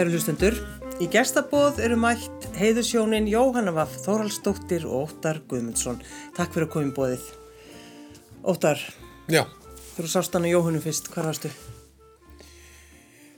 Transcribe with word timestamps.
Kæru 0.00 0.14
hlustendur, 0.14 0.54
í 1.04 1.06
gestabóð 1.12 1.82
eru 1.84 1.98
mætt 2.00 2.46
heiðusjónin 2.56 3.26
Jóhanna 3.28 3.74
Vaff, 3.76 3.98
Þóraldsdóttir 4.00 4.86
og 4.88 5.10
Óttar 5.10 5.42
Guðmundsson. 5.44 5.98
Takk 6.38 6.54
fyrir 6.54 6.64
að 6.64 6.70
koma 6.72 6.88
í 6.88 6.94
bóðið. 6.96 7.26
Óttar, 8.48 8.80
Já, 9.28 9.42
þú 9.98 10.06
sást 10.08 10.38
hana 10.38 10.48
Jóhannu 10.48 10.80
fyrst, 10.80 11.10
hvað 11.12 11.28
varstu? 11.28 11.50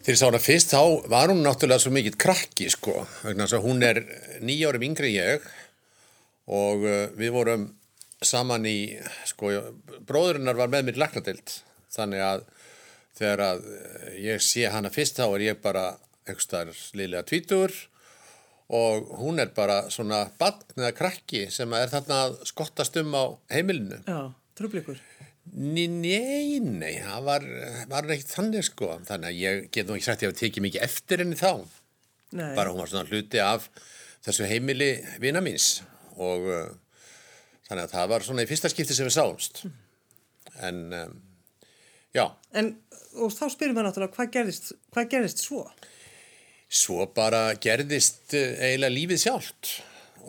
þegar 0.05 0.13
ég 0.13 0.21
sá 0.21 0.23
hana 0.29 0.43
fyrst 0.45 0.77
þá 0.77 1.11
var 1.11 1.33
hún 1.35 1.43
náttúrulega 1.43 1.83
svo 1.83 1.93
mikill 1.97 2.21
krakki 2.27 2.71
sko, 2.71 2.95
vegna 3.25 3.49
þess 3.49 3.59
að 3.59 3.67
hún 3.67 3.83
er 3.89 4.01
nýjárum 4.47 4.87
yngri 4.87 5.13
ég 5.17 5.51
og 6.47 6.87
uh, 6.87 7.11
við 7.19 7.35
vorum 7.41 7.67
saman 8.23 8.71
í, 8.71 8.77
sko, 9.33 9.51
bróðurinnar 10.07 10.63
var 10.63 10.71
með 10.71 10.93
mér 10.93 11.03
laknadild, 11.09 11.59
þannig 11.91 12.23
að 12.29 12.47
þegar 13.19 13.47
að 13.49 13.67
uh, 13.67 14.09
ég 14.31 14.49
sé 14.53 14.71
hana 14.71 14.95
fyrst 14.95 15.19
þá 15.19 15.27
er 15.27 15.49
ég 15.51 15.63
bara 15.67 15.89
einhverstaðar 16.27 16.77
liðlega 16.99 17.27
tvítur 17.29 17.75
og 18.73 19.11
hún 19.21 19.43
er 19.43 19.51
bara 19.57 19.83
svona 19.93 20.25
barn 20.41 20.63
eða 20.79 20.95
krakki 20.97 21.47
sem 21.53 21.73
er 21.77 21.91
þarna 21.93 22.21
að 22.29 22.39
skottast 22.49 22.97
um 23.01 23.13
á 23.13 23.25
heimilinu. 23.53 23.99
Já, 24.07 24.33
trúblikur. 24.59 25.01
Nei, 25.53 25.89
nei, 25.91 26.61
nei, 26.63 27.01
það 27.03 27.25
var, 27.27 27.47
var 27.91 28.11
ekkert 28.15 28.31
þannig 28.31 28.67
sko, 28.69 28.93
þannig 29.09 29.29
að 29.29 29.41
ég 29.41 29.65
get 29.75 29.89
nú 29.89 29.97
ekki 29.97 30.07
sagt 30.07 30.23
að 30.23 30.29
ég 30.29 30.33
hef 30.33 30.39
tekið 30.39 30.65
mikið 30.69 30.85
eftir 30.87 31.23
henni 31.25 31.39
þá, 31.41 31.51
Nei, 32.39 32.53
bara 32.57 32.71
hún 32.71 32.81
var 32.81 32.93
svona 32.93 33.11
hluti 33.11 33.43
af 33.43 33.67
þessu 34.23 34.47
heimili 34.49 34.93
vina 35.21 35.43
míns 35.45 35.83
og 36.15 36.47
uh, 36.47 36.71
þannig 37.67 37.83
að 37.83 37.97
það 37.97 38.13
var 38.15 38.27
svona 38.29 38.47
í 38.47 38.49
fyrsta 38.49 38.71
skipti 38.71 38.97
sem 38.97 39.11
við 39.11 39.17
sáumst, 39.19 39.65
en 40.63 40.81
um, 41.03 41.19
já, 42.15 42.25
en 42.55 42.71
og 43.19 43.35
þá 43.35 43.45
spyrum 43.53 43.77
við 43.77 43.89
náttúrulega 43.89 44.17
hvað 44.17 44.33
gerðist, 44.39 44.73
hvað 44.95 45.11
gerðist 45.17 45.43
svo? 45.45 45.67
Svo 46.73 47.07
bara 47.13 47.53
gerðist 47.61 48.33
uh, 48.39 48.57
eiginlega 48.65 48.97
lífið 48.97 49.25
sjálft. 49.27 49.73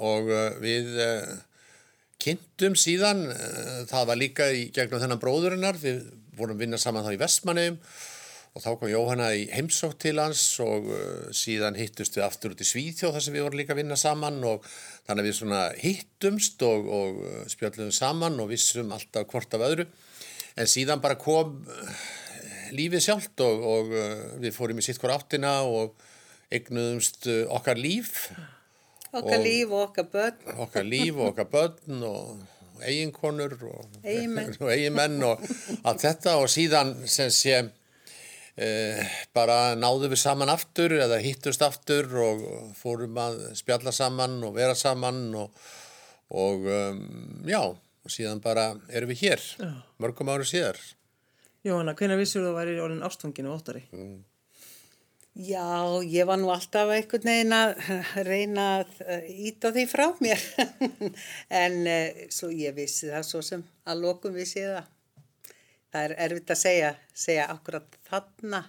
Og 0.03 0.31
uh, 0.31 0.47
við 0.63 0.95
uh, 0.99 1.35
kynntum 2.23 2.75
síðan, 2.79 3.25
það 3.89 4.09
var 4.09 4.19
líka 4.19 4.45
í 4.55 4.67
gegnum 4.71 5.01
þennan 5.01 5.19
bróðurinnar, 5.19 5.79
við 5.81 6.05
vorum 6.37 6.55
að 6.55 6.63
vinna 6.63 6.79
saman 6.79 7.03
þá 7.03 7.15
í 7.17 7.19
Vestmannum 7.19 7.79
og 8.53 8.61
þá 8.63 8.69
kom 8.79 8.87
Jóhanna 8.87 9.27
í 9.35 9.41
heimsótt 9.49 9.97
til 10.05 10.13
hans 10.21 10.43
og 10.63 10.85
síðan 11.35 11.75
hittust 11.75 12.15
við 12.15 12.23
aftur 12.23 12.53
út 12.53 12.61
í 12.61 12.67
Svíþjóð 12.69 13.15
þar 13.15 13.25
sem 13.25 13.35
við 13.35 13.43
vorum 13.43 13.59
líka 13.59 13.73
að 13.73 13.81
vinna 13.81 13.97
saman. 13.99 14.37
Og 14.45 14.63
þannig 15.07 15.23
að 15.23 15.27
við 15.27 15.35
svona 15.39 15.61
hittumst 15.81 16.63
og, 16.69 16.87
og 16.99 17.19
spjöldum 17.51 17.91
saman 17.91 18.37
og 18.39 18.51
vissum 18.53 18.93
alltaf 18.93 19.25
hvort 19.33 19.57
af 19.57 19.65
öðru. 19.67 19.87
En 20.53 20.69
síðan 20.69 21.01
bara 21.03 21.17
kom 21.19 21.57
lífið 22.77 23.03
sjálft 23.09 23.43
og, 23.43 23.67
og 23.73 23.93
við 24.45 24.53
fórum 24.55 24.79
í 24.79 24.85
sitt 24.85 25.01
hver 25.01 25.17
áttina 25.17 25.57
og 25.65 25.97
eignuðumst 26.53 27.27
uh, 27.31 27.43
okkar 27.57 27.79
líf 27.79 28.29
Okkar 29.13 29.37
Og- 29.37 29.45
líf 29.45 29.69
og 29.69 29.81
okkar 29.91 30.07
börn. 30.09 30.37
okkar 30.65 30.85
líf 30.89 31.13
og 31.19 31.27
okkar 31.33 31.45
börn 31.51 32.01
og 32.07 32.39
eiginkonur 32.83 33.53
og, 33.69 33.85
Eiginmenn. 34.03 35.19
og 35.29 35.43
og 35.43 35.43
allt 35.85 36.01
þetta 36.01 36.33
og 36.41 36.49
síðan 36.49 36.95
sem 37.07 37.29
sé 37.31 37.59
e, 38.57 38.67
bara 39.37 39.75
náðum 39.77 40.11
við 40.15 40.21
saman 40.23 40.51
aftur 40.51 40.95
eða 40.97 41.21
hittust 41.23 41.61
aftur 41.65 42.09
og 42.25 42.43
fórum 42.79 43.21
að 43.21 43.39
spjalla 43.59 43.93
saman 43.93 44.39
og 44.43 44.57
vera 44.57 44.75
saman 44.75 45.21
og, 45.45 45.63
og 46.33 46.65
um, 46.65 46.99
já, 47.47 47.61
og 47.69 48.11
síðan 48.11 48.41
bara 48.43 48.71
erum 48.89 49.13
við 49.13 49.23
hér, 49.27 49.45
mörgum 50.01 50.33
ári 50.33 50.49
síðar. 50.49 50.81
Jóhanna, 51.63 51.93
hvenær 51.95 52.19
vissur 52.19 52.43
þú 52.43 52.49
að 52.51 52.57
væri 52.59 52.79
orðin 52.83 53.05
ástfanginu 53.07 53.53
Óttari? 53.53 53.85
Já, 55.33 55.97
ég 56.05 56.27
var 56.29 56.37
nú 56.37 56.51
alltaf 56.53 56.91
einhvern 56.93 57.25
veginn 57.25 57.55
að 57.57 57.71
reyna 58.27 58.65
að 58.83 59.31
íta 59.49 59.71
því 59.73 59.85
frá 59.89 60.05
mér. 60.21 60.43
en 61.63 61.79
uh, 61.89 62.19
svo 62.29 62.51
ég 62.53 62.75
vissi 62.77 63.09
það 63.09 63.25
svo 63.25 63.41
sem 63.41 63.63
að 63.89 64.03
lokum 64.05 64.37
vissi 64.37 64.61
ég 64.61 64.75
það. 64.75 64.91
Það 65.93 66.05
er 66.05 66.15
erfitt 66.27 66.53
að 66.53 66.61
segja, 66.61 66.93
segja 67.25 67.49
akkurat 67.49 67.97
þarna. 68.05 68.61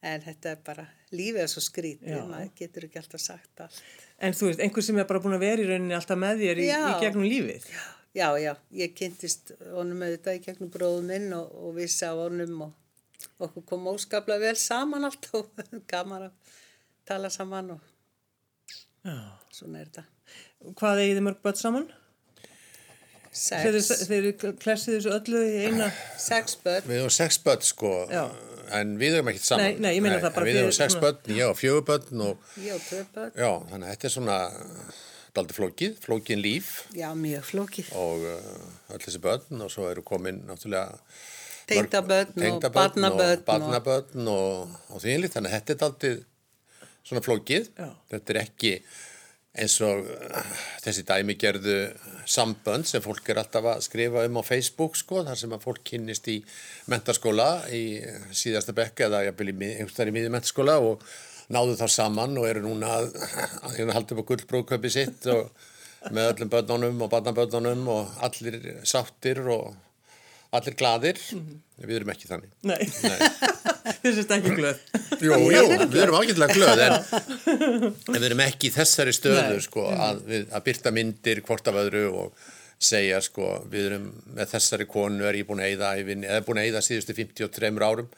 En 0.00 0.24
þetta 0.24 0.54
er 0.54 0.64
bara, 0.64 0.86
lífið 1.12 1.44
er 1.44 1.52
svo 1.52 1.60
skrítið, 1.64 2.16
Já. 2.16 2.24
maður 2.24 2.52
getur 2.56 2.88
ekki 2.88 3.00
alltaf 3.02 3.20
sagt 3.20 3.64
allt. 3.66 3.80
En 4.16 4.36
þú 4.36 4.48
veist, 4.48 4.64
einhver 4.64 4.84
sem 4.84 5.00
er 5.00 5.08
bara 5.08 5.20
búin 5.20 5.36
að 5.36 5.44
vera 5.44 5.60
í 5.60 5.68
rauninni 5.68 5.96
alltaf 5.96 6.20
með 6.20 6.40
þér 6.46 6.60
í, 6.64 6.68
Já. 6.70 6.80
í 6.88 7.00
gegnum 7.04 7.28
lífið. 7.28 7.68
Já, 8.16 8.26
já, 8.40 8.54
ég 8.74 8.96
kynntist 8.96 9.52
honum 9.70 10.00
auðvitað 10.02 10.40
í 10.40 10.44
gegnum 10.48 10.72
bróðum 10.72 11.12
minn 11.12 11.34
og, 11.36 11.52
og 11.52 11.76
vissi 11.76 12.08
á 12.08 12.16
honum 12.16 12.64
og 12.64 12.72
okkur 13.46 13.64
kom 13.68 13.86
óskaplega 13.92 14.40
vel 14.50 14.56
saman 14.60 15.04
allt 15.08 15.28
og 15.38 15.50
gaman 15.92 16.28
að 16.28 16.56
tala 17.08 17.30
saman 17.32 17.70
og 17.76 17.80
Já. 19.06 19.16
svona 19.56 19.80
er 19.80 19.88
þetta. 19.88 20.04
Hvað 20.76 21.00
eigið 21.04 21.16
þið 21.18 21.26
mörg 21.30 21.42
börn 21.46 21.58
saman? 21.60 21.88
Sex, 23.30 23.90
þeir 24.10 24.26
klessið 24.58 24.96
þessu 24.96 25.10
öllu 25.14 25.40
í 25.46 25.58
eina... 25.68 25.86
sex 26.18 26.56
börn, 26.64 26.88
Við 26.90 26.98
höfum 26.98 27.12
sex 27.14 27.36
börn 27.44 27.62
sko, 27.62 27.92
Já. 28.10 28.24
en 28.74 28.96
við 28.98 29.14
höfum 29.16 29.30
ekkert 29.30 29.46
saman. 29.46 29.68
Nei, 29.68 29.78
nei, 29.84 29.92
ég 29.94 30.02
meina 30.02 30.16
það 30.18 30.34
bara 30.34 30.48
Við 30.48 30.58
fyrir 30.58 30.74
sex 30.74 30.96
svona- 30.96 31.04
börn, 31.06 31.36
ég 31.38 31.46
og 31.52 31.58
fjögur 31.60 31.84
börn 31.92 32.24
og 32.26 32.48
ég 32.64 32.74
og 32.74 32.82
tvö 32.88 33.04
börn, 33.14 33.30
já, 33.38 33.50
þannig 33.70 33.86
að 33.86 33.94
þetta 33.94 34.08
er 34.10 34.14
svona 34.16 34.38
daldi 35.38 35.56
flókið, 35.60 35.94
flókin 36.02 36.42
líf. 36.42 36.72
já 36.98 37.06
mjög 37.14 37.46
flókið, 37.52 37.92
og 38.02 38.26
uh, 38.26 38.94
öll 38.96 39.02
þessi 39.06 39.22
börn 39.22 39.62
og 39.62 39.70
svo 39.76 39.86
eru 39.92 40.02
komin 40.10 40.42
náttúrulega 40.50 40.98
Tengdabörn 41.70 42.48
og 42.50 42.66
barnabörn 42.74 43.38
og, 43.38 43.46
barnabörn 43.46 44.32
og, 44.32 44.74
og 44.90 45.02
því 45.02 45.14
einlít 45.14 45.36
þannig 45.36 45.52
að 45.52 45.56
þetta 45.58 45.74
er 45.74 45.80
daldið 45.84 46.18
svona 47.06 47.22
flókið 47.24 47.70
Já. 47.78 47.88
þetta 48.12 48.34
er 48.34 48.40
ekki 48.44 48.74
eins 49.60 49.76
og 49.82 50.06
uh, 50.06 50.52
þessi 50.84 51.02
dæmi 51.08 51.34
gerðu 51.40 51.78
sambönd 52.30 52.86
sem 52.86 53.02
fólk 53.02 53.32
er 53.32 53.40
alltaf 53.42 53.66
að 53.72 53.82
skrifa 53.86 54.22
um 54.28 54.38
á 54.38 54.42
Facebook 54.46 54.98
sko, 54.98 55.24
þar 55.26 55.40
sem 55.40 55.56
að 55.56 55.64
fólk 55.64 55.82
kynnist 55.90 56.28
í 56.30 56.38
mentaskóla 56.90 57.48
í 57.74 57.82
síðasta 58.30 58.76
bekka 58.76 59.08
eða 59.08 59.24
jafnvel 59.26 59.50
í 59.50 59.56
miðjum 59.58 60.36
mentaskóla 60.36 60.78
og 60.84 61.02
náðu 61.50 61.74
þá 61.80 61.86
saman 61.90 62.38
og 62.38 62.46
eru 62.46 62.62
núna 62.62 62.94
að, 63.00 63.10
að, 63.66 63.80
að 63.88 63.94
halda 63.96 64.14
upp 64.14 64.22
á 64.22 64.28
gullbróköpi 64.30 64.92
sitt 64.94 65.26
og 65.32 65.50
með 66.14 66.30
öllum 66.34 66.52
börnunum 66.52 67.02
og 67.04 67.10
barnabörnunum 67.12 67.88
og 67.92 68.20
allir 68.24 68.60
sáttir 68.86 69.42
og 69.50 69.74
allir 70.56 70.76
gladir 70.78 71.18
við 71.80 71.96
erum 72.00 72.12
ekki 72.12 72.28
þannig. 72.28 72.52
Nei, 72.66 72.78
Nei. 73.04 73.18
þessi 74.02 74.24
er 74.24 74.36
ekki 74.36 74.54
glöð. 74.58 74.80
Jú, 75.20 75.36
jú, 75.54 75.64
við 75.86 76.00
erum 76.04 76.16
ágætlega 76.20 76.56
glöð 76.56 76.82
en, 76.86 76.96
en 77.54 78.16
við 78.18 78.28
erum 78.30 78.42
ekki 78.44 78.70
í 78.70 78.74
þessari 78.74 79.14
stöðu 79.16 79.60
sko, 79.64 79.86
að, 79.94 80.24
við, 80.28 80.48
að 80.50 80.66
byrta 80.70 80.94
myndir 80.96 81.42
hvort 81.46 81.70
af 81.70 81.80
öðru 81.84 82.06
og 82.24 82.48
segja 82.80 83.18
sko, 83.24 83.50
við 83.70 83.90
erum 83.90 84.06
með 84.36 84.54
þessari 84.54 84.86
konu 84.88 85.26
er 85.28 85.36
ég 85.36 85.48
búin 85.48 85.60
að 85.60 85.74
eyða 85.74 85.90
eða 86.00 86.44
búin 86.46 86.62
að 86.62 86.70
eyða 86.70 86.84
síðustu 86.84 87.16
53 87.18 87.74
árum. 87.84 88.08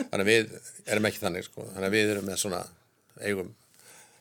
Þannig 0.00 0.20
að 0.20 0.30
við 0.30 0.52
erum 0.92 1.08
ekki 1.08 1.22
þannig 1.24 1.48
sko, 1.48 1.64
þannig 1.72 1.88
að 1.88 1.96
við 1.96 2.12
erum 2.14 2.28
með 2.28 2.42
svona 2.44 2.60
eigum 3.20 3.50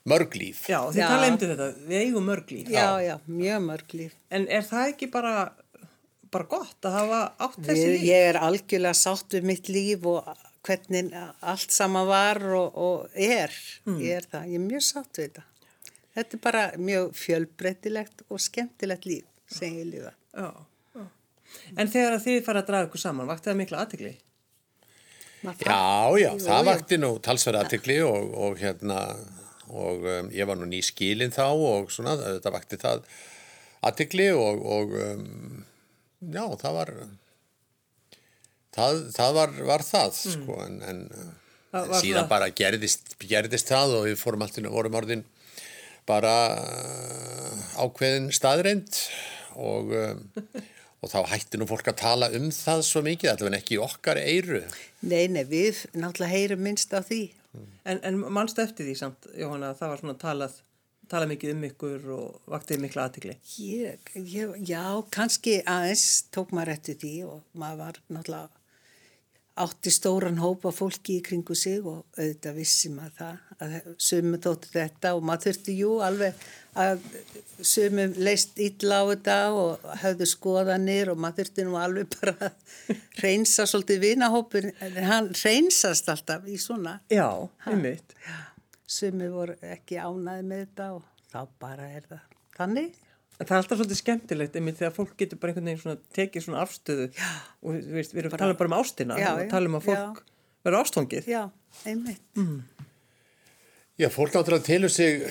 mörg 0.10 0.36
líf. 0.40 0.64
Já, 0.70 0.80
þið 0.90 1.02
Já. 1.02 1.08
tala 1.12 1.28
um 1.30 1.40
þetta, 1.42 1.68
við 1.90 2.04
eigum 2.06 2.30
mörg 2.30 2.54
líf. 2.56 2.70
já, 2.72 2.88
já, 3.04 3.16
mjög 3.28 3.66
mörg 3.68 3.96
líf. 4.00 4.16
En 4.32 4.48
er 4.48 4.64
það 4.66 4.94
ekki 4.94 5.10
bara, 5.12 5.34
bara 6.34 6.48
gott 6.50 6.88
að 6.88 6.96
hafa 6.98 7.20
átt 7.46 7.60
þessi 7.66 7.88
líf? 7.94 8.06
ég 8.10 8.30
er 8.30 8.40
algjörlega 8.44 8.98
sátt 8.98 9.36
við 9.38 9.50
mitt 9.50 9.70
líf 9.72 10.08
og 10.10 10.30
hvernig 10.66 11.12
allt 11.40 11.74
sama 11.74 12.04
var 12.08 12.42
og, 12.58 12.76
og 12.76 13.14
er. 13.16 13.54
Ég 13.90 14.20
er 14.20 14.28
það, 14.30 14.50
ég 14.54 14.60
er 14.60 14.66
mjög 14.66 14.86
sátt 14.86 15.20
við 15.20 15.30
þetta. 15.30 15.46
Þetta 16.20 16.36
er 16.36 16.42
bara 16.44 16.64
mjög 16.90 17.12
fjölbreytilegt 17.16 18.26
og 18.28 18.42
skemmtilegt 18.44 19.08
líf 19.08 19.28
sem 19.50 19.78
ég 19.80 19.92
lifa. 19.94 20.14
Já, 20.36 20.50
já. 20.98 21.06
En 21.78 21.90
þegar 21.90 22.18
að 22.18 22.26
þið 22.28 22.42
fara 22.46 22.64
að 22.64 22.72
draga 22.72 22.90
ykkur 22.90 23.04
saman, 23.06 23.30
vakti 23.30 23.52
það 23.52 23.62
mikla 23.64 23.84
aðtegli? 23.86 24.16
Já, 25.40 26.20
já, 26.20 26.30
það 26.44 26.66
vakti 26.68 26.98
nú 27.00 27.14
talsverða 27.24 27.64
aðtikli 27.64 28.02
og, 28.04 28.34
og 28.36 28.58
hérna 28.60 29.00
og 29.70 30.04
um, 30.04 30.30
ég 30.34 30.48
var 30.50 30.58
nú 30.60 30.68
ný 30.68 30.82
skilin 30.84 31.32
þá 31.32 31.46
og 31.54 31.92
svona, 31.94 32.18
þetta 32.20 32.52
vakti 32.52 32.80
það 32.82 33.04
aðtikli 33.88 34.28
og, 34.36 34.64
og 34.66 34.96
um, 35.00 35.62
já, 36.20 36.44
það 36.62 36.74
var 36.80 36.92
það, 38.76 39.00
það 39.16 39.36
var, 39.38 39.54
var 39.70 39.84
það 39.86 40.18
sko, 40.24 40.58
en, 40.66 40.80
en 40.92 41.04
Það 41.70 41.90
var 41.92 42.02
síðan 42.02 42.24
svona- 42.24 42.30
bara 42.32 42.48
gerðist, 42.58 43.12
gerðist 43.30 43.70
það 43.70 43.92
og 44.00 44.06
við 44.08 44.16
fórum 44.18 44.42
alltaf, 44.46 44.70
vorum 44.74 44.96
orðin 44.98 45.24
bara 46.10 46.32
uh, 46.58 47.60
ákveðin 47.84 48.32
staðreind 48.34 48.90
og, 49.54 49.92
um, 49.94 50.24
og 51.04 51.12
þá 51.12 51.20
hætti 51.30 51.60
nú 51.62 51.68
fólk 51.70 51.92
að 51.92 52.00
tala 52.02 52.32
um 52.34 52.48
það 52.56 52.82
svo 52.88 53.04
mikið, 53.06 53.30
allavega 53.36 53.60
ekki 53.62 53.78
okkar 53.86 54.18
eyru. 54.24 54.64
Nei, 55.06 55.28
nei, 55.30 55.44
við 55.46 55.84
náttúrulega 55.94 56.34
heyrum 56.34 56.66
minnst 56.66 56.96
á 56.98 57.06
því. 57.06 57.22
En, 57.86 58.02
en 58.06 58.18
mannstu 58.34 58.62
eftir 58.66 58.90
því 58.90 58.96
samt, 58.98 59.30
Jóhanna, 59.38 59.70
að 59.76 59.80
það 59.84 59.94
var 59.94 60.02
svona 60.02 60.18
talað, 60.26 60.58
talað 61.10 61.34
mikið 61.34 61.56
um 61.56 61.66
ykkur 61.70 62.08
og 62.16 62.54
vaktið 62.54 62.86
mikla 62.86 63.10
ég, 63.60 64.56
já, 64.68 64.86
kannski 65.14 65.60
aðeins 65.66 66.06
tók 66.34 66.54
maður 66.56 66.76
eftir 66.78 67.00
því 67.02 67.14
og 67.30 67.44
maður 67.54 67.84
var 67.84 68.02
náttúrulega 68.08 68.60
átti 69.60 69.92
stóran 69.92 70.40
hópa 70.40 70.72
fólki 70.72 71.18
í 71.20 71.24
kringu 71.24 71.56
sig 71.58 71.84
og 71.84 72.06
auðvitað 72.16 72.60
vissi 72.62 72.92
maður 72.94 73.16
það 73.18 73.66
að 73.66 73.90
sömu 74.08 74.40
þóttu 74.40 74.72
þetta 74.72 75.12
og 75.18 75.26
maður 75.28 75.50
þurfti 75.50 75.76
jú 75.82 75.96
alveg 76.06 76.46
að 76.80 77.02
sömu 77.68 78.06
leist 78.24 78.62
illa 78.64 79.02
á 79.02 79.04
þetta 79.10 79.38
og 79.60 79.88
höfðu 80.04 80.28
skoðanir 80.32 81.12
og 81.12 81.20
maður 81.20 81.42
þurfti 81.42 81.66
nú 81.68 81.76
alveg 81.82 82.12
bara 82.16 82.36
að 82.48 82.94
reynsa 83.20 83.68
svolítið 83.68 84.06
vinahópur 84.06 84.70
en 84.72 85.02
hann 85.10 85.32
reynsast 85.42 86.08
alltaf 86.14 86.48
í 86.48 86.56
svona. 86.62 87.00
Já, 87.12 87.28
einmitt. 87.68 88.16
Sömu 88.90 89.30
voru 89.34 89.56
ekki 89.76 90.00
ánæði 90.02 90.48
með 90.50 90.64
þetta 90.66 90.90
og 90.98 91.06
þá 91.30 91.40
bara 91.62 91.92
er 92.00 92.10
það 92.10 92.26
þannig 92.58 93.06
En 93.40 93.48
það 93.48 93.54
er 93.56 93.62
alltaf 93.62 93.78
svolítið 93.80 93.98
skemmtilegt 94.02 94.56
einmitt 94.60 94.80
þegar 94.82 94.92
fólk 94.98 95.12
getur 95.16 95.40
bara 95.40 95.54
einhvern 95.54 95.70
veginn 95.70 95.80
svona 95.80 96.02
tekið 96.18 96.44
svona 96.44 96.64
afstöðu 96.66 97.06
já. 97.16 97.30
og 97.64 97.78
þú 97.86 97.94
veist, 97.96 98.12
við 98.12 98.20
erum 98.26 98.34
að 98.36 98.42
tala 98.42 98.58
bara 98.60 98.72
um 98.72 98.76
ástina 98.76 99.16
Já, 99.16 99.30
og 99.32 99.40
já, 99.40 99.48
tala 99.54 99.70
um 99.72 99.78
að 99.80 99.86
fólk 99.86 100.20
verður 100.66 100.80
ástfangið. 100.82 101.30
já, 101.32 101.44
einmitt 101.88 102.44
Já, 104.00 104.08
fólk 104.12 104.32
náttúrulega 104.32 104.64
telur 104.64 104.92
sig, 104.92 105.26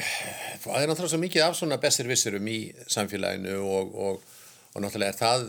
það 0.61 0.83
er 0.83 0.91
náttúrulega 0.91 1.13
svo 1.15 1.21
mikið 1.23 1.45
af 1.47 1.55
svona 1.57 1.79
bestir 1.81 2.09
vissurum 2.09 2.49
í 2.53 2.59
samfélaginu 2.93 3.55
og, 3.65 3.95
og, 3.97 4.35
og 4.75 4.83
náttúrulega 4.85 5.15
er 5.15 5.21
það, 5.21 5.47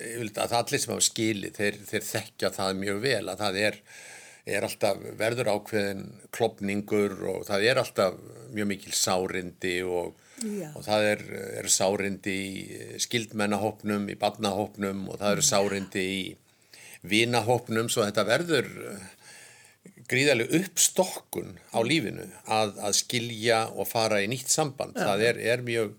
ég 0.00 0.18
vil 0.20 0.28
að 0.34 0.50
það 0.52 0.56
allir 0.58 0.82
sem 0.82 0.92
hafa 0.92 1.06
skilið, 1.06 1.54
þeir, 1.56 1.78
þeir 1.88 2.04
þekkja 2.10 2.50
það 2.58 2.82
mjög 2.82 3.00
vel 3.06 3.22
að 3.32 3.44
það 3.44 3.60
er, 3.62 3.78
er 4.50 4.66
alltaf 4.66 4.98
verður 5.18 5.52
ákveðin 5.54 6.04
klopningur 6.34 7.16
og 7.32 7.46
það 7.48 7.66
er 7.70 7.80
alltaf 7.82 8.18
mjög 8.50 8.68
mikil 8.72 8.94
sárindi 8.96 9.76
og, 9.86 10.18
Já. 10.42 10.70
og 10.74 10.84
það 10.86 11.06
er, 11.12 11.24
er 11.62 11.70
sárindi 11.70 12.36
í 12.40 12.82
skildmennahópnum, 13.04 14.08
í 14.10 14.18
badnahópnum 14.20 15.06
og 15.10 15.20
það 15.22 15.36
eru 15.36 15.46
sárindi 15.46 16.04
í 16.10 16.22
vinahópnum. 17.06 17.88
Svo 17.92 18.04
þetta 18.06 18.26
verður 18.28 18.70
gríðarlega 20.10 20.58
uppstokkun 20.64 21.54
á 21.70 21.78
lífinu 21.86 22.26
að, 22.50 22.74
að 22.82 22.96
skilja 22.98 23.62
og 23.70 23.88
fara 23.90 24.20
í 24.24 24.28
nýtt 24.30 24.50
samband. 24.50 24.98
Það 24.98 25.26
er, 25.28 25.40
er 25.54 25.64
mjög 25.66 25.94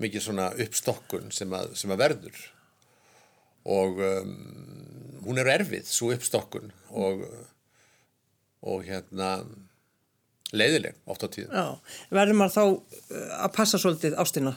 mikið 0.00 0.24
svona 0.24 0.48
uppstokkun 0.64 1.28
sem 1.34 1.52
að, 1.56 1.74
sem 1.76 1.92
að 1.92 2.02
verður. 2.06 2.40
Og 3.70 4.00
um, 4.00 4.34
hún 5.26 5.40
er 5.42 5.50
erfið, 5.58 5.88
svo 5.88 6.14
uppstokkun. 6.14 6.72
Og, 6.96 7.26
og 8.60 8.82
hérna 8.86 9.30
leiðileg 10.50 10.98
oft 11.06 11.24
á 11.24 11.28
tíðum. 11.30 11.54
Já, 11.54 11.94
verður 12.10 12.40
maður 12.40 12.56
þá 12.56 12.64
uh, 12.66 13.30
að 13.46 13.54
passa 13.56 13.80
svolítið 13.80 14.18
ástina? 14.20 14.56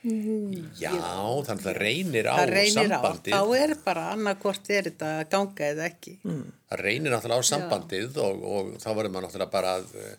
Já, 0.00 0.94
þannig 0.96 1.50
að 1.50 1.64
það 1.66 1.74
reynir 1.76 2.28
á 2.32 2.34
það 2.38 2.50
reynir 2.54 2.70
á, 2.72 3.00
sambandið. 3.00 3.34
þá 3.34 3.56
er 3.60 3.72
bara 3.84 4.04
annarkvort 4.14 4.70
er 4.72 4.86
þetta 4.88 5.10
að 5.18 5.26
ganga 5.34 5.66
eða 5.66 5.88
ekki 5.90 6.14
það 6.24 6.80
reynir 6.80 7.12
náttúrulega 7.12 7.44
á 7.44 7.50
sambandið 7.50 8.20
og, 8.24 8.46
og 8.54 8.70
þá 8.80 8.88
verður 8.88 9.12
maður 9.12 9.26
náttúrulega 9.26 9.52
bara 9.52 9.74
að 9.76 9.92
eh, 10.00 10.14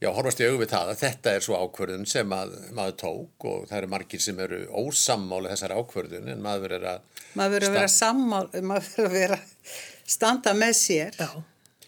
já, 0.00 0.08
horfast 0.08 0.40
í 0.40 0.48
auðvitað 0.48 0.72
það 0.78 0.92
að 0.94 1.02
þetta 1.02 1.34
er 1.34 1.44
svo 1.44 1.60
ákvörðun 1.60 2.08
sem 2.14 2.32
að, 2.38 2.54
maður 2.80 2.96
tók 3.04 3.48
og 3.50 3.66
það 3.68 3.78
eru 3.82 3.92
margir 3.92 4.24
sem 4.24 4.40
eru 4.46 4.60
ósammála 4.72 5.52
þessar 5.52 5.76
ákvörðun 5.82 6.32
en 6.32 6.44
maður 6.48 6.64
verður 6.70 6.90
að 6.94 7.24
maður 7.34 7.56
verður 7.58 7.68
að 7.68 7.78
vera 7.82 7.94
sammál 7.98 8.46
maður 8.72 8.88
verður 8.88 9.10
að 9.10 9.18
vera 9.20 9.40
standa 10.16 10.56
með 10.56 10.78
sér 10.80 11.20
Já. 11.20 11.28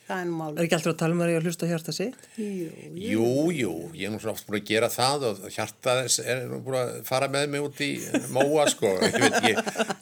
Það 0.07 0.21
er 0.23 0.29
nú 0.31 0.47
Er 0.47 0.63
ekki 0.65 0.77
alltaf 0.79 0.93
að 0.93 0.99
tala 1.03 1.17
um 1.17 1.23
að 1.25 1.33
ég 1.33 1.41
að 1.41 1.49
hlusta 1.49 1.69
hjarta 1.71 1.95
sitt? 1.97 2.27
Jú, 2.39 2.69
Jú, 3.07 3.29
jú, 3.57 3.73
ég 3.97 4.09
er 4.09 4.15
nú 4.15 4.21
svo 4.23 4.33
oft 4.33 4.47
búin 4.49 4.61
að 4.61 4.69
gera 4.71 4.91
það 4.93 5.27
og 5.31 5.43
hjartað 5.51 6.03
er 6.23 6.43
nú 6.51 6.61
búin 6.67 6.79
að 6.81 6.95
fara 7.09 7.31
með 7.33 7.47
mig 7.55 7.67
út 7.67 7.83
í 7.85 7.91
móa 8.37 8.67
sko, 8.73 8.93
ég 9.03 9.19
veit 9.19 9.39
ekki 9.41 9.55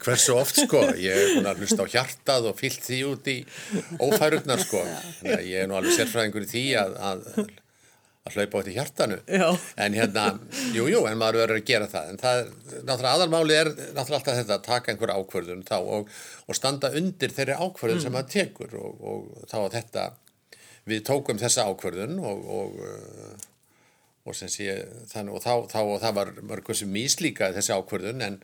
hversu 0.05 0.37
oft 0.37 0.61
sko, 0.65 0.85
ég 1.01 1.17
er 1.17 1.35
búin 1.39 1.51
að 1.53 1.65
hlusta 1.65 1.89
á 1.89 1.93
hjartað 1.97 2.51
og 2.53 2.59
fyllt 2.61 2.85
því 2.85 3.03
út 3.11 3.33
í 3.33 3.37
ófærugnar 4.05 4.65
sko, 4.65 4.85
þannig 5.21 5.37
að 5.39 5.51
ég 5.51 5.65
er 5.65 5.71
nú 5.71 5.79
alveg 5.81 5.99
sérfræðingur 5.99 6.47
í 6.47 6.51
því 6.53 6.65
að, 6.85 6.97
að, 7.11 7.29
að 8.25 8.39
hlaupa 8.39 8.61
út 8.63 8.69
í 8.71 8.75
hjartanu, 8.75 9.19
Já. 9.29 9.47
en 9.85 9.97
hérna, 9.99 10.23
jú, 10.73 10.87
jú, 10.89 11.03
en 11.05 11.19
maður 11.21 11.43
verður 11.43 11.59
að 11.61 11.67
gera 11.69 11.89
það, 11.93 12.07
en 12.09 12.21
það, 12.23 12.39
náttúrulega 12.73 13.11
aðalmáli 13.19 13.57
er 13.59 13.71
náttúrulega 13.75 14.17
alltaf 14.17 14.39
þetta 14.39 14.57
að 14.57 14.63
taka 14.65 14.93
einhver 14.93 15.13
ákvörðun 15.13 15.65
þá 15.69 15.75
og, 15.83 16.13
og 16.49 16.57
standa 16.57 16.93
undir 16.97 17.35
þeirri 17.37 17.59
ákvörðun 17.61 18.01
sem 18.01 18.17
maður 18.17 18.31
tekur 18.33 18.79
og, 18.81 19.03
og 19.05 19.49
þá 19.51 19.59
að 19.61 19.75
þetta 19.77 20.07
við 20.89 21.05
tókum 21.05 21.41
þessa 21.41 21.67
ákvörðun 21.69 22.17
og, 22.25 22.49
og, 24.25 24.33
sé, 24.41 24.79
þann, 25.13 25.29
og, 25.29 25.45
þá, 25.45 25.53
þá, 25.69 25.81
og 25.85 26.01
það 26.07 26.19
var 26.23 26.33
mörgur 26.49 26.81
sem 26.81 26.97
míslíkaði 26.97 27.59
þessi 27.59 27.77
ákvörðun 27.77 28.25
en, 28.25 28.41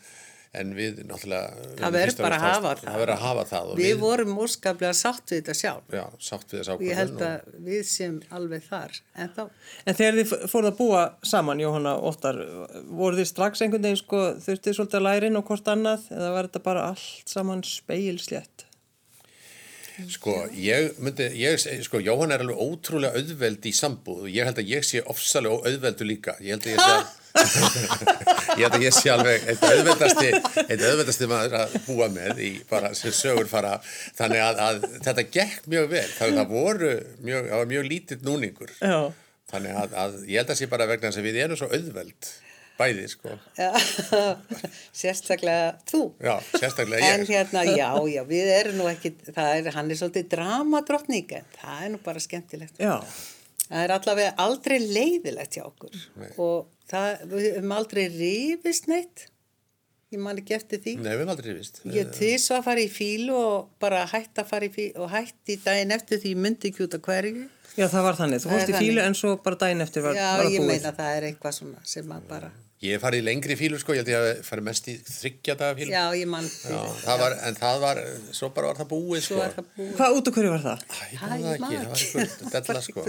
en 0.50 0.72
við 0.74 0.96
náttúrulega 1.06 1.66
Það 1.78 1.92
verður 1.94 2.16
og 2.16 2.24
bara 2.24 2.38
að 2.38 2.44
hafa 2.44 2.70
það. 2.70 2.80
það 2.84 3.00
verður 3.00 3.12
að 3.14 3.20
hafa 3.24 3.42
það 3.50 3.68
og 3.70 3.76
við 3.78 3.86
við, 3.86 3.98
vorum 4.00 4.38
óskaplega 4.42 4.96
sátt 4.98 5.30
við 5.30 5.36
þetta 5.38 5.54
sjálf 5.60 5.94
já, 5.94 6.02
sátt 6.26 6.54
við 6.54 6.70
og 6.74 6.82
ég 6.82 6.98
held 6.98 7.20
að 7.26 7.52
við 7.68 7.84
sem 7.86 8.16
alveg 8.34 8.64
þar 8.66 8.96
en 9.14 9.30
þá, 9.36 9.42
En 9.84 9.98
þegar 10.00 10.18
þið 10.18 10.32
fóruð 10.50 10.70
að 10.72 10.80
búa 10.80 11.04
saman, 11.30 11.62
Jóhanna 11.62 11.92
Óttar, 12.10 12.40
voru 12.90 13.20
þið 13.20 13.30
strax 13.30 13.62
einhvern 13.62 13.86
veginn, 13.86 14.00
sko, 14.02 14.24
þurftið 14.48 14.78
svolítið 14.80 14.98
að 15.00 15.06
læra 15.06 15.30
inn 15.30 15.38
á 15.38 15.46
hvort 15.52 15.70
annað 15.70 16.10
eða 16.16 16.32
var 16.34 16.50
þetta 16.50 16.64
bara 16.66 16.88
allt 16.90 17.30
saman 17.30 17.62
speilslétt? 17.66 18.66
Sko, 20.08 20.34
ég 20.56 20.96
myndi, 21.02 21.26
ég, 21.36 21.60
sko, 21.84 22.00
Jóhann 22.02 22.32
er 22.32 22.42
alveg 22.44 22.60
ótrúlega 22.62 23.20
auðveld 23.20 23.66
í 23.68 23.72
sambúð 23.76 24.24
og 24.24 24.30
ég 24.32 24.48
held 24.48 24.60
að 24.62 24.70
ég 24.72 24.86
sé 24.86 25.02
ofsalega 25.12 25.58
auðveldu 25.68 26.06
líka. 26.08 26.36
Ég 26.40 26.54
held 26.56 26.68
að 26.68 26.72
ég 26.72 26.80
sé, 26.80 27.19
ég 27.30 28.64
held 28.64 28.76
að 28.76 28.84
ég 28.84 28.94
sé 28.96 29.10
alveg 29.12 29.46
eitt 29.52 29.64
auðveldasti, 29.68 30.30
eitt 30.66 30.82
auðveldasti 30.82 31.28
maður 31.30 31.56
að 31.62 31.76
búa 31.86 32.08
með 32.12 32.42
í 32.44 32.50
bara 32.70 32.92
sem 32.98 33.14
sögur 33.14 33.48
fara. 33.50 33.76
Þannig 34.18 34.44
að, 34.44 34.60
að 34.66 34.84
þetta 35.06 35.26
gekk 35.38 35.66
mjög 35.72 35.88
vel. 35.94 36.06
Það, 36.18 36.36
það 36.40 36.52
voru 36.56 36.92
mjög, 37.26 37.50
mjög 37.74 37.88
lítill 37.92 38.20
núningur. 38.26 38.74
Já. 38.82 39.00
Þannig 39.50 39.80
að, 39.82 39.96
að 40.04 40.20
ég 40.30 40.38
held 40.42 40.54
að 40.54 40.60
sé 40.62 40.70
bara 40.70 40.86
vegna 40.90 41.10
þess 41.10 41.20
að 41.22 41.26
við 41.30 41.40
erum 41.44 41.58
svo 41.58 41.66
auðveld, 41.74 42.28
bæði, 42.80 43.06
sko. 43.10 43.32
ja, 43.58 43.70
sérstaklega 45.02 45.72
þú 45.90 46.02
Já, 46.22 46.36
sérstaklega 46.54 47.10
en 47.16 47.24
ég. 47.26 47.32
hérna, 47.34 47.64
já, 47.66 47.88
já, 48.14 48.22
við 48.28 48.52
erum 48.54 48.78
nú 48.80 48.86
ekki 48.90 49.10
það 49.26 49.50
er, 49.58 49.68
hann 49.74 49.90
er 49.92 49.98
svolítið 50.00 50.30
dramadrottning 50.36 51.34
en 51.40 51.50
það 51.58 51.82
er 51.88 51.92
nú 51.96 52.00
bara 52.06 52.22
skemmtilegt 52.24 52.80
Já. 52.80 52.94
Það 53.70 53.84
er 53.86 53.94
allavega 53.96 54.32
aldrei 54.44 54.78
leiðilegt 54.82 55.56
hjá 55.58 55.64
okkur 55.68 55.98
Nei. 56.20 56.30
og 56.42 56.70
það, 56.90 57.26
við 57.30 57.46
höfum 57.54 57.76
aldrei 57.76 58.02
rifist 58.14 58.88
neitt 58.90 59.28
ég 60.10 60.18
man 60.24 60.40
ekki 60.42 60.56
eftir 60.56 60.80
því 60.82 60.96
Nei, 60.98 61.12
við 61.12 61.20
erum 61.20 61.28
aldrei 61.36 61.52
vist. 61.54 61.76
Ég 61.94 62.08
þýs 62.16 62.48
að 62.56 62.64
fara 62.66 62.82
í 62.82 62.88
fílu 62.90 63.36
og 63.38 63.68
bara 63.82 64.00
hætti 64.10 64.42
að 64.42 64.48
fara 64.50 64.66
í 64.66 64.72
fílu 64.74 65.04
og 65.04 65.12
hætti 65.12 65.54
daginn 65.62 65.94
eftir 65.94 66.18
því 66.18 66.32
ég 66.34 66.40
myndi 66.46 66.72
ekki 66.72 66.82
út 66.88 66.96
af 66.98 67.04
hverju. 67.06 67.44
Já, 67.78 67.84
það 67.86 68.02
var 68.08 68.18
þannig. 68.18 68.42
Þú 68.42 68.50
fórst 68.50 68.72
í 68.72 68.74
fílu 68.74 69.04
en 69.04 69.14
svo 69.14 69.36
bara 69.44 69.60
daginn 69.62 69.84
eftir 69.86 70.02
var, 70.02 70.18
Já, 70.18 70.26
var 70.40 70.50
ég 70.50 70.64
búið. 70.64 70.72
meina 70.72 70.90
það 70.98 71.12
er 71.20 71.28
eitthvað 71.28 71.54
svona 71.60 71.84
sem 71.86 72.10
að 72.16 72.26
bara, 72.32 72.50
Ég 72.80 72.94
hef 72.96 73.02
farið 73.04 73.26
lengri 73.26 73.56
fílu 73.60 73.76
sko, 73.76 73.92
ég 73.92 74.00
held 74.00 74.08
ég 74.08 74.22
að 74.24 74.38
farið 74.46 74.64
mest 74.70 74.86
í 74.88 74.94
þryggja 75.04 75.56
daga 75.60 75.74
fílu. 75.76 75.90
já, 75.92 76.04
ég 76.16 76.28
man 76.32 76.46
Já, 76.48 76.78
það 77.02 77.18
var, 77.20 77.34
en 77.50 77.58
það 77.58 77.80
var, 77.82 77.98
svo 78.38 78.48
bara 78.56 78.70
var 78.70 78.78
það 78.80 78.88
búið 78.94 79.20
sko. 79.26 79.34
Svo 79.36 79.42
er 79.44 79.52
það 79.58 79.66
búið. 79.76 79.90
Hvað 79.98 80.16
út 80.20 80.30
af 80.30 80.38
hverju 80.38 80.52
var 80.54 80.62
það? 80.64 80.86
Æ, 80.88 81.02
ég 81.10 81.20
Hæ, 81.20 81.26
man 81.28 81.44
það 81.44 81.52
ekki, 81.58 81.76
það 81.76 81.90
var 81.90 82.00
einhver 82.00 82.54
della 82.56 82.82
sko. 82.86 83.04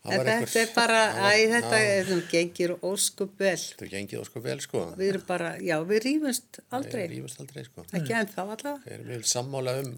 En 0.00 0.16
var 0.16 0.28
þetta 0.30 0.60
er 0.62 0.70
bara, 0.72 1.00
var- 1.12 1.34
æ, 1.34 1.40
þetta 1.50 1.80
er, 1.84 2.04
það 2.08 2.20
gengir 2.30 2.70
óskup 2.88 3.34
vel. 3.42 3.56
Þetta 3.66 3.88
gengið 3.92 4.22
sko 4.30 4.40
vel 4.46 4.60
sko. 4.64 4.84
Við 4.96 5.10
erum 5.12 5.24
bara, 5.28 5.50
já, 5.60 5.74
við 5.90 6.00
rýfumst 6.06 6.60
aldrei. 6.72 7.02
Við 7.02 7.16
rífumst 7.18 7.42
aldrei 7.42 7.66
sko. 7.66 7.84
Ekki 7.98 8.14
ennþá 8.22 8.46
allavega. 8.46 8.78
Við 8.86 9.10
erum 9.18 9.26
sammála 9.34 9.74
um, 9.82 9.90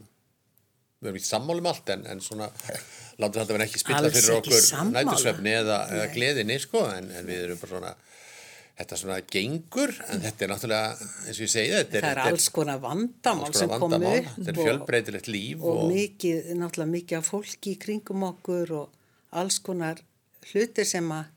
við 1.02 1.10
erum 1.10 1.18
ekki 1.20 1.28
sammála 1.28 1.62
um 1.64 1.68
allt 1.72 1.92
en, 1.96 2.06
en 2.12 2.20
svona, 2.24 2.46
látum 3.18 3.42
þetta 3.42 3.56
vera 3.58 3.66
ekki 3.68 3.82
spilla 3.82 4.00
Alls 4.06 4.14
fyrir 4.16 4.38
ekki 4.38 4.54
okkur 4.54 4.94
nætursvefni 4.96 5.54
eða, 5.58 5.78
eða 5.96 6.08
gleðinni 6.14 6.58
sko, 6.62 6.84
en, 6.96 7.10
en 7.18 7.26
við 7.28 7.44
erum 7.48 7.60
bara 7.62 7.72
svona, 7.74 7.92
þetta 8.78 8.98
svona 9.02 9.18
gengur, 9.34 9.92
en 10.08 10.22
þetta 10.24 10.46
er 10.46 10.52
náttúrulega, 10.54 11.10
eins 11.26 11.36
og 11.36 11.44
ég 11.44 11.52
segi, 11.52 11.74
þetta 11.76 11.98
er, 11.98 12.06
Það 12.06 12.14
er 12.14 12.22
alls 12.30 12.48
konar 12.56 12.80
vandamál 12.86 13.48
alls 13.50 13.60
sem 13.60 13.68
konar 13.68 13.82
komu 13.84 13.98
vandamál, 13.98 14.22
upp 14.22 14.38
þetta 14.38 14.54
er 14.54 14.58
og- 14.62 14.68
fjölbreytilegt 14.70 15.30
líf 15.34 15.66
og 15.74 15.82
mikið, 15.92 16.50
náttúrulega 16.62 16.94
mikið 16.96 17.18
af 17.20 17.30
fólki 17.34 17.74
í 17.76 17.80
kringum 17.82 18.26
okkur 18.30 18.74
og 18.78 18.98
alls 19.42 19.58
konar 19.66 20.00
hlutir 20.52 20.88
sem 20.88 21.10
að 21.18 21.28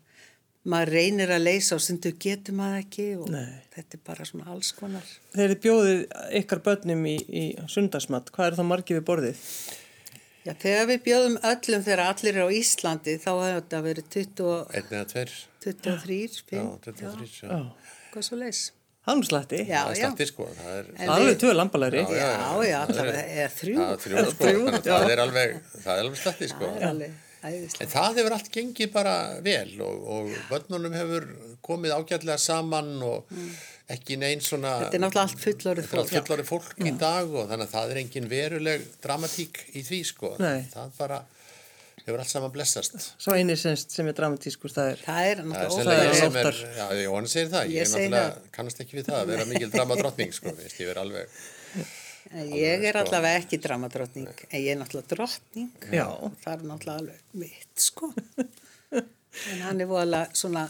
maður 0.72 0.94
reynir 0.98 1.32
að 1.36 1.46
leysa 1.46 1.78
og 1.78 1.84
stundu 1.84 2.12
getur 2.22 2.56
maður 2.58 2.84
ekki 2.84 3.08
og 3.20 3.32
Nei. 3.34 3.58
þetta 3.76 3.98
er 3.98 4.04
bara 4.08 4.28
svona 4.28 4.52
alls 4.54 4.72
konar. 4.76 5.10
Þegar 5.34 5.54
þið 5.54 5.64
bjóðið 5.66 6.04
ykkar 6.42 6.62
börnum 6.66 7.04
í, 7.10 7.16
í 7.30 7.44
sundarsmatt, 7.72 8.32
hvað 8.36 8.52
er 8.52 8.58
það 8.60 8.70
margið 8.72 9.00
við 9.00 9.10
borðið? 9.10 9.44
Já, 10.46 10.54
þegar 10.62 10.88
við 10.92 11.04
bjóðum 11.08 11.38
öllum 11.52 11.84
þegar 11.86 12.04
allir 12.06 12.40
er 12.40 12.46
á 12.46 12.50
Íslandi 12.54 13.18
þá 13.18 13.30
hefur 13.34 13.60
þetta 13.60 13.84
verið 13.86 14.10
20, 14.16 14.50
einn 14.78 14.90
eða 14.92 15.06
tveir, 15.14 15.36
23, 15.66 16.18
5, 16.52 16.58
já, 16.60 16.66
23, 16.86 17.30
já. 17.42 17.48
Já. 17.50 18.02
hvað 18.14 18.28
svo 18.30 18.42
leys. 18.42 18.64
Hanslatti? 19.06 19.62
Já, 19.70 19.84
það 19.86 19.92
er 19.92 20.00
já. 20.00 20.06
slatti 20.06 20.26
sko, 20.30 20.46
það 20.58 20.78
er, 20.80 20.88
Alveg 21.14 21.36
tvö 21.42 21.52
lambalæri? 21.54 22.00
Já, 22.10 22.30
já, 22.66 22.78
allavega, 22.80 23.26
eða 23.36 23.52
þrjú. 23.54 23.76
það 23.78 23.92
er 23.92 24.00
þrjú 24.06 24.24
sko, 24.32 24.48
það 24.48 24.56
er 24.56 24.80
það 24.86 25.12
er 25.14 25.24
alveg 25.26 26.22
slatti 26.22 26.50
sko. 26.50 26.70
Það 26.72 26.80
er 26.82 26.88
alveg 26.90 27.20
æðislega. 27.50 27.86
En 27.86 27.92
það 27.94 28.20
hefur 28.20 28.36
allt 28.38 28.50
gengið 28.56 28.92
bara 28.96 29.16
vel 29.46 29.72
og, 29.86 30.04
og 30.16 30.34
börnunum 30.50 30.96
hefur 30.98 31.28
komið 31.66 31.96
ágætlega 32.00 32.38
saman 32.42 32.92
og 33.06 33.32
ekki 33.96 34.18
neinn 34.22 34.42
svona... 34.42 34.74
Þetta 34.86 34.98
er 35.00 35.04
náttúrulega 35.06 35.28
allt 35.30 35.46
fullorðið 35.46 35.86
Þetta 35.86 35.96
er 35.96 36.02
allt 36.02 36.12
fólk. 36.12 36.26
fullorðið 36.26 36.50
fólk 36.52 36.84
í 36.90 36.94
dag 37.06 37.32
og 37.38 37.48
þannig 37.52 37.68
að 37.70 37.74
það 37.78 37.94
er 37.96 38.02
engin 38.04 38.30
veruleg 38.32 38.86
dramatík 39.06 39.64
í 39.78 39.84
því 39.86 40.02
sko. 40.12 40.32
Nei. 40.42 40.66
Það 40.74 40.94
bara 41.00 41.20
hefur 42.06 42.22
allt 42.22 42.30
saman 42.30 42.52
blessast. 42.54 42.96
Svo 43.22 43.34
eini 43.34 43.56
sem, 43.58 43.74
sem 43.82 44.06
er 44.12 44.18
dramatískur, 44.18 44.70
það 44.74 44.92
er 44.92 45.00
Það 45.06 45.30
er 45.32 45.40
náttúrulega 45.50 46.28
óttar. 46.30 46.60
já, 46.78 46.86
Jóhann 47.02 47.30
segir 47.32 47.50
það, 47.54 47.70
ég, 47.72 47.76
Ég 47.76 47.82
er 47.82 47.94
náttúrulega 48.14 48.56
kannast 48.60 48.82
ekki 48.86 49.00
við 49.00 49.08
það 49.10 49.22
að 49.24 49.32
vera 49.34 49.48
mikil 49.50 49.70
dramadrottning 49.74 50.36
sko, 50.38 50.54
veist, 50.60 50.78
ég 50.84 50.92
er 50.94 51.00
alveg, 51.02 51.40
Ég 52.34 52.84
er 52.84 52.96
sko. 52.96 53.04
allavega 53.04 53.42
ekki 53.44 53.60
dramadrottning, 53.62 54.46
en 54.50 54.60
ég 54.60 54.72
er 54.74 54.80
náttúrulega 54.80 55.12
drottning. 55.14 55.70
Já. 55.94 56.08
Það 56.44 56.54
er 56.56 56.64
náttúrulega 56.72 57.00
alveg 57.04 57.20
mitt, 57.34 57.74
sko. 57.80 58.12
En 59.52 59.60
hann 59.66 59.82
er 59.84 59.88
voðalega 59.90 60.32
svona 60.38 60.62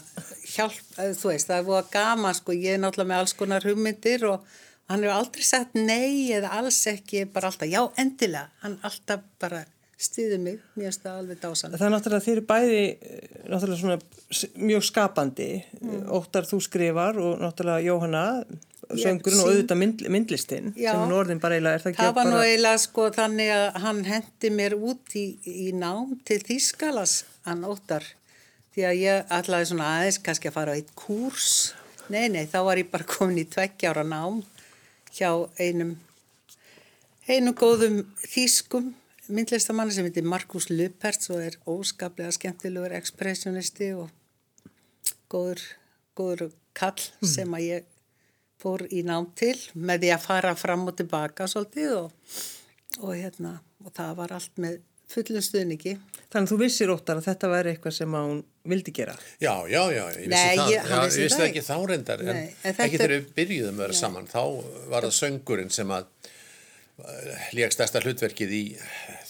hjálp, 0.50 0.80
eh, 0.98 1.12
þú 1.14 1.30
veist, 1.30 1.46
það 1.46 1.60
er 1.60 1.66
voða 1.68 1.84
gaman, 1.92 2.34
sko. 2.34 2.52
Ég 2.52 2.74
er 2.74 2.80
náttúrulega 2.82 3.12
með 3.12 3.20
alls 3.22 3.34
konar 3.38 3.62
hugmyndir 3.62 4.24
og 4.26 4.44
hann 4.90 5.04
hefur 5.04 5.14
aldrei 5.14 5.46
sagt 5.46 5.78
nei 5.78 6.32
eða 6.34 6.50
alls 6.58 6.80
ekki, 6.90 7.24
bara 7.30 7.52
alltaf, 7.52 7.70
já, 7.70 7.80
endilega. 8.02 8.50
Hann 8.64 8.74
alltaf 8.82 9.22
bara 9.38 9.64
stýði 9.96 10.36
mig, 10.42 10.58
mér 10.76 10.90
finnst 10.90 11.04
það 11.06 11.20
alveg 11.22 11.38
dásan. 11.40 11.72
Það 11.78 11.86
er 11.86 11.94
náttúrulega 11.94 12.24
þeir 12.26 12.36
eru 12.36 12.46
bæði 12.50 12.82
eh, 12.90 13.38
náttúrulega 13.46 13.80
svona 13.80 13.98
mjög 14.66 14.84
skapandi 14.90 15.50
Mm. 15.86 16.08
Óttar 16.10 16.44
þú 16.48 16.58
skrifar 16.64 17.16
og 17.22 17.38
náttúrulega 17.38 17.84
Jóhanna 17.86 18.24
söngurinn 18.94 19.40
og 19.42 19.50
auðvitað 19.50 19.80
mynd, 19.80 20.04
myndlistinn 20.14 20.68
sem 20.76 21.00
nú 21.10 21.16
orðin 21.18 21.40
bara 21.42 21.56
eiginlega 21.56 21.78
er 21.78 21.84
það 21.84 21.92
ekki 21.92 22.02
Það 22.02 22.14
var 22.18 22.28
nú 22.30 22.42
eiginlega 22.42 22.82
sko 22.82 23.06
þannig 23.16 23.50
að 23.54 23.80
hann 23.84 24.02
hendi 24.06 24.52
mér 24.54 24.76
út 24.78 25.16
í, 25.18 25.24
í 25.42 25.72
nám 25.76 26.14
til 26.28 26.38
Þýskalas, 26.46 27.16
hann 27.48 27.64
óttar. 27.66 28.06
Því 28.76 28.86
að 28.86 29.00
ég 29.00 29.32
ætlaði 29.38 29.70
svona 29.70 29.88
aðeins 29.96 30.20
kannski 30.22 30.50
að 30.50 30.58
fara 30.58 30.76
á 30.76 30.78
eitt 30.78 30.92
kúrs. 30.98 31.50
Nei, 32.12 32.28
nei, 32.30 32.44
þá 32.46 32.60
var 32.68 32.78
ég 32.78 32.92
bara 32.92 33.08
komin 33.08 33.42
í 33.42 33.48
tveggjára 33.50 34.04
nám 34.06 34.44
hjá 35.16 35.30
einum, 35.58 35.96
einum 37.26 37.56
góðum 37.56 38.02
þýskum 38.20 38.92
myndlistamanni 39.32 39.94
sem 39.94 40.06
heitir 40.06 40.26
Markus 40.28 40.68
Lupertz 40.70 41.30
og 41.34 41.42
er 41.42 41.56
óskaplega 41.66 42.34
skemmtilegur 42.34 42.94
ekspressionisti 42.94 43.90
og 43.96 44.12
góður, 45.32 45.62
góður 46.18 46.52
kall 46.76 47.08
sem 47.26 47.56
að 47.56 47.66
ég 47.66 47.92
fór 48.66 48.86
í 48.90 49.04
nám 49.06 49.30
til 49.38 49.54
með 49.78 50.02
því 50.04 50.12
að 50.16 50.26
fara 50.26 50.52
fram 50.58 50.86
og 50.90 50.98
tilbaka 50.98 51.46
svolítið 51.50 51.94
og, 52.00 52.36
og, 53.00 53.12
hérna, 53.14 53.56
og 53.86 53.94
það 53.94 54.12
var 54.18 54.34
allt 54.40 54.62
með 54.62 54.80
fullum 55.06 55.42
stuðningi. 55.44 55.92
Þannig 56.26 56.48
að 56.48 56.50
þú 56.50 56.56
vissir 56.64 56.90
Óttar 56.90 57.20
að 57.20 57.28
þetta 57.28 57.50
væri 57.52 57.72
eitthvað 57.76 57.94
sem 57.94 58.14
hún 58.16 58.40
vildi 58.66 58.94
gera? 58.96 59.12
Já, 59.38 59.52
já, 59.70 59.82
já, 59.94 60.02
ég 60.16 60.24
vissi 60.24 60.32
Nei, 60.32 60.56
það, 60.58 60.72
ég- 60.72 60.88
já, 60.90 60.96
vissi 61.04 61.20
ég 61.20 61.28
vissi 61.28 61.38
það 61.38 61.46
ekki 61.46 61.62
þá 61.68 61.76
reyndar, 61.92 62.24
en, 62.24 62.40
Nei, 62.40 62.48
en 62.50 62.56
þetta 62.64 62.86
ekki 62.88 62.98
þegar 62.98 63.14
við 63.14 63.28
byrjuðum 63.36 63.78
að 63.78 63.84
vera 63.84 63.98
saman, 64.00 64.26
þá 64.32 64.42
var 64.90 65.06
það 65.06 65.14
söngurinn 65.20 65.70
sem 65.76 65.94
að 65.94 66.10
lék 67.54 67.76
stærsta 67.76 68.02
hlutverkið 68.02 68.56
í 68.56 68.62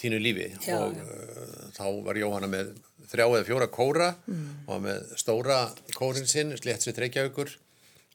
þínu 0.00 0.22
lífi. 0.22 0.48
Já, 0.64 0.78
og 0.80 0.96
já. 0.96 1.04
uh, 1.04 1.68
þá 1.76 1.84
var 2.08 2.20
Jóhanna 2.22 2.50
með 2.56 2.72
þrjá 3.10 3.26
eða 3.26 3.44
fjóra 3.50 3.68
kóra 3.70 4.08
og 4.32 4.70
var 4.70 4.82
með 4.88 5.14
stóra 5.20 5.58
kórin 5.94 6.26
sinn, 6.30 6.56
slétt 6.58 6.86
sér 6.86 6.96
treykjaukur 6.96 7.52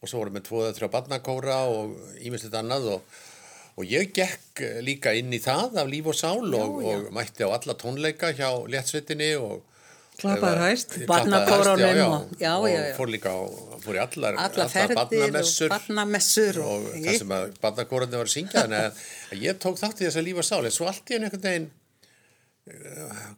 og 0.01 0.09
svo 0.09 0.21
voru 0.23 0.33
með 0.33 0.47
tvo 0.47 0.63
eða 0.65 0.75
þrjá 0.79 0.89
barnakóra 0.95 1.57
og 1.69 1.91
ímislegt 2.25 2.55
annað 2.57 2.87
og, 2.95 3.17
og 3.77 3.83
ég 3.85 4.11
gekk 4.17 4.63
líka 4.85 5.13
inn 5.17 5.33
í 5.33 5.39
það 5.43 5.77
af 5.83 5.89
líf 5.91 6.07
og 6.11 6.17
sál 6.17 6.47
og, 6.57 6.79
og 6.83 7.11
mætti 7.13 7.45
á 7.45 7.49
alla 7.53 7.75
tónleika 7.77 8.31
hjá 8.37 8.49
léttsveitinni 8.67 9.35
og 9.41 9.59
Klappaður 10.21 10.59
hæst. 10.67 10.91
Barnakóranum 11.09 11.79
já, 11.81 11.93
já, 11.97 12.05
og- 12.05 12.33
já, 12.37 12.49
og 12.59 12.65
já, 12.69 12.73
já. 12.77 12.95
fór 12.97 13.09
líka 13.09 13.31
á, 13.33 13.41
fór 13.81 13.95
í 13.97 14.01
allar, 14.03 14.35
Alla 14.37 14.65
ferðir 14.69 14.91
og 14.99 15.09
barnamessur 15.09 15.69
barnamessur 15.71 16.59
og- 16.61 16.85
og 16.91 16.97
það 17.07 17.17
sem 17.17 17.31
að 17.37 17.45
barnakórandi 17.63 18.19
var 18.19 18.29
að 18.29 18.33
syngja 18.35 18.65
þannig 18.67 18.83
að, 18.85 18.99
ég 19.47 19.57
tók 19.63 19.79
þátt 19.81 20.01
í 20.03 20.05
þess 20.05 20.19
að 20.21 20.27
lífa 20.27 20.43
sál 20.45 20.65
en 20.67 20.75
svo 20.75 20.85
allt 20.91 21.09
í 21.09 21.15
enn 21.17 21.25
einhvern 21.25 21.41
veginn 21.47 21.69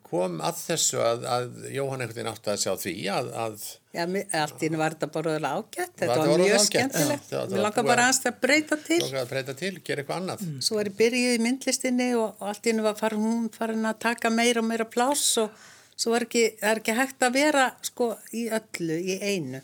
kom 0.04 0.34
að 0.44 0.58
þessu 0.66 1.00
að, 1.00 1.22
að 1.32 1.46
Jóhann 1.72 2.02
einhvern 2.04 2.18
veginn 2.18 2.30
átti 2.34 2.52
að 2.52 2.58
sjá 2.60 2.74
því 2.82 2.94
að, 3.14 3.30
að 3.44 3.64
Já, 3.94 4.04
allt 4.42 4.58
í 4.64 4.68
henni 4.68 4.80
var 4.82 4.96
þetta 4.98 5.10
bara 5.14 5.36
ágætt, 5.40 5.94
þetta 6.02 6.10
Var 6.18 6.32
var, 6.34 6.44
mjög 6.44 6.64
skemmtilegt. 6.66 7.32
Var 7.32 7.64
langar 7.64 7.86
bara 7.88 8.04
að- 8.04 8.10
aðeins 8.10 8.28
að 8.30 8.40
breyta 8.44 8.78
til. 8.84 9.00
að 9.22 9.30
breyta 9.32 9.56
til, 9.60 9.74
gera 9.86 10.04
eitthvað 10.04 10.20
annað 10.20 10.44
Svo 10.68 10.80
var 10.80 10.90
ég 10.92 10.98
byrjuð 11.00 11.36
í 11.38 11.44
myndlistinni 11.46 12.10
og, 12.20 12.34
og 12.42 12.48
allt 12.52 12.66
í 12.68 12.74
henni 12.74 12.86
var 12.86 12.98
farin, 13.00 13.24
hún 13.30 13.50
farin 13.56 13.86
að 13.90 14.00
taka 14.10 14.32
meira 14.34 14.60
og 14.64 14.68
meira 14.74 14.86
pláss 14.92 15.38
og 15.44 15.54
svo 15.96 16.12
var 16.18 16.26
ekki, 16.28 16.44
er 16.62 16.82
ekki 16.82 16.98
hægt 16.98 17.24
að 17.24 17.38
vera 17.40 17.68
sko 17.86 18.12
í 18.36 18.48
öllu, 18.50 18.98
í 18.98 19.20
einu. 19.24 19.62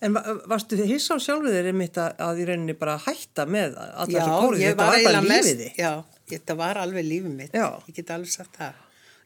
En 0.00 0.14
va- 0.14 0.22
varstu 0.48 0.78
þið 0.78 0.92
hissa 0.94 1.16
á 1.16 1.24
sjálfur 1.24 1.50
þér 1.52 1.70
einmitt 1.72 1.98
að, 1.98 2.14
að 2.24 2.40
í 2.40 2.46
rauninni 2.48 2.76
bara 2.78 2.96
hætta 3.04 3.44
með 3.50 3.74
alla 3.82 4.06
Já, 4.06 4.20
þessu 4.22 4.38
kórið, 4.46 4.64
þetta 4.68 4.86
var 4.86 5.04
bara 5.08 5.22
lífið 5.26 5.62
þið. 5.64 5.82
Já, 5.82 5.92
þetta 6.36 6.56
var 6.58 6.80
alveg 6.82 7.06
lífið 7.06 7.34
mitt. 7.34 7.56
Já. 7.56 7.78
Ég 7.88 7.96
get 7.96 8.12
alveg 8.14 8.32
sagt 8.32 8.58
það. 8.58 8.84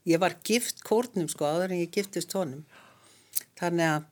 Ég 0.09 0.23
var 0.23 0.38
gift 0.47 0.82
kórnum 0.87 1.28
sko 1.30 1.47
áður 1.47 1.75
en 1.75 1.82
ég 1.82 1.92
giftist 1.94 2.35
honum. 2.38 2.62
Þannig 3.59 3.88
að 3.88 4.06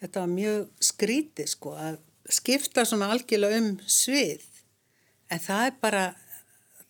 þetta 0.00 0.22
var 0.22 0.30
mjög 0.32 0.86
skrítið 0.88 1.50
sko 1.52 1.74
að 1.78 1.98
skipta 2.38 2.84
svona 2.86 3.10
algjörlega 3.14 3.60
um 3.62 3.74
svið. 3.86 4.46
En 5.32 5.42
það 5.44 5.66
er 5.66 5.76
bara, 5.82 6.06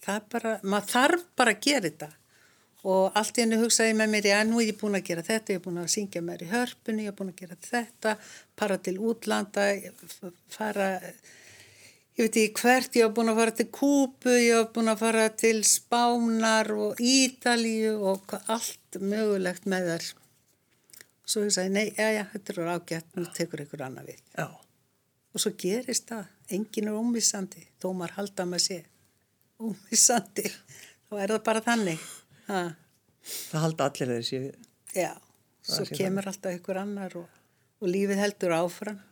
það 0.05 0.15
er 0.21 0.31
bara, 0.35 0.55
maður 0.63 0.95
þarf 0.95 1.27
bara 1.39 1.55
að 1.55 1.67
gera 1.67 1.85
þetta. 1.89 2.11
Og 2.89 3.17
allt 3.19 3.39
í 3.39 3.43
henni 3.43 3.59
hugsaði 3.59 3.97
með 3.99 4.13
mér, 4.13 4.29
já 4.31 4.39
nú 4.47 4.61
er 4.63 4.69
ég 4.71 4.79
búin 4.79 4.97
að 4.97 5.09
gera 5.11 5.25
þetta, 5.27 5.53
ég 5.53 5.59
er 5.59 5.65
búin 5.65 5.81
að 5.83 5.91
syngja 5.93 6.23
mér 6.25 6.45
í 6.45 6.51
hörpunni, 6.53 7.05
ég 7.05 7.13
er 7.13 7.17
búin 7.19 7.33
að 7.33 7.41
gera 7.43 7.57
þetta, 7.65 8.15
fara 8.57 8.79
til 8.79 8.95
útlanda, 9.03 9.67
fara 10.55 10.87
ég 12.19 12.25
veit 12.27 12.37
ekki 12.43 12.63
hvert, 12.65 12.97
ég 12.99 13.07
var 13.07 13.13
búin 13.17 13.31
að 13.33 13.39
fara 13.41 13.55
til 13.61 13.69
Kúbu, 13.79 14.33
ég 14.35 14.57
var 14.59 14.71
búin 14.75 14.91
að 14.93 15.03
fara 15.05 15.27
til 15.39 15.61
Spánar 15.69 16.71
og 16.75 16.99
Ítalíu 17.03 17.93
og 18.13 18.35
allt 18.51 18.99
mögulegt 19.01 19.69
með 19.71 19.93
þær. 19.93 20.09
Svo 21.29 21.45
ég 21.45 21.53
sagði, 21.55 21.73
nei, 21.77 21.87
já, 21.93 22.09
já, 22.17 22.25
þetta 22.33 22.55
er 22.57 22.71
ágætt, 22.75 23.09
nú 23.19 23.27
tekur 23.37 23.63
ykkur 23.67 23.83
annað 23.85 24.11
við. 24.15 24.21
Já. 24.39 24.47
Og 25.37 25.43
svo 25.43 25.53
gerist 25.61 26.07
það, 26.09 26.27
enginn 26.57 26.89
er 26.89 26.97
ómissandi, 26.97 27.67
þó 27.83 27.91
maður 27.95 28.15
halda 28.17 28.47
með 28.49 28.63
sé. 28.65 28.79
Ómissandi, 29.61 30.47
þá 31.09 31.19
er 31.23 31.33
það 31.35 31.43
bara 31.51 31.65
þannig. 31.67 32.07
Ha, 32.49 32.63
Það 33.29 33.61
halda 33.67 33.87
allir 33.91 34.11
þessi. 34.15 34.39
já, 34.97 35.11
svo 35.69 35.85
kemur 35.93 36.29
alltaf 36.31 36.55
ykkur 36.57 36.79
annar 36.81 37.13
og, 37.21 37.27
og 37.83 37.91
lífið 37.93 38.23
heldur 38.23 38.55
áfram. 38.57 39.03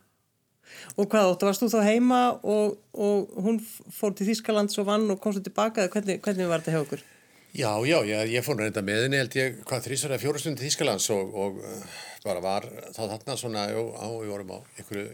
Og 0.97 1.09
hvað 1.11 1.33
óttu, 1.33 1.49
varst 1.49 1.63
þú 1.63 1.69
þá 1.73 1.81
heima 1.87 2.21
og, 2.41 2.79
og 2.93 3.37
hún 3.45 3.59
fór 3.61 4.15
til 4.17 4.29
Þýskalands 4.31 4.79
og 4.81 4.89
vann 4.89 5.07
og 5.13 5.21
komst 5.21 5.41
þú 5.41 5.49
tilbaka? 5.49 5.85
Eða 5.85 5.93
hvernig, 5.95 6.19
hvernig 6.25 6.49
var 6.49 6.63
þetta 6.63 6.75
hjá 6.75 6.83
okkur? 6.85 7.05
Já, 7.57 7.71
já, 7.87 7.97
ég, 8.05 8.31
ég 8.35 8.43
fór 8.45 8.59
reynda 8.59 8.83
með 8.85 9.07
henni 9.07 9.17
held 9.17 9.35
ég, 9.37 9.55
hvað, 9.65 9.85
þrísar 9.87 10.11
eða 10.13 10.21
fjóra 10.21 10.41
stund 10.41 10.59
til 10.59 10.67
Þískalands 10.67 11.07
og, 11.15 11.31
og 11.41 11.55
uh, 11.63 11.95
bara 12.21 12.41
var 12.43 12.67
þá 12.93 12.99
þarna 12.99 13.37
svona, 13.39 13.63
jú, 13.71 13.83
á, 13.97 14.05
við 14.13 14.33
vorum 14.33 14.51
á 14.53 14.57
einhverju 14.77 15.05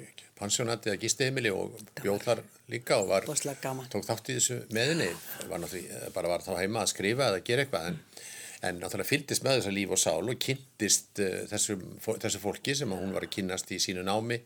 pensjónati 0.42 0.92
eða 0.92 1.00
gistiheimili 1.00 1.54
og 1.54 1.78
bjóðlar 2.02 2.42
líka 2.74 2.98
og 3.00 3.14
var, 3.14 3.30
tók 3.30 4.08
þátt 4.10 4.34
í 4.34 4.38
þessu 4.40 4.60
með 4.76 4.92
henni, 4.92 5.10
var 5.48 5.62
náttúrulega, 5.64 6.10
bara 6.18 6.34
var 6.34 6.44
þá 6.44 6.52
heima 6.58 6.82
að 6.84 6.92
skrifa 6.92 7.30
eða 7.30 7.44
gera 7.48 7.64
eitthvað, 7.64 7.88
en, 7.92 8.26
en 8.60 8.82
náttúrulega 8.82 9.12
fylgdist 9.14 9.46
með 9.46 9.62
þessa 9.62 9.76
líf 9.78 9.94
og 9.96 10.04
sál 10.04 10.34
og 10.34 10.44
kynntist 10.48 11.24
uh, 11.24 11.38
þessu, 11.54 11.78
þessu 12.10 12.44
fólki 12.44 12.76
sem 12.76 12.92
að 12.92 13.06
hún 13.06 13.16
var 13.16 13.30
að 13.30 13.36
kynnast 13.38 13.72
í 13.72 13.80
sínu 13.84 14.04
námi 14.10 14.42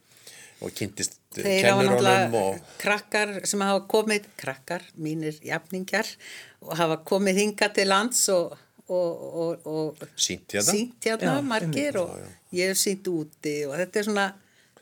og 0.62 0.74
kynntist 0.74 1.20
náttúrulega 1.38 2.30
og 2.40 2.58
krakkar 2.82 3.34
sem 3.46 3.62
hafa 3.62 3.84
komið, 3.92 4.26
krakkar, 4.40 4.86
mínir 4.98 5.38
jafningjar 5.46 6.10
og 6.66 6.74
hafa 6.80 6.98
komið 7.06 7.42
hinga 7.44 7.70
til 7.76 7.92
lands 7.92 8.24
og, 8.34 8.56
og, 8.90 9.24
og, 9.44 9.70
og 9.70 10.04
Sýnt 10.18 10.58
hérna? 10.58 10.76
Hérna 11.06 11.38
margir 11.46 12.00
og 12.02 12.16
ég 12.56 12.72
hef 12.72 12.82
sýnt 12.82 13.10
úti 13.12 13.58
og 13.68 13.76
þetta 13.78 14.02
er 14.02 14.08
svona, 14.10 14.28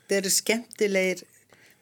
þetta 0.00 0.20
eru 0.20 0.32
skemmtilegir 0.38 1.24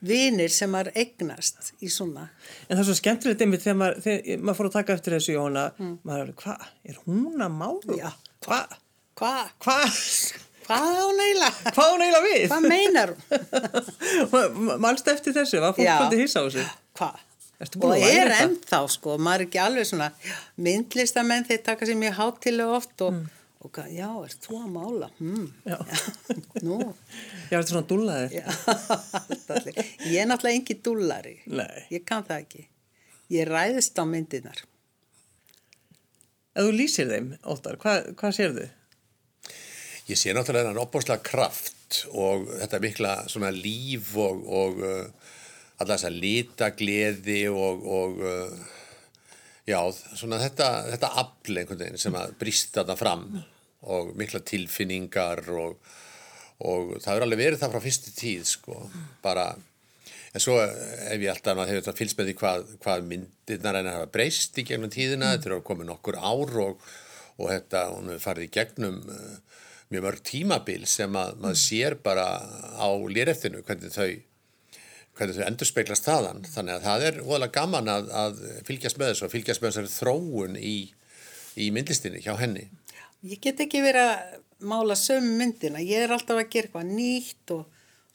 vinir 0.05 0.51
sem 0.53 0.69
maður 0.69 0.91
eignast 0.99 1.71
í 1.81 1.89
svona. 1.89 2.27
En 2.67 2.75
það 2.75 2.81
er 2.83 2.87
svo 2.89 2.97
skemmtilegt 2.99 3.41
einmitt 3.45 3.63
þegar 3.63 3.77
maður, 3.79 4.01
þegar 4.05 4.41
maður 4.43 4.57
fór 4.59 4.69
að 4.69 4.75
taka 4.75 4.97
eftir 4.99 5.15
þessu 5.15 5.37
Jóhanna, 5.37 5.63
maður 6.03 6.25
er, 6.25 6.33
hvað, 6.41 6.65
er 6.91 6.99
hún 7.05 7.45
að 7.45 7.55
málu? 7.61 7.99
Já. 8.01 8.09
Hvað, 8.45 8.75
Hvað? 9.15 9.53
hvað, 9.63 9.99
Hvað 10.65 10.97
á 10.97 11.07
neila? 11.19 11.49
hvað 11.75 11.91
hún 11.93 12.03
eiginlega 12.05 12.25
við? 12.25 12.43
Hvað 12.49 12.67
meinar 12.71 13.13
hún? 13.13 14.75
Málst 14.85 15.07
eftir 15.11 15.35
þessu, 15.35 15.61
var 15.61 15.75
fólk 15.77 15.85
Já. 15.85 15.95
svolítið 15.99 16.23
hissa 16.25 16.41
á 16.41 16.45
þessu? 16.47 16.65
Hvað? 16.99 17.23
Og 17.87 17.93
er 18.03 18.31
ennþá 18.35 18.79
sko, 18.91 19.13
maður 19.21 19.45
er 19.45 19.47
ekki 19.47 19.59
alveg 19.63 19.85
svona 19.87 20.09
myndlistamenn 20.65 21.45
þeir 21.47 21.61
taka 21.63 21.87
sér 21.87 21.95
mjög 22.01 22.17
hátilega 22.17 22.73
oft 22.75 23.03
og, 23.05 23.21
og 23.63 23.71
hvað, 23.77 23.93
já, 23.95 24.09
ert 24.27 24.43
þú 24.43 24.57
að 24.59 24.65
mála? 24.73 25.09
Hmm. 25.21 25.45
Já. 25.63 25.77
Nú, 26.67 26.79
Já, 27.47 27.55
þetta 27.55 27.69
svona 27.69 27.87
dúllaðir. 27.93 28.35
já. 28.35 28.45
Ég 30.11 30.17
er 30.19 30.27
náttúrulega 30.27 30.57
engi 30.59 30.77
dúllari. 30.83 31.35
Nei. 31.47 31.85
Ég 31.93 32.03
kann 32.09 32.25
það 32.27 32.41
ekki. 32.43 32.65
Ég 33.33 33.47
ræðist 33.49 34.01
á 34.01 34.03
myndinar. 34.09 34.59
Ef 36.55 36.67
þú 36.67 36.75
lýsir 36.75 37.07
þeim, 37.11 37.31
Óttar, 37.55 37.79
hvað, 37.79 38.11
hvað 38.19 38.35
sér 38.35 38.53
þau? 38.59 38.67
Ég 40.05 40.19
sé 40.21 40.33
náttúrulega 40.37 40.67
þennan 40.67 40.83
opbáslega 40.83 41.23
kraft 41.25 42.03
og 42.13 42.45
þetta 42.59 42.79
mikla 42.83 43.13
svona 43.31 43.49
líf 43.53 44.11
og, 44.21 44.43
og, 44.45 44.81
uh, 44.85 45.31
alla 45.81 45.95
þessa 45.95 46.11
litagleði 46.13 47.39
og, 47.49 47.87
og 47.89 48.21
uh, 48.21 48.75
já, 49.65 49.79
svona 50.13 50.37
þetta, 50.43 50.69
þetta 50.93 51.11
afl 51.23 51.57
einhvern 51.57 51.81
veginn 51.81 52.03
sem 52.03 52.17
að 52.19 52.35
brýst 52.41 52.77
þarna 52.77 52.97
fram 52.99 53.25
og 53.95 54.13
mikla 54.17 54.43
tilfinningar 54.45 55.41
og, 55.57 55.79
og 56.61 56.95
það 57.01 57.15
er 57.15 57.25
alveg 57.25 57.41
verið 57.41 57.63
það 57.63 57.73
frá 57.73 57.85
fyrstu 57.87 58.13
tíð 58.13 58.45
sko, 58.49 58.77
bara 59.25 59.49
en 60.35 60.43
svo 60.43 60.59
ef 60.61 61.17
ég 61.17 61.31
alltaf 61.33 61.63
hefur 61.63 61.81
þetta 61.81 61.97
fylgst 61.97 62.21
með 62.21 62.29
því 62.29 62.39
hvað, 62.43 62.69
hvað 62.85 63.09
myndirnar 63.09 63.81
en 63.81 63.93
hafa 63.93 64.13
breyst 64.13 64.61
í 64.61 64.69
gegnum 64.69 64.93
tíðina, 64.93 65.33
þetta 65.33 65.49
er 65.49 65.57
að 65.57 65.67
koma 65.71 65.89
nokkur 65.89 66.21
ár 66.21 66.57
og, 66.61 66.89
og 67.39 67.53
þetta, 67.55 67.87
hún 67.95 68.19
farið 68.21 68.51
í 68.51 68.53
gegnum 68.53 69.01
uh, 69.09 69.61
mjög 69.93 70.05
mörg 70.07 70.23
tímabil 70.25 70.85
sem 70.89 71.17
að 71.19 71.35
maður 71.41 71.59
sér 71.61 71.97
bara 72.03 72.25
á 72.77 72.87
lýreftinu 72.89 73.61
hvernig 73.65 73.93
þau 73.93 74.09
hvernig 75.15 75.37
þau 75.37 75.45
endur 75.45 75.69
speiklast 75.69 76.07
þaðan 76.07 76.41
þannig 76.49 76.75
að 76.75 76.87
það 76.87 77.05
er 77.09 77.19
óðalega 77.23 77.55
gaman 77.59 77.91
að, 77.91 78.09
að 78.23 78.41
fylgjast 78.67 78.99
með 78.99 79.11
þessu 79.11 79.27
og 79.27 79.33
fylgjast 79.35 79.63
með 79.63 79.71
þessari 79.71 79.93
þróun 79.93 80.57
í, 80.59 80.75
í 81.61 81.69
myndlistinni 81.75 82.23
hjá 82.25 82.33
henni. 82.41 82.65
Ég 83.25 83.39
get 83.41 83.61
ekki 83.63 83.83
verið 83.85 84.09
að 84.09 84.41
mála 84.65 84.97
sömu 84.99 85.37
myndina, 85.39 85.81
ég 85.83 86.05
er 86.05 86.13
alltaf 86.15 86.39
að 86.39 86.51
gera 86.51 86.67
eitthvað 86.67 86.91
nýtt 86.91 87.55
og 87.55 87.63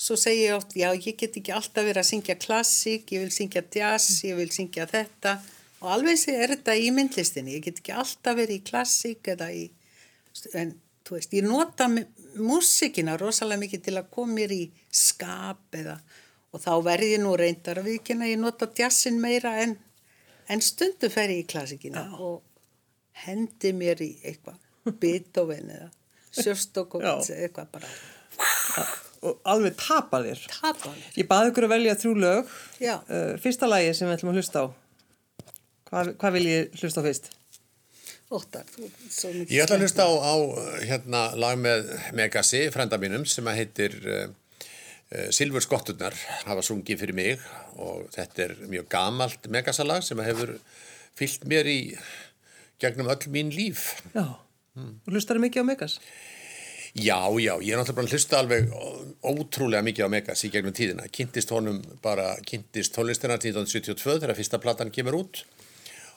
svo 0.00 0.16
segi 0.16 0.44
ég 0.46 0.56
oft, 0.56 0.76
já 0.76 0.90
ég 0.92 1.16
get 1.20 1.38
ekki 1.40 1.54
alltaf 1.54 1.86
verið 1.86 2.02
að 2.02 2.10
syngja 2.10 2.36
klassík, 2.40 3.10
ég 3.14 3.24
vil 3.24 3.32
syngja 3.34 3.64
jazz, 3.74 4.20
ég 4.24 4.38
vil 4.38 4.50
syngja 4.54 4.86
þetta. 4.90 5.38
Og 5.80 5.90
alveg 5.94 6.22
er 6.32 6.54
þetta 6.54 6.76
í 6.76 6.88
myndlistinni, 6.92 7.56
ég 7.56 7.64
get 7.64 7.80
ekki 7.80 7.96
alltaf 7.96 8.36
verið 8.36 8.60
í 8.60 8.64
klassík 8.64 9.28
eða 9.32 9.50
í, 9.56 9.66
en 10.52 10.74
þú 11.10 11.18
veist, 11.18 11.32
ég 11.34 11.46
nota 11.46 11.88
músikina 12.38 13.16
rosalega 13.18 13.64
mikið 13.64 13.86
til 13.88 13.96
að 13.98 14.10
koma 14.14 14.36
mér 14.38 14.54
í 14.54 14.64
skap 14.94 15.74
eða 15.74 15.98
og 16.50 16.62
þá 16.62 16.70
verði 16.86 17.12
ég 17.14 17.22
nú 17.22 17.34
reyndar 17.38 17.80
að 17.80 17.90
viðkynna 17.90 18.30
ég 18.30 18.40
nota 18.40 18.68
jazzin 18.78 19.18
meira 19.22 19.56
en, 19.64 19.76
en 20.50 20.62
stundu 20.62 21.10
fer 21.12 21.32
ég 21.34 21.44
í 21.44 21.48
klassikina 21.50 22.06
Já. 22.06 22.14
og 22.18 23.24
hendi 23.26 23.72
mér 23.76 24.02
í 24.06 24.12
eitthvað 24.22 24.94
Beethoven 25.02 25.70
eða 25.74 25.90
Sjöstokovits 26.30 27.32
eða 27.34 27.46
eitthvað 27.48 27.72
bara 27.74 27.90
Já. 27.90 28.84
og 29.26 29.42
alveg 29.54 29.76
tapa 29.78 30.22
þér 30.24 30.46
tapa 30.54 30.94
þér 30.94 31.18
ég 31.22 31.30
baði 31.30 31.52
ykkur 31.52 31.66
að 31.66 31.74
velja 31.74 31.98
þrjú 32.04 32.14
lög 32.26 32.54
uh, 32.54 33.34
fyrsta 33.42 33.70
lagi 33.70 33.92
sem 33.98 34.08
við 34.08 34.18
ætlum 34.18 34.32
að 34.32 34.40
hlusta 34.40 34.62
á 34.62 34.66
hvað, 35.90 36.14
hvað 36.22 36.38
vil 36.38 36.46
ég 36.48 36.80
hlusta 36.80 37.02
á 37.02 37.06
fyrst? 37.06 37.30
Óttar, 38.30 38.62
ég 39.50 39.58
ætla 39.58 39.74
að 39.74 39.82
hlusta 39.82 40.04
á, 40.06 40.10
á 40.22 40.34
hérna 40.86 41.22
lag 41.34 41.56
með 41.58 41.88
Megasi, 42.14 42.60
frenda 42.70 42.94
mínum 43.02 43.24
sem 43.26 43.48
að 43.50 43.56
heitir 43.58 43.96
uh, 44.06 44.28
Silfur 45.34 45.64
skotturnar 45.64 46.14
hafa 46.46 46.62
sungið 46.62 47.00
fyrir 47.00 47.16
mig 47.18 47.46
og 47.74 48.04
þetta 48.14 48.44
er 48.44 48.52
mjög 48.70 48.86
gamalt 48.92 49.48
megasalag 49.50 50.06
sem 50.06 50.22
hefur 50.22 50.52
fyllt 51.18 51.48
mér 51.50 51.66
í 51.66 51.80
gegnum 52.78 53.10
öll 53.10 53.26
mín 53.34 53.50
líf. 53.50 53.96
Já, 54.14 54.38
mm. 54.78 54.92
og 55.02 55.10
hlustar 55.10 55.40
þið 55.40 55.48
mikið 55.48 55.66
á 55.66 55.70
megas? 55.72 55.98
Já, 56.94 57.18
já, 57.34 57.52
ég 57.58 57.74
er 57.74 57.80
náttúrulega 57.82 57.96
bara 57.98 58.06
að 58.06 58.14
hlusta 58.14 58.38
alveg 58.38 58.70
ótrúlega 59.26 59.82
mikið 59.88 60.06
á 60.06 60.14
megas 60.14 60.46
í 60.46 60.52
gegnum 60.54 60.76
tíðina. 60.78 61.10
Kynntist 61.10 61.50
honum 61.50 61.82
bara, 62.02 62.36
kynntist 62.46 62.94
tónlistina 62.94 63.40
1972 63.42 64.20
þegar 64.22 64.38
fyrsta 64.38 64.62
platan 64.62 64.94
kemur 64.94 65.18
út 65.24 65.42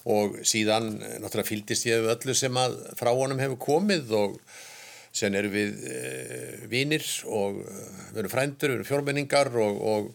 og 0.09 0.39
síðan 0.47 0.97
eh, 0.99 1.17
náttúrulega 1.21 1.47
fylgdist 1.47 1.87
ég 1.87 2.07
öllu 2.11 2.35
sem 2.35 2.57
að 2.59 2.75
frá 2.99 3.11
honum 3.15 3.39
hefur 3.39 3.59
komið 3.69 4.11
og 4.19 4.39
sen 5.13 5.37
eru 5.37 5.51
við 5.53 5.77
e, 5.85 5.93
eh, 5.93 6.63
vinir 6.71 7.05
og 7.29 7.61
eh, 7.61 8.01
við 8.11 8.23
erum 8.23 8.33
frændur, 8.33 8.73
við 8.73 8.79
erum 8.79 8.89
fjórmenningar 8.89 9.51
og, 9.53 9.79
og 9.93 10.11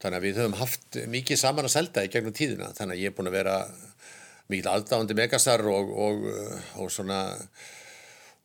þannig 0.00 0.18
að 0.20 0.26
við 0.28 0.40
höfum 0.40 0.58
haft 0.62 1.00
mikið 1.10 1.42
saman 1.42 1.68
að 1.68 1.74
selda 1.74 2.06
í 2.06 2.12
gegnum 2.12 2.36
tíðina. 2.36 2.70
Þannig 2.76 2.96
að 2.96 3.02
ég 3.02 3.10
er 3.10 3.16
búin 3.18 3.30
að 3.32 3.38
vera 3.40 3.56
mikið 4.48 4.70
aðdáðandi 4.72 5.18
megasar 5.18 5.64
og, 5.68 5.90
og, 6.06 6.28
og 6.80 6.92
svona 6.94 7.20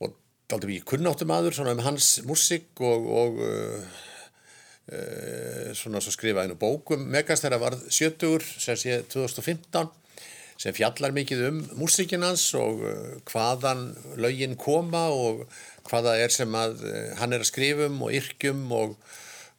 og 0.01 0.17
aldrei 0.51 0.73
mikið 0.73 0.87
kunnáttum 0.89 1.31
aður 1.31 1.59
svona 1.59 1.75
um 1.77 1.83
hans 1.85 2.07
músik 2.27 2.81
og 2.81 3.37
e, 4.89 4.97
svona 5.77 6.01
svo 6.03 6.11
skrifa 6.11 6.43
einu 6.43 6.57
bókum 6.59 7.05
megas 7.13 7.45
þegar 7.45 7.55
það 7.55 7.63
var 7.67 7.77
70 8.01 8.49
sem 8.65 8.81
sé 8.81 8.97
2015 9.13 9.93
sem 10.57 10.75
fjallar 10.75 11.13
mikið 11.15 11.43
um 11.49 11.59
músikinans 11.79 12.45
og 12.59 12.83
hvaðan 13.29 13.85
lögin 14.21 14.55
koma 14.59 15.07
og 15.11 15.45
hvaða 15.89 16.15
er 16.23 16.33
sem 16.33 16.55
að 16.55 16.83
eh, 16.87 17.11
hann 17.19 17.35
er 17.35 17.43
að 17.43 17.51
skrifum 17.51 18.01
og 18.05 18.15
yrkjum 18.15 18.65
og 18.75 18.97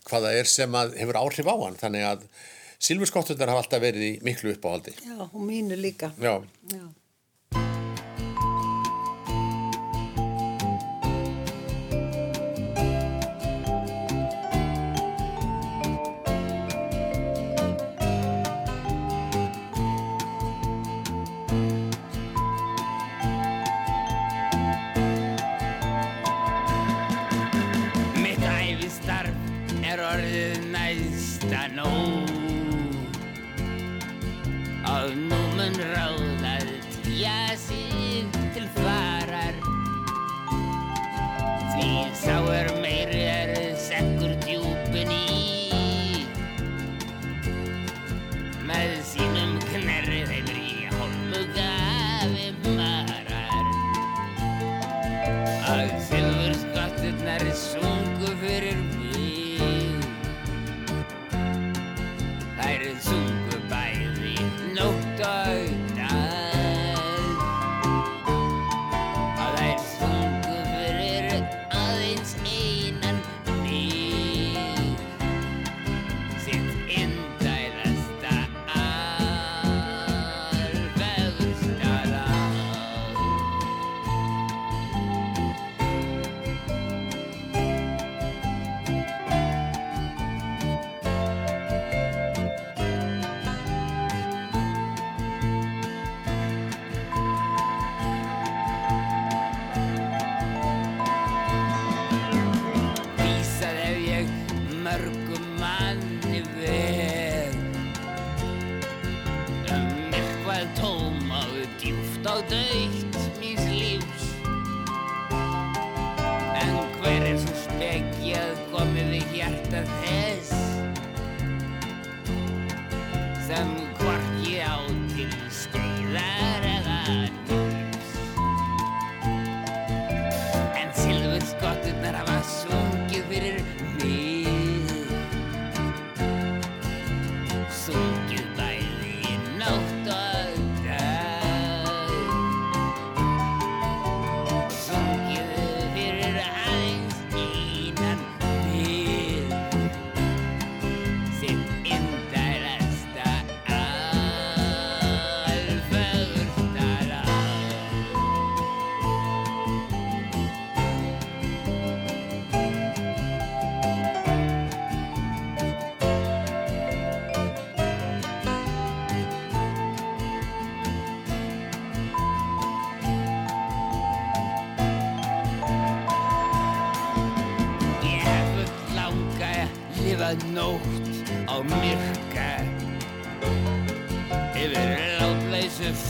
hvaða 0.09 0.35
er 0.39 0.49
sem 0.49 0.75
að 0.77 0.97
hefur 1.01 1.21
áhrif 1.21 1.49
á 1.49 1.57
hann. 1.65 1.81
Þannig 1.81 2.09
að 2.09 2.27
Silfurskottunar 2.85 3.49
hafa 3.49 3.63
alltaf 3.63 3.81
verið 3.81 4.03
í 4.05 4.13
miklu 4.27 4.53
uppáhaldi. 4.53 4.93
Já, 5.07 5.17
og 5.25 5.41
mínu 5.41 5.79
líka. 5.81 6.11
Já, 6.21 6.37
Já. 6.73 6.85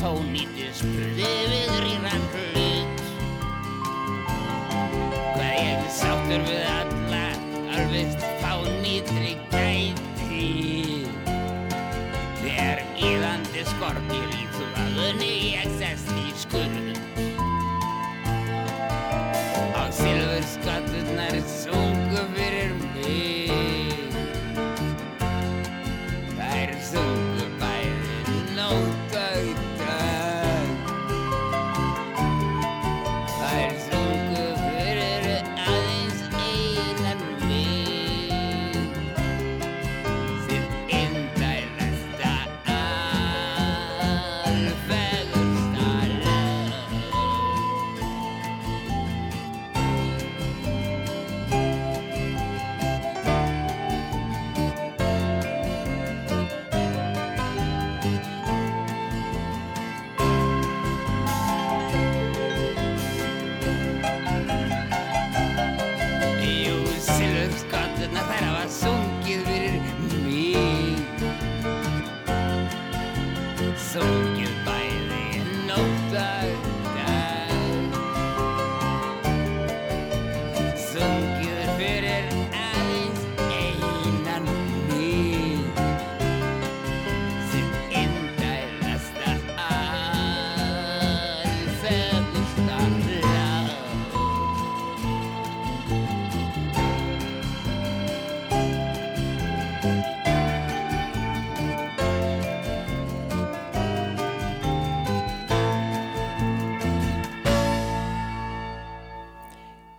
told 0.04 0.26
me 0.28 0.44
this 0.54 0.82
pretty 0.82 1.53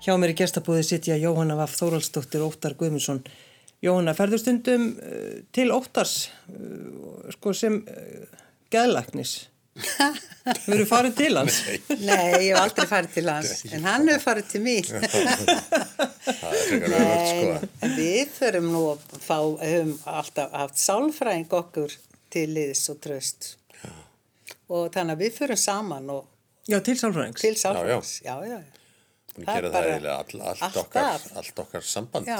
Hjá 0.05 0.13
mér 0.21 0.35
í 0.35 0.37
gestabúði 0.37 0.83
sitja 0.85 1.15
Jóhanna 1.17 1.55
Vaff 1.57 1.79
Þóraldsdóttir 1.79 2.43
og 2.45 2.51
Óttar 2.53 2.75
Guðmundsson. 2.77 3.23
Jóhanna, 3.81 4.13
ferður 4.13 4.37
stundum 4.43 4.83
uh, 5.01 5.39
til 5.55 5.71
Óttars 5.73 6.27
uh, 6.53 7.23
sko 7.33 7.53
sem 7.57 7.79
uh, 7.89 8.43
geðlæknis? 8.69 9.31
Við 9.75 10.75
erum 10.75 10.87
farin 10.91 11.15
til 11.17 11.31
hans. 11.39 11.57
Nei, 11.89 12.45
ég 12.45 12.51
hef 12.51 12.61
aldrei 12.61 12.85
farið 12.91 13.17
til 13.17 13.25
hans, 13.31 13.65
en 13.73 13.89
hann 13.89 14.05
hefur 14.11 14.23
farið 14.27 14.53
til 14.53 14.61
mín. 14.67 14.93
Er 14.93 15.09
öðvöld 16.51 17.25
sko. 17.33 17.89
Við 17.97 18.37
förum 18.37 18.69
nú 18.75 18.85
að 18.93 19.03
fá, 19.25 19.39
höfum 19.41 19.97
alltaf 20.13 20.55
haft 20.61 20.85
sálfræðing 20.85 21.49
okkur 21.63 21.97
til 22.37 22.47
liðs 22.53 22.85
og 22.93 23.01
tröst. 23.03 23.51
Og 24.69 24.93
þannig 24.93 25.17
að 25.17 25.25
við 25.25 25.37
förum 25.41 25.63
saman 25.65 26.13
og 26.13 26.23
Já, 26.69 26.77
til 26.85 26.99
sálfræðings. 27.01 27.41
til 27.41 27.55
sálfræðings. 27.57 28.17
Já, 28.21 28.35
já, 28.45 28.61
já. 28.61 28.84
Hún 29.35 29.47
Það 29.47 29.57
er 29.57 29.65
gera 29.65 29.71
það 29.73 29.89
eiginlega 29.89 30.15
all, 30.15 30.41
allt, 30.41 30.61
alltaf. 30.63 30.77
okkar, 30.85 31.25
allt 31.41 31.59
okkar 31.65 31.87
samband. 31.89 32.29
Já, 32.29 32.39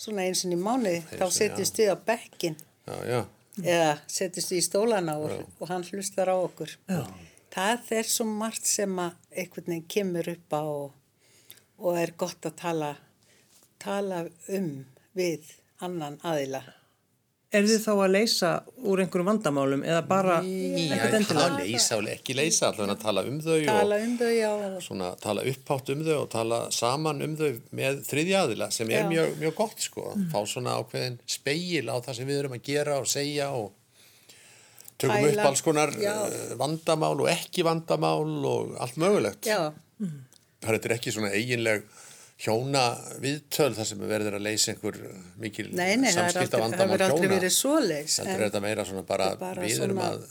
svona 0.00 0.24
eins 0.24 0.44
og 0.46 0.54
í 0.54 0.58
mánuði, 0.60 1.02
þá 1.10 1.26
setjumst 1.36 1.80
við 1.82 1.92
á 1.92 1.96
bekkin 2.06 2.56
já, 2.88 2.94
já. 3.10 3.20
eða 3.60 3.90
setjumst 4.08 4.54
við 4.54 4.62
í 4.62 4.64
stólana 4.64 5.18
og, 5.20 5.34
og 5.60 5.68
hann 5.68 5.84
hlustar 5.90 6.32
á 6.32 6.36
okkur. 6.38 6.72
Já. 6.88 7.02
Það 7.52 7.92
er 7.98 8.08
svo 8.08 8.24
margt 8.24 8.68
sem 8.68 8.96
að 9.04 9.18
einhvern 9.36 9.68
veginn 9.68 9.88
kemur 9.92 10.32
upp 10.32 10.56
á 10.56 10.62
og, 10.64 10.94
og 11.84 11.98
er 12.00 12.14
gott 12.16 12.48
að 12.48 12.56
tala, 12.62 12.92
tala 13.82 14.24
um 14.48 14.70
við 15.18 15.52
annan 15.84 16.16
aðila. 16.24 16.62
Er 17.52 17.66
þið 17.68 17.82
þá 17.84 17.90
að 17.92 18.12
leysa 18.14 18.50
úr 18.88 19.00
einhverjum 19.02 19.28
vandamálum 19.28 19.82
eða 19.84 20.02
bara 20.08 20.38
Já, 20.40 20.94
ekkert 20.96 21.10
það 21.10 21.16
endilega? 21.18 21.58
leysa, 21.58 21.98
ekki 22.14 22.36
leysa, 22.38 22.70
allavega 22.70 22.94
að 22.96 23.02
tala 23.02 23.24
um 23.28 23.40
þau 23.44 23.58
Tala 23.66 23.98
og 23.98 24.06
um 24.06 24.14
þau, 24.22 24.30
já. 24.32 24.52
svona 24.86 25.10
tala 25.20 25.44
upphátt 25.52 25.92
um 25.92 26.04
þau 26.06 26.14
og 26.22 26.30
tala 26.32 26.60
saman 26.72 27.20
um 27.26 27.34
þau 27.36 27.50
með 27.76 28.00
þriðja 28.08 28.40
aðila 28.46 28.70
sem 28.72 28.94
er 28.96 29.04
mjög, 29.10 29.36
mjög 29.42 29.54
gott 29.60 29.84
sko. 29.84 30.06
Fá 30.32 30.38
svona 30.48 30.78
ákveðin 30.80 31.18
speil 31.28 31.92
á 31.92 31.96
það 32.00 32.18
sem 32.22 32.30
við 32.32 32.40
erum 32.40 32.56
að 32.56 32.64
gera 32.70 32.96
og 33.02 33.10
segja 33.12 33.50
og 33.52 33.68
tökum 35.02 35.18
Pæla. 35.18 35.32
upp 35.36 35.50
alls 35.50 35.64
konar 35.66 35.92
Já. 36.00 36.14
eh, 36.32 36.54
vandamál 36.56 37.16
og 37.20 37.28
ekki 37.32 37.64
vandamál 37.68 38.32
og 38.48 38.76
allt 38.80 38.96
mögulegt. 38.96 39.44
Já, 39.46 39.72
Það 40.62 40.76
er 40.78 40.92
ekki 40.94 41.10
svona 41.10 41.32
eiginleg 41.34 41.82
hjóna 42.42 42.82
viðtöl 43.22 43.70
þar 43.76 43.88
sem 43.88 44.02
verður 44.10 44.36
að 44.38 44.44
leysa 44.48 44.72
einhver 44.72 44.98
mikil 45.40 45.68
nei, 45.70 45.94
nei, 46.00 46.08
það 46.10 46.24
er 46.24 46.34
samskipta 46.34 46.58
aldrei, 46.58 46.78
það 46.78 46.92
hefur 46.92 47.04
aldrei 47.06 47.22
hjóna. 47.22 47.36
verið 47.36 47.54
svoleiðs. 47.56 48.18
Þetta 48.18 48.34
er 48.34 48.44
þetta 48.46 48.62
meira 48.64 48.86
svona 48.88 49.04
bara, 49.06 49.28
bara 49.40 49.62
við 49.62 49.84
erum 49.86 50.02
að 50.02 50.24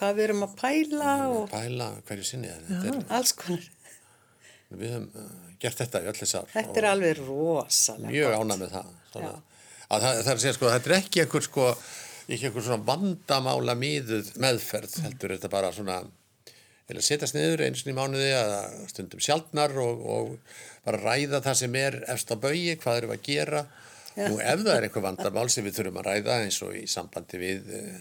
hvað 0.00 0.16
við 0.16 0.26
erum 0.28 0.46
að 0.46 0.56
pæla 0.60 1.14
og 1.28 1.44
pæla 1.50 1.88
hverju 2.08 2.28
sinni. 2.28 2.52
Þetta 2.68 2.92
er, 2.92 3.00
alls 3.18 3.34
konar. 3.36 3.66
við 4.70 4.94
höfum 4.94 5.08
uh, 5.24 5.32
gert 5.60 5.82
þetta 5.82 6.04
í 6.04 6.10
öll 6.12 6.18
þess 6.20 6.38
ár. 6.38 6.52
Þetta 6.54 6.80
er 6.82 6.88
alveg 6.92 7.24
rosalega. 7.24 8.12
mjög 8.14 8.36
ánað 8.38 8.62
með 8.62 8.76
það, 8.76 8.94
að 9.18 9.26
það, 9.26 10.06
það 10.06 10.30
er 10.30 10.36
að 10.36 10.44
segja 10.44 10.56
sko 10.56 10.72
þetta 10.76 10.90
er 10.90 10.96
ekki 11.00 11.24
einhver 11.24 11.46
sko 11.48 11.68
ekki 12.30 12.46
einhver 12.46 12.66
svona 12.68 12.86
vandamála 12.86 13.74
miðuð 13.78 14.32
meðferð 14.40 15.00
heldur 15.02 15.34
þetta 15.34 15.50
bara 15.50 15.72
svona 15.74 15.98
eða 16.90 17.02
setjast 17.06 17.36
niður 17.36 17.64
eins 17.66 17.82
og 17.84 17.90
í 17.90 17.96
mánuði 17.96 18.30
eða 18.34 18.60
stundum 18.90 19.22
sjaldnar 19.22 19.74
og, 19.82 20.04
og 20.14 20.54
bara 20.86 21.00
ræða 21.02 21.42
það 21.44 21.58
sem 21.62 21.76
er 21.80 21.98
efst 22.12 22.32
á 22.32 22.36
baugi, 22.40 22.76
hvað 22.80 23.04
við 23.04 23.14
að 23.16 23.26
gera. 23.26 23.64
Nú 24.16 24.40
ef 24.42 24.64
það 24.64 24.72
er 24.74 24.86
einhver 24.86 25.04
vandamál 25.04 25.46
sem 25.52 25.66
við 25.66 25.76
þurfum 25.78 26.00
að 26.00 26.08
ræða 26.08 26.38
eins 26.44 26.58
og 26.66 26.74
í 26.76 26.86
sambandi 26.90 27.40
við 27.40 27.70
uh, 27.78 28.00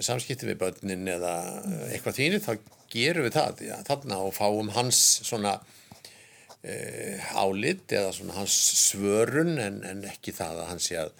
samskipti 0.00 0.48
við 0.48 0.60
börnin 0.62 1.10
eða 1.10 1.34
eh, 1.58 1.84
eitthvað 1.96 2.18
þínir, 2.20 2.42
þá 2.44 2.52
gerum 2.92 3.26
við 3.26 3.36
það. 3.36 3.62
Já, 3.66 3.76
þarna 3.88 4.20
og 4.22 4.34
fáum 4.36 4.72
hans 4.76 5.02
svona 5.26 5.56
uh, 5.58 7.30
álit 7.42 7.92
eða 7.92 8.14
svona 8.16 8.38
hans 8.40 8.56
svörun 8.86 9.56
en, 9.62 9.82
en 9.88 10.04
ekki 10.08 10.34
það 10.36 10.62
að 10.62 10.70
hann 10.70 10.82
sé 10.82 11.00
að 11.02 11.14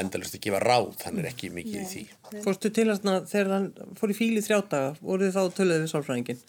endalust 0.00 0.34
að 0.36 0.42
gefa 0.46 0.60
ráð, 0.64 0.90
hann 1.06 1.20
er 1.22 1.28
ekki 1.30 1.50
mikið 1.54 1.78
í 1.80 1.86
því. 1.90 2.02
Fórstu 2.44 2.70
til 2.74 2.86
hans 2.90 3.04
þegar 3.30 3.52
hann 3.54 3.68
fór 3.98 4.12
í 4.12 4.16
fíl 4.18 4.32
í 4.38 4.42
þrjá 4.44 4.58
daga, 4.72 4.90
voruð 5.04 5.28
þið 5.30 5.38
þá 5.38 5.56
töluðið 5.60 5.84
við 5.86 5.92
sálfræðingin? 5.94 6.42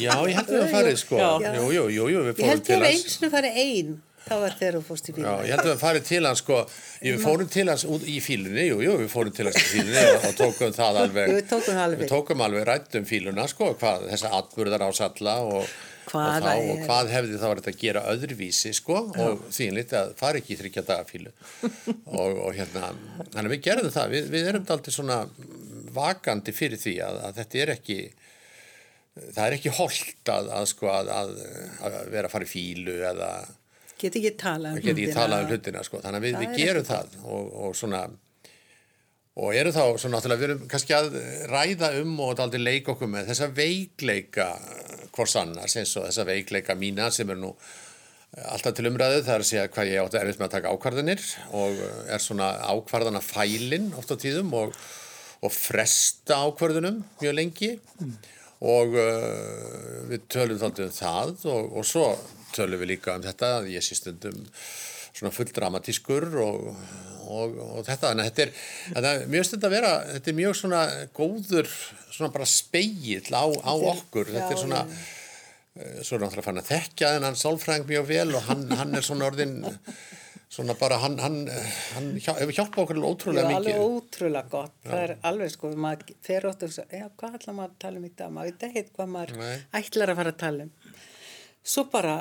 Já, 0.00 0.14
ég 0.28 0.34
held 0.38 0.50
að 0.50 0.58
við 0.58 0.74
farið 0.74 0.98
sko, 1.04 1.20
Já. 1.20 1.30
jú, 1.58 1.68
jú, 1.76 1.84
jú, 1.98 2.08
jú, 2.14 2.24
við 2.26 2.34
Ég 2.34 2.40
fórum 2.40 2.52
held 2.54 2.66
til 2.66 2.74
ég 2.74 2.82
að 2.82 2.88
hans. 2.90 3.06
eins 3.06 3.16
og 3.28 3.32
farið 3.34 3.58
einn, 3.64 3.94
það 4.24 4.42
var 4.44 4.54
þú 4.60 4.82
fórst 4.88 5.08
í 5.08 5.12
Já, 5.12 5.16
bílum. 5.16 5.40
ég 5.44 5.54
held 5.54 5.64
að 5.64 5.70
við 5.72 5.80
farið 5.84 6.06
til 6.10 6.20
hans 6.28 6.42
sko, 6.44 6.60
við 7.04 7.18
fórum 7.24 7.50
til 7.54 7.66
hans 7.72 7.86
út 7.96 8.06
í 8.08 8.18
fílunni, 8.24 8.66
jú, 8.70 8.78
jú, 8.84 8.94
við 9.04 9.10
fórum 9.12 9.34
til 9.36 9.48
hans 9.50 9.58
í 9.60 9.66
fílunni 9.72 10.04
og, 10.10 10.28
og 10.30 10.38
tókum 10.40 10.76
það 10.76 11.00
alveg, 11.04 11.34
við 11.34 11.50
tókum 11.50 11.74
það 11.74 11.82
alveg. 11.88 12.46
alveg 12.48 12.68
rættum 12.70 13.08
fíluna 13.08 13.48
sko, 13.50 13.72
hvað, 13.80 14.08
þessa 14.14 14.32
atburðar 14.40 14.86
ásalla 14.88 15.36
og, 15.44 15.68
Hvaða 16.10 16.34
og, 16.36 16.44
þá, 16.44 16.72
er- 16.74 16.82
hvað 16.88 17.12
hefði 17.14 17.38
þá 17.40 17.46
verið 17.50 17.68
að 17.70 17.78
gera 17.80 18.02
öðruvísi 18.12 18.72
sko 18.76 18.98
og 19.24 19.44
þínlít 19.54 19.94
að 19.98 20.12
fara 20.20 20.40
ekki 20.40 20.54
í 20.54 20.58
þryggja 20.60 20.84
daga 20.90 21.06
fílu 21.08 21.32
og, 22.20 22.42
og 22.48 22.50
hérna, 22.58 22.90
þannig 23.34 23.54
við 23.54 23.64
gerðum 23.68 23.94
það, 23.94 24.14
við, 24.16 24.28
við 24.34 24.50
erum 24.52 24.68
aldrei 24.76 24.94
svona 24.98 25.18
vakandi 25.94 26.54
fyrir 26.54 26.80
því 26.82 26.94
að, 27.06 27.20
að 27.28 27.40
þetta 27.40 27.60
er 27.64 27.74
ekki, 27.76 27.98
það 29.34 29.44
er 29.46 29.56
ekki 29.58 29.74
holdt 29.78 30.32
að, 30.34 30.48
að 30.58 30.70
sko 30.74 30.90
að, 30.92 31.12
að, 31.14 31.36
vera 32.12 32.28
að 32.28 32.34
fara 32.34 32.48
í 32.48 32.52
fílu 32.54 32.96
eða 33.12 33.30
Get 34.04 34.16
ekki 34.18 34.34
talað 34.36 34.74
um 34.74 34.80
hlutina. 34.82 35.38
um 35.38 35.50
hlutina 35.52 35.82
sko. 35.86 36.00
þannig 36.02 36.24
við, 36.24 36.38
við 36.42 36.48
er 36.50 36.58
gerum 36.58 36.86
það. 36.88 37.12
Og, 37.30 37.52
og 37.64 37.76
svona 37.78 38.00
og 39.34 39.54
eru 39.58 39.72
þá 39.74 39.82
svona 39.98 40.18
náttúrulega 40.18 40.40
við 40.40 40.50
erum 40.50 40.66
kannski 40.70 40.94
að 40.94 41.16
ræða 41.50 41.90
um 42.02 42.12
og 42.22 42.42
aldrei 42.42 42.62
leika 42.62 42.92
okkur 42.92 43.10
með 43.10 43.32
þessa 43.32 43.48
veikleika 43.54 44.50
hvors 45.14 45.34
annars 45.40 45.74
eins 45.80 45.94
og 45.98 46.06
þessa 46.06 46.26
veikleika 46.28 46.76
mína 46.78 47.08
sem 47.14 47.30
er 47.34 47.40
nú 47.40 47.50
alltaf 48.50 48.76
til 48.76 48.88
umræðu. 48.90 49.22
Það 49.22 49.34
er 49.34 49.44
að 49.44 49.48
segja 49.50 49.72
hvað 49.74 49.90
ég 49.90 50.04
átti 50.04 50.20
erfitt 50.20 50.40
með 50.40 50.46
að 50.48 50.54
taka 50.56 50.74
ákvarðanir 50.74 51.24
og 51.58 51.82
er 52.14 52.22
svona 52.22 52.52
ákvarðana 52.70 53.22
fælin 53.24 53.90
oft 53.98 54.14
á 54.14 54.16
tíðum 54.22 54.54
og, 54.58 54.78
og 55.42 55.54
fresta 55.54 56.38
ákvarðunum 56.46 57.02
mjög 57.22 57.36
lengi. 57.38 57.74
Og 58.64 58.94
uh, 58.96 60.04
við 60.08 60.28
tölum 60.30 60.60
þáttið 60.62 60.86
um 60.86 60.94
það 60.94 61.34
og, 61.52 61.72
og 61.80 61.88
svo 61.88 62.06
tölum 62.54 62.80
við 62.80 62.94
líka 62.94 63.18
um 63.18 63.24
þetta 63.26 63.56
að 63.58 63.72
ég 63.74 63.84
sé 63.84 63.98
stundum 63.98 64.44
svona 65.14 65.34
full 65.34 65.50
dramatískur 65.54 66.30
og, 66.42 66.70
og, 67.40 67.58
og 67.64 67.82
þetta, 67.86 68.10
þannig 68.10 68.24
að 68.24 68.30
þetta 68.30 68.46
er, 68.46 68.54
þetta 68.88 69.12
er 69.12 69.28
mjög 69.34 69.48
stund 69.50 69.68
að 69.68 69.76
vera, 69.76 69.92
þetta 70.12 70.32
er 70.32 70.38
mjög 70.40 70.56
svona 70.60 70.80
góður, 71.20 71.70
svona 72.08 72.32
bara 72.38 72.50
speill 72.54 73.30
á, 73.34 73.44
á 73.44 73.74
okkur, 73.94 74.32
þetta 74.32 74.50
er 74.50 74.58
já, 74.58 74.62
svona 74.64 74.82
eh, 74.88 76.02
svo 76.02 76.18
er 76.18 76.24
náttúrulega 76.26 76.48
fann 76.48 76.62
að 76.64 76.72
þekkja 76.72 77.14
þennan 77.16 77.40
sálfræðing 77.44 77.88
mjög 77.90 78.10
vel 78.12 78.28
og 78.34 78.46
hann, 78.50 78.68
hann 78.78 79.00
er 79.00 79.06
svona 79.06 79.30
orðin 79.32 79.58
svona 80.54 80.74
bara, 80.78 80.98
hann, 81.02 81.18
hann, 81.22 81.38
hann 81.94 82.10
hefur 82.22 82.54
hjálpað 82.54 82.82
okkur 82.84 82.98
alveg 83.00 83.08
Já, 83.08 83.14
ótrúlega 83.14 83.56
alveg 83.58 83.74
mikið 83.74 83.94
ótrúlega 83.96 84.50
gott. 84.52 84.74
Það 84.86 85.02
er 85.02 85.14
alveg 85.30 85.52
sko, 85.54 85.70
maður 85.84 86.14
fer 86.28 86.48
ótt 86.50 86.64
og 86.66 86.74
svo, 86.76 86.84
já, 86.94 87.06
hvað 87.18 87.38
ætlar 87.38 87.56
maður 87.58 87.72
að 87.72 87.80
tala 87.84 88.00
um 88.00 88.06
í 88.06 88.12
dag? 88.14 88.34
Maður 88.34 88.50
veit 88.50 88.66
ekkert 88.68 88.92
hvað 88.98 89.12
maður 89.14 89.40
Nei. 89.40 89.54
ætlar 89.80 90.12
að 90.12 90.20
fara 90.20 90.34
að 90.34 90.42
tala 90.44 90.66
um. 90.66 90.98
Svo 91.74 91.86
bara 91.90 92.16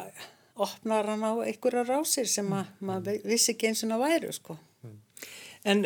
opnar 0.67 1.11
hann 1.11 1.25
á 1.25 1.33
einhverja 1.43 1.85
rásir 1.89 2.29
sem 2.31 2.53
að, 2.57 2.71
maður 2.89 3.27
vissi 3.29 3.53
ekki 3.53 3.69
eins 3.69 3.83
og 3.85 3.93
það 3.93 4.05
væru, 4.07 4.33
sko. 4.39 4.57
En 5.69 5.83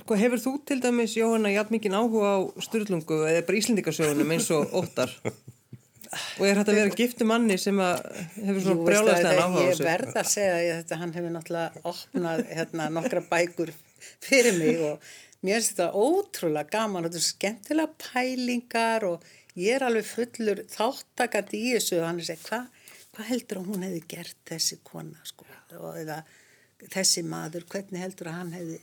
sko, 0.00 0.16
hefur 0.16 0.40
þú 0.40 0.52
til 0.68 0.80
dæmis, 0.82 1.14
Jóhanna, 1.18 1.50
jafn 1.52 1.74
mikið 1.76 1.96
áhuga 1.98 2.28
á 2.32 2.38
styrlungu 2.64 3.18
eða 3.28 3.42
bara 3.48 3.60
Íslendingasögunum 3.60 4.34
eins 4.36 4.48
og 4.56 4.72
óttar? 4.80 5.12
Og 6.40 6.46
er 6.48 6.58
þetta 6.58 6.72
að 6.72 6.78
vera 6.80 6.94
giftu 6.98 7.26
manni 7.28 7.56
sem 7.60 7.76
hefur 7.78 8.62
svona 8.64 9.18
eða 9.20 9.34
áhuga 9.44 9.60
á 9.60 9.62
Ég 9.62 9.74
þessu? 9.74 9.84
verð 9.86 10.16
að 10.22 10.30
segja 10.32 10.54
að 10.56 10.70
þetta, 10.80 10.98
hann 11.02 11.12
hefur 11.18 11.34
náttúrulega 11.36 11.82
opnað 11.92 12.40
hérna, 12.50 12.88
nokkra 12.96 13.22
bækur 13.30 13.72
fyrir 14.24 14.56
mig 14.58 14.80
og 14.88 15.12
mér 15.44 15.60
finnst 15.60 15.76
þetta 15.76 15.92
ótrúlega 16.00 16.72
gaman 16.74 17.04
og 17.06 17.12
þetta 17.12 17.20
er 17.22 17.28
skemmtilega 17.28 17.94
pælingar 18.08 19.06
og 19.12 19.28
ég 19.60 19.76
er 19.76 19.84
alveg 19.86 20.08
fullur 20.08 20.64
þáttakandi 20.72 21.60
í 21.60 21.72
þessu 21.76 22.00
og 22.00 22.08
hann 22.08 22.20
er 22.24 22.30
segja 22.32 22.46
hvað 22.48 22.66
hva 23.10 23.26
heldur 23.30 23.60
að 23.60 23.70
hún 23.70 23.84
hefði 23.86 24.02
gert 24.10 24.36
þessi 24.50 24.80
kona 24.86 25.22
sko 25.26 25.46
og 25.78 25.94
eða 26.00 26.20
þessi 26.90 27.22
maður, 27.28 27.64
hvernig 27.70 28.02
heldur 28.02 28.30
að 28.32 28.38
hann 28.40 28.52
hefði 28.56 28.80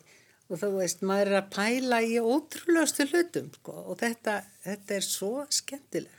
og 0.47 0.61
þú 0.61 0.71
veist, 0.77 1.03
maður 1.03 1.33
er 1.33 1.39
að 1.41 1.49
pæla 1.55 2.01
í 2.03 2.19
ótrúlegastu 2.21 3.07
hlutum 3.11 3.49
sko 3.57 3.75
og 3.83 3.99
þetta, 3.99 4.39
þetta 4.63 4.97
er 4.97 5.05
svo 5.05 5.33
skemmtilegt 5.51 6.17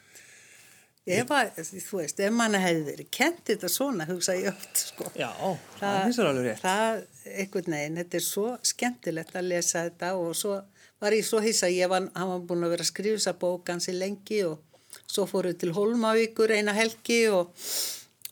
Ef 1.09 1.31
að, 1.33 1.59
þú 1.73 2.01
veist, 2.03 2.19
ef 2.21 2.35
manna 2.37 2.59
hefði 2.61 2.83
verið 2.91 3.07
kent 3.17 3.39
þetta 3.49 3.69
svona, 3.73 4.05
hugsa 4.09 4.35
ég 4.37 4.51
oft, 4.51 4.81
sko. 4.91 5.07
Já, 5.17 5.31
það 5.79 6.01
finnst 6.03 6.21
þér 6.21 6.29
alveg 6.31 6.49
rétt. 6.49 6.65
Það, 6.65 6.99
einhvern 7.33 7.77
veginn, 7.77 8.01
þetta 8.03 8.19
er 8.19 8.25
svo 8.27 8.49
skemmtilegt 8.71 9.39
að 9.39 9.49
lesa 9.49 9.85
þetta 9.87 10.11
og 10.21 10.35
svo 10.37 10.59
var 11.01 11.17
ég 11.17 11.25
svo 11.25 11.41
hissa, 11.41 11.71
ég 11.73 11.89
var, 11.89 12.11
hann 12.13 12.33
var 12.35 12.45
búin 12.51 12.67
að 12.67 12.75
vera 12.75 12.85
að 12.85 12.91
skrifa 12.91 13.21
þessa 13.21 13.37
bók 13.41 13.73
hansi 13.73 13.95
lengi 13.97 14.43
og 14.49 14.83
svo 15.07 15.25
fóruð 15.31 15.57
til 15.63 15.73
Holmavíkur 15.77 16.53
eina 16.59 16.75
helgi 16.77 17.23
og, 17.33 17.55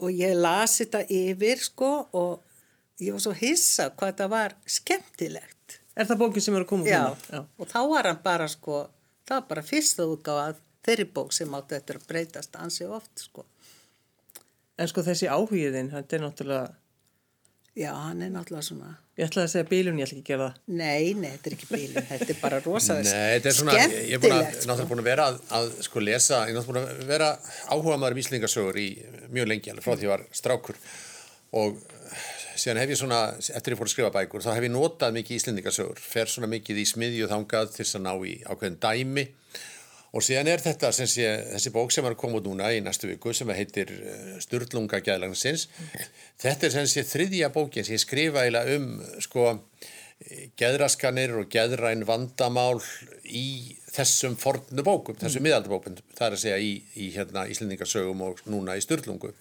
og 0.02 0.12
ég 0.12 0.36
las 0.36 0.76
þetta 0.82 1.06
yfir, 1.16 1.62
sko, 1.64 1.92
og 2.12 3.00
ég 3.00 3.16
var 3.16 3.24
svo 3.24 3.36
hissa 3.40 3.88
hvað 3.94 4.12
þetta 4.12 4.32
var 4.36 4.58
skemmtilegt. 4.68 5.55
Er 5.96 6.04
það 6.10 6.18
bókin 6.20 6.44
sem 6.44 6.54
er 6.58 6.64
að 6.66 6.70
koma 6.70 6.88
Já, 6.88 7.02
núna? 7.08 7.32
Já. 7.32 7.42
og 7.62 7.68
þá 7.72 7.78
var 7.94 8.08
hann 8.10 8.22
bara, 8.24 8.46
sko, 8.52 8.82
það 9.28 9.38
var 9.40 9.46
bara 9.52 9.62
fyrsta 9.66 10.04
útgáfað 10.12 10.58
þeirri 10.86 11.06
bók 11.16 11.32
sem 11.34 11.54
átti 11.58 11.78
eftir 11.78 11.98
að 12.00 12.08
breytast 12.10 12.58
ansi 12.60 12.84
oft, 12.86 13.12
sko. 13.28 13.46
En 14.76 14.90
sko 14.90 15.02
þessi 15.06 15.30
áhugiðin, 15.32 15.88
þetta 15.94 16.18
er 16.18 16.26
náttúrulega, 16.26 16.74
Já, 17.76 17.90
hann 17.92 18.22
er 18.24 18.30
náttúrulega 18.32 18.64
svona, 18.64 18.90
ég 19.20 19.26
ætlaði 19.28 19.44
að 19.44 19.50
segja 19.52 19.66
bílun, 19.68 19.98
ég 20.00 20.06
ætla 20.06 20.16
ekki 20.16 20.22
að 20.22 20.28
gera 20.30 20.44
það. 20.48 20.60
nei, 20.78 21.10
nei, 21.20 21.30
þetta 21.34 21.50
er 21.50 21.56
ekki 21.56 21.66
bílun, 21.68 22.06
þetta 22.08 22.28
er 22.32 22.38
bara 22.40 22.60
rosalega 22.64 23.10
Nei, 23.10 23.32
þetta 23.34 23.50
er 23.50 23.56
svona, 23.58 23.74
ég 23.76 23.82
er 23.82 24.22
búin 24.22 24.32
að, 24.32 24.38
skemmtilegt. 24.38 24.56
sko. 24.62 24.68
náttúrulega 24.70 24.88
búin 24.92 25.02
að 25.02 25.08
vera 25.10 25.26
að, 25.28 25.36
að 25.58 25.66
sko 25.84 26.04
lesa, 26.06 26.38
ég 26.48 26.54
er 26.54 26.56
náttúrulega 26.56 26.86
búin 26.88 27.02
að 27.04 27.10
vera 27.10 27.28
áhuga 27.76 27.98
maður 28.00 28.16
um 28.16 28.22
íslingasögur 28.22 28.78
í 28.80 28.86
mjög 29.36 29.50
lengi 29.52 29.72
alveg 29.74 29.84
frá 29.84 29.92
því 30.00 30.08
ég 30.08 30.12
var 30.14 30.24
strákur 30.40 30.80
og 31.60 31.76
síðan 32.60 32.80
hef 32.82 32.92
ég 32.92 33.00
svona, 33.00 33.20
eftir 33.38 33.74
ég 33.74 33.80
fór 33.80 33.88
að 33.88 33.94
skrifa 33.94 34.12
bækur, 34.14 34.44
þá 34.44 34.52
hef 34.54 34.66
ég 34.66 34.72
notað 34.74 35.16
mikið 35.16 35.38
íslendingasögur, 35.38 36.02
fer 36.02 36.30
svona 36.30 36.50
mikið 36.52 36.82
í 36.82 36.86
smiðju 36.88 37.30
þangað 37.32 37.72
til 37.72 37.82
þess 37.84 37.98
að 37.98 38.06
ná 38.06 38.12
í 38.26 38.36
ákveðin 38.46 38.78
dæmi 38.82 39.26
og 40.16 40.24
síðan 40.24 40.48
er 40.48 40.62
þetta 40.64 40.92
sem 40.96 41.10
sé, 41.10 41.26
þessi 41.52 41.72
bók 41.74 41.92
sem 41.92 42.06
er 42.06 42.14
að 42.14 42.20
koma 42.22 42.40
út 42.40 42.46
núna 42.48 42.70
í 42.72 42.80
næstu 42.84 43.10
viku 43.10 43.34
sem 43.36 43.50
heitir 43.52 43.90
uh, 43.92 44.36
Sturlunga 44.40 45.02
gæðlagsins 45.04 45.66
þetta 46.40 46.68
er 46.68 46.74
sem 46.78 46.88
sé 46.88 47.04
þriðja 47.04 47.52
bókin 47.52 47.84
sem 47.84 47.98
ég 47.98 48.04
skrifa 48.04 48.46
eiginlega 48.46 48.78
um 48.78 48.88
sko 49.24 49.50
geðraskanir 50.56 51.34
og 51.36 51.50
geðræn 51.52 52.06
vandamál 52.08 52.78
í 53.28 53.76
þessum 53.92 54.36
fornu 54.40 54.84
bókum, 54.84 55.16
þessum 55.18 55.42
mm. 55.42 55.48
miðaldabókum, 55.48 55.98
það 56.16 56.26
er 56.26 56.36
að 56.36 56.42
segja 56.42 56.60
í, 56.60 56.70
í 56.96 57.10
hérna, 57.16 57.44
Íslendingasögum 57.52 58.24
og 58.24 58.40
núna 58.48 58.76
í 58.76 58.84
Sturlungu. 58.84 59.32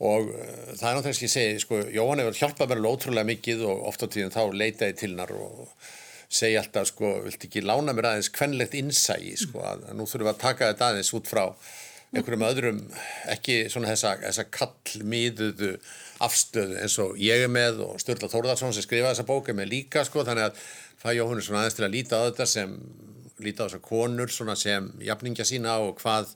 Og 0.00 0.30
uh, 0.32 0.44
það 0.78 0.86
er 0.88 0.96
náttúrulega 0.96 1.18
sem 1.18 1.26
ég 1.26 1.34
segi, 1.34 1.62
sko, 1.64 1.80
Jóhann 1.92 2.22
hefur 2.22 2.38
hjálpað 2.38 2.70
mér 2.70 2.80
alveg 2.80 2.96
ótrúlega 2.96 3.30
mikið 3.30 3.66
og 3.68 3.82
oft 3.90 4.04
á 4.04 4.08
tíðin 4.08 4.32
þá 4.32 4.42
leitaði 4.54 4.96
til 4.96 5.10
hennar 5.10 5.34
og 5.36 5.90
segi 6.30 6.56
alltaf, 6.60 6.88
sko, 6.92 7.12
vilt 7.26 7.46
ekki 7.48 7.64
lána 7.66 7.92
mér 7.96 8.12
aðeins 8.12 8.30
kvenlegt 8.32 8.76
innsægi, 8.78 9.34
sko, 9.44 9.64
að, 9.66 9.88
nú 9.98 10.06
þurfum 10.06 10.28
við 10.28 10.32
að 10.32 10.42
taka 10.44 10.70
þetta 10.70 10.90
aðeins 10.92 11.12
út 11.18 11.30
frá 11.30 11.44
einhverjum 12.10 12.46
öðrum, 12.46 12.78
ekki 13.30 13.56
svona 13.70 13.90
þessa, 13.92 14.16
þessa 14.24 14.44
kallmiðuðu 14.54 15.72
afstöðu 16.26 16.78
eins 16.82 16.96
og 17.02 17.18
ég 17.22 17.44
er 17.44 17.52
með 17.52 17.84
og 17.86 18.00
Sturla 18.02 18.30
Þórðarsson 18.30 18.74
sem 18.74 18.86
skrifaði 18.86 19.12
þessa 19.12 19.28
bók 19.28 19.50
er 19.50 19.58
með 19.58 19.70
líka, 19.74 20.02
sko, 20.06 20.24
þannig 20.26 20.48
að 20.48 20.64
það 21.02 21.16
Jóhann 21.18 21.42
er 21.42 21.46
svona 21.46 21.62
aðeins 21.62 21.78
til 21.78 21.86
að 21.86 21.94
líta 21.94 22.18
á 22.18 22.26
þetta 22.26 22.48
sem 22.50 22.74
líta 23.40 23.64
á 23.64 23.66
þessar 23.66 23.84
konur 23.84 24.32
svona 24.32 24.56
sem 24.58 24.90
jafningja 25.06 25.46
sína 25.48 25.78
og 25.84 26.00
hvað 26.02 26.34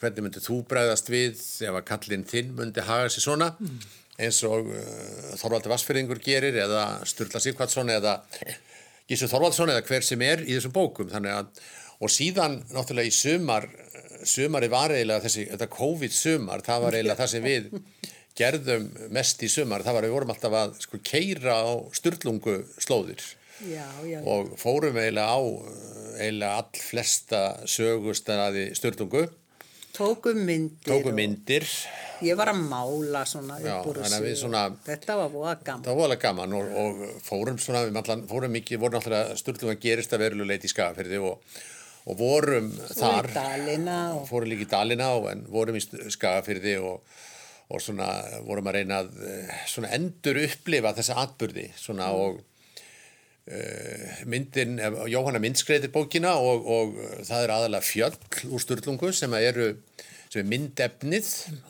hvernig 0.00 0.26
myndir 0.26 0.44
þú 0.44 0.60
bregðast 0.68 1.08
við 1.12 1.40
ef 1.66 1.78
að 1.78 1.86
kallinn 1.88 2.26
þinn 2.28 2.52
myndi 2.56 2.84
haga 2.84 3.08
sér 3.12 3.24
svona? 3.24 3.52
Eins 4.16 4.42
og 4.48 4.70
uh, 4.72 5.32
Þorvaldur 5.40 5.74
Vassfyrringur 5.74 6.20
gerir 6.24 6.56
eða 6.62 6.84
Sturla 7.08 7.40
Sigvardsson 7.42 7.92
eða 7.92 8.18
Gísur 9.06 9.30
Þorvaldsson 9.30 9.72
eða 9.72 9.84
hver 9.86 10.04
sem 10.04 10.22
er 10.24 10.44
í 10.44 10.54
þessum 10.56 10.74
bókum. 10.74 11.12
Að 11.12 11.50
og 12.02 12.12
síðan 12.12 12.58
náttúrulega 12.74 13.08
í 13.08 13.14
sumar 13.14 13.68
sumari 14.26 14.68
var 14.72 14.92
eiginlega 14.94 15.24
þessi 15.26 15.46
þetta 15.52 15.68
COVID-sumar, 15.72 16.64
það 16.66 16.84
var 16.84 16.96
eiginlega 16.96 17.20
það 17.20 17.32
sem 17.32 17.46
við 17.46 17.68
gerðum 18.36 18.86
mest 19.16 19.42
í 19.46 19.50
sumar. 19.52 19.84
Það 19.86 19.98
var 19.98 20.06
við 20.06 20.14
vorum 20.16 20.32
alltaf 20.34 20.56
að 20.60 20.76
sko 20.84 21.00
keira 21.06 21.56
á 21.62 21.72
styrlungu 21.96 22.58
slóðir. 22.76 23.24
Já, 23.64 23.86
já, 24.04 24.18
og 24.28 24.52
fórum 24.60 24.98
eiginlega 25.00 25.32
á 25.32 25.40
uh, 25.40 26.10
eiginlega 26.20 26.58
all 26.60 26.82
flesta 26.90 27.42
sögustæði 27.64 28.68
styrlungu 28.76 29.24
tókum 29.96 30.42
myndir. 30.46 30.90
tókum 30.90 31.12
og 31.12 31.16
myndir 31.16 31.66
Ég 32.24 32.36
var 32.38 32.48
að 32.48 32.62
mála 32.64 33.22
svona 33.28 33.58
Já, 33.60 33.74
upp 33.76 33.90
úr 33.90 33.98
að 34.00 34.14
þessu 34.24 34.48
og 34.48 34.76
Þetta 34.86 35.16
var 35.18 35.30
voða 35.34 35.54
gaman. 35.64 35.84
það 35.84 35.98
var 35.98 36.08
alveg 36.08 36.22
gaman 36.22 36.56
og, 36.56 36.70
og 36.80 37.00
fórum 37.26 37.58
svona, 37.60 37.82
við 37.84 38.00
allan, 38.00 38.24
fórum 38.30 38.54
mikið, 38.56 38.80
vorum 38.80 38.96
náttúrulega 38.96 39.36
styrlunga 39.36 39.76
gerist 39.82 40.16
að 40.16 40.24
verulega 40.24 40.50
leiti 40.52 40.70
í 40.70 40.72
skafirði 40.72 41.20
og, 41.20 41.60
og 42.06 42.18
vorum 42.20 42.70
þar 42.88 43.28
Fór 43.28 43.30
í 43.30 43.36
Dalina 43.36 43.98
og 44.16 44.26
fórum 44.30 44.52
líka 44.52 44.64
í 44.64 44.70
Dalina 44.72 45.12
og 45.18 45.30
en 45.34 45.44
vorum 45.52 45.76
í 45.76 45.84
skafirði 45.84 46.76
og, 46.80 47.16
og 47.68 47.84
svona 47.84 48.08
vorum 48.48 48.70
að 48.72 48.78
reyna 48.80 49.02
að 49.04 49.24
eh, 49.28 49.56
svona 49.68 49.92
endur 49.98 50.40
upplifa 50.46 50.94
þessa 50.96 51.18
atburði 51.26 51.68
svona 51.76 52.12
og 52.16 52.40
uh, 52.40 52.55
myndin, 54.26 54.78
eh, 54.82 55.00
Jóhanna 55.12 55.38
myndskreitir 55.42 55.92
bókina 55.94 56.34
og, 56.42 56.66
og 56.66 57.00
það 57.28 57.44
er 57.44 57.54
aðalega 57.54 57.86
fjöll 57.86 58.50
úr 58.50 58.62
Sturlungu 58.62 59.12
sem 59.14 59.34
eru 59.38 59.72
sem 60.26 60.42
er 60.42 60.48
myndefnið 60.50 61.28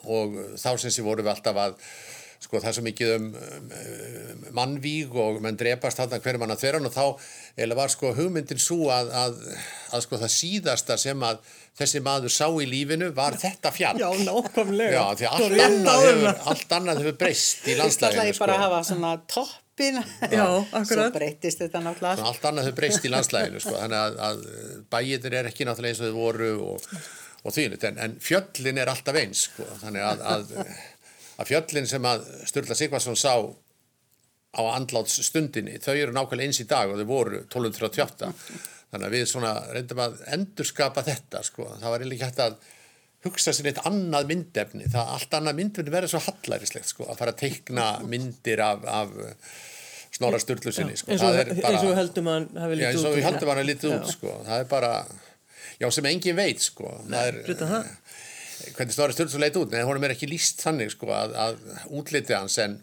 og 0.09 0.39
þá 0.57 0.71
sem 0.81 0.93
sé 0.93 1.05
vorum 1.05 1.27
við 1.27 1.35
alltaf 1.35 1.59
að 1.61 1.75
sko 2.37 2.59
það 2.61 2.69
er 2.69 2.75
svo 2.77 2.83
mikið 2.85 3.11
um, 3.15 3.27
um 3.37 4.41
mannvíg 4.57 5.13
og 5.17 5.39
menn 5.41 5.57
drepast 5.57 6.01
þarna 6.01 6.19
hverjum 6.21 6.43
mann 6.43 6.53
að 6.53 6.63
þeirra 6.63 6.81
og 6.85 6.93
þá 6.93 7.05
eða 7.65 7.77
var 7.79 7.93
sko 7.93 8.11
hugmyndin 8.17 8.61
svo 8.61 8.89
að, 8.93 9.09
að, 9.21 9.39
að 9.93 10.03
sko 10.05 10.19
það 10.21 10.33
síðasta 10.35 10.99
sem 11.01 11.25
að 11.29 11.39
þessi 11.77 12.01
maður 12.05 12.33
sá 12.33 12.45
í 12.49 12.67
lífinu 12.69 13.11
var 13.17 13.37
þetta 13.37 13.73
fjall. 13.73 13.95
Já, 14.01 14.09
nákvæmlega. 14.25 14.97
Já, 14.97 15.05
því 15.17 15.29
allt 15.29 15.61
annað, 15.67 16.09
hefur, 16.09 16.91
hefur 17.03 17.17
breyst 17.21 17.65
í 17.65 17.73
ætla 17.73 17.83
landslæginu 17.83 18.27
ég 18.29 18.41
bara 18.41 18.57
að 18.57 18.61
sko. 18.61 18.67
hafa 18.67 18.83
svona 18.91 19.15
toppin. 19.77 20.03
Já, 20.31 20.65
akkurat. 20.71 20.87
Svo 20.87 21.11
breytist 21.13 21.61
þetta 21.61 21.81
náttúrulega. 21.81 22.17
Svona 22.17 22.31
allt 22.31 22.45
annað 22.49 22.67
hefur 22.67 22.77
breyst 22.79 23.05
í 23.05 23.11
landslæginu 23.11 23.61
sko. 23.61 23.75
þannig 23.77 23.99
að, 24.01 24.19
að 24.27 24.43
bæitir 24.91 25.37
er 25.37 25.49
ekki 25.51 25.67
náttúrulega 25.67 25.93
eins 25.93 26.01
og 26.01 26.07
þau 26.07 26.17
voru 26.17 26.51
og, 26.65 26.87
og 27.43 27.55
því 27.55 27.67
en, 27.77 27.99
en 28.05 28.17
fjöllin 28.23 28.81
er 28.81 28.91
alltaf 28.91 29.19
eins 29.21 29.45
sko. 29.49 29.67
þannig 29.83 30.07
að, 30.07 30.23
að, 30.33 30.55
að 31.37 31.51
fjöllin 31.51 31.89
sem 31.89 32.09
að 32.09 32.25
Sturla 32.49 32.77
Sigvarsson 32.77 33.19
sá 33.19 33.33
á 34.57 34.61
andláts 34.73 35.19
stundinni 35.27 35.77
þau 35.83 35.93
eru 35.93 36.15
nákvæmlega 36.15 36.49
eins 36.49 36.63
í 36.63 36.69
dag 36.69 36.89
og 36.89 36.97
þau 37.01 37.09
voru 37.09 37.43
1238 37.43 38.31
þannig 38.87 39.05
að 39.05 39.13
við 39.13 39.27
svona 39.29 39.53
reyndum 39.75 40.01
að 40.01 40.21
endurskapa 40.33 41.03
þetta 41.05 41.43
sko. 41.43 41.67
það 41.77 41.91
var 41.91 42.03
eiginlega 42.03 42.17
ekki 42.17 42.29
hægt 42.31 42.45
að 42.45 42.75
hugsa 43.27 43.53
sér 43.55 43.71
eitt 43.71 43.81
annað 43.87 44.29
myndefni, 44.31 44.89
það 44.91 45.13
allt 45.15 45.37
annað 45.39 45.59
myndefni 45.61 45.93
verður 45.93 46.13
svo 46.13 46.21
hallærislegt 46.27 46.91
sko, 46.91 47.07
að 47.11 47.19
fara 47.21 47.33
að 47.35 47.41
teikna 47.43 47.87
myndir 48.07 48.63
af, 48.63 48.85
af 48.87 49.13
Snorra 50.17 50.39
Sturlusinni 50.41 50.97
sko. 50.97 51.11
eins 51.13 51.23
og, 51.27 51.35
við 51.85 51.97
heldum 51.99 52.29
að 52.31 52.37
hann 52.37 52.61
hafi 52.63 52.77
Já, 52.77 52.79
lítið 52.79 52.89
eins 52.89 53.01
út 53.01 53.09
og 53.09 53.17
við 53.17 53.27
heldum 53.27 53.51
hann 53.51 53.61
að 53.61 53.69
lítið 53.69 53.95
út 53.97 54.11
sko. 54.13 54.33
það 54.47 54.63
er 54.63 54.69
bara, 54.71 54.91
já 55.77 55.87
sem 55.93 56.09
engin 56.11 56.37
veit 56.39 56.63
sko. 56.63 56.93
það 57.11 57.31
er, 57.31 57.39
hvernig 58.77 58.95
Snorri 58.95 59.17
Sturluson 59.17 59.43
leit 59.43 59.59
út, 59.59 59.73
nei, 59.73 59.83
honum 59.87 60.07
er 60.07 60.15
ekki 60.15 60.29
líst 60.29 60.63
þannig 60.65 60.93
sko, 60.95 61.11
að, 61.13 61.35
að 61.43 61.59
útliti 61.99 62.35
hans 62.37 62.57
en 62.63 62.79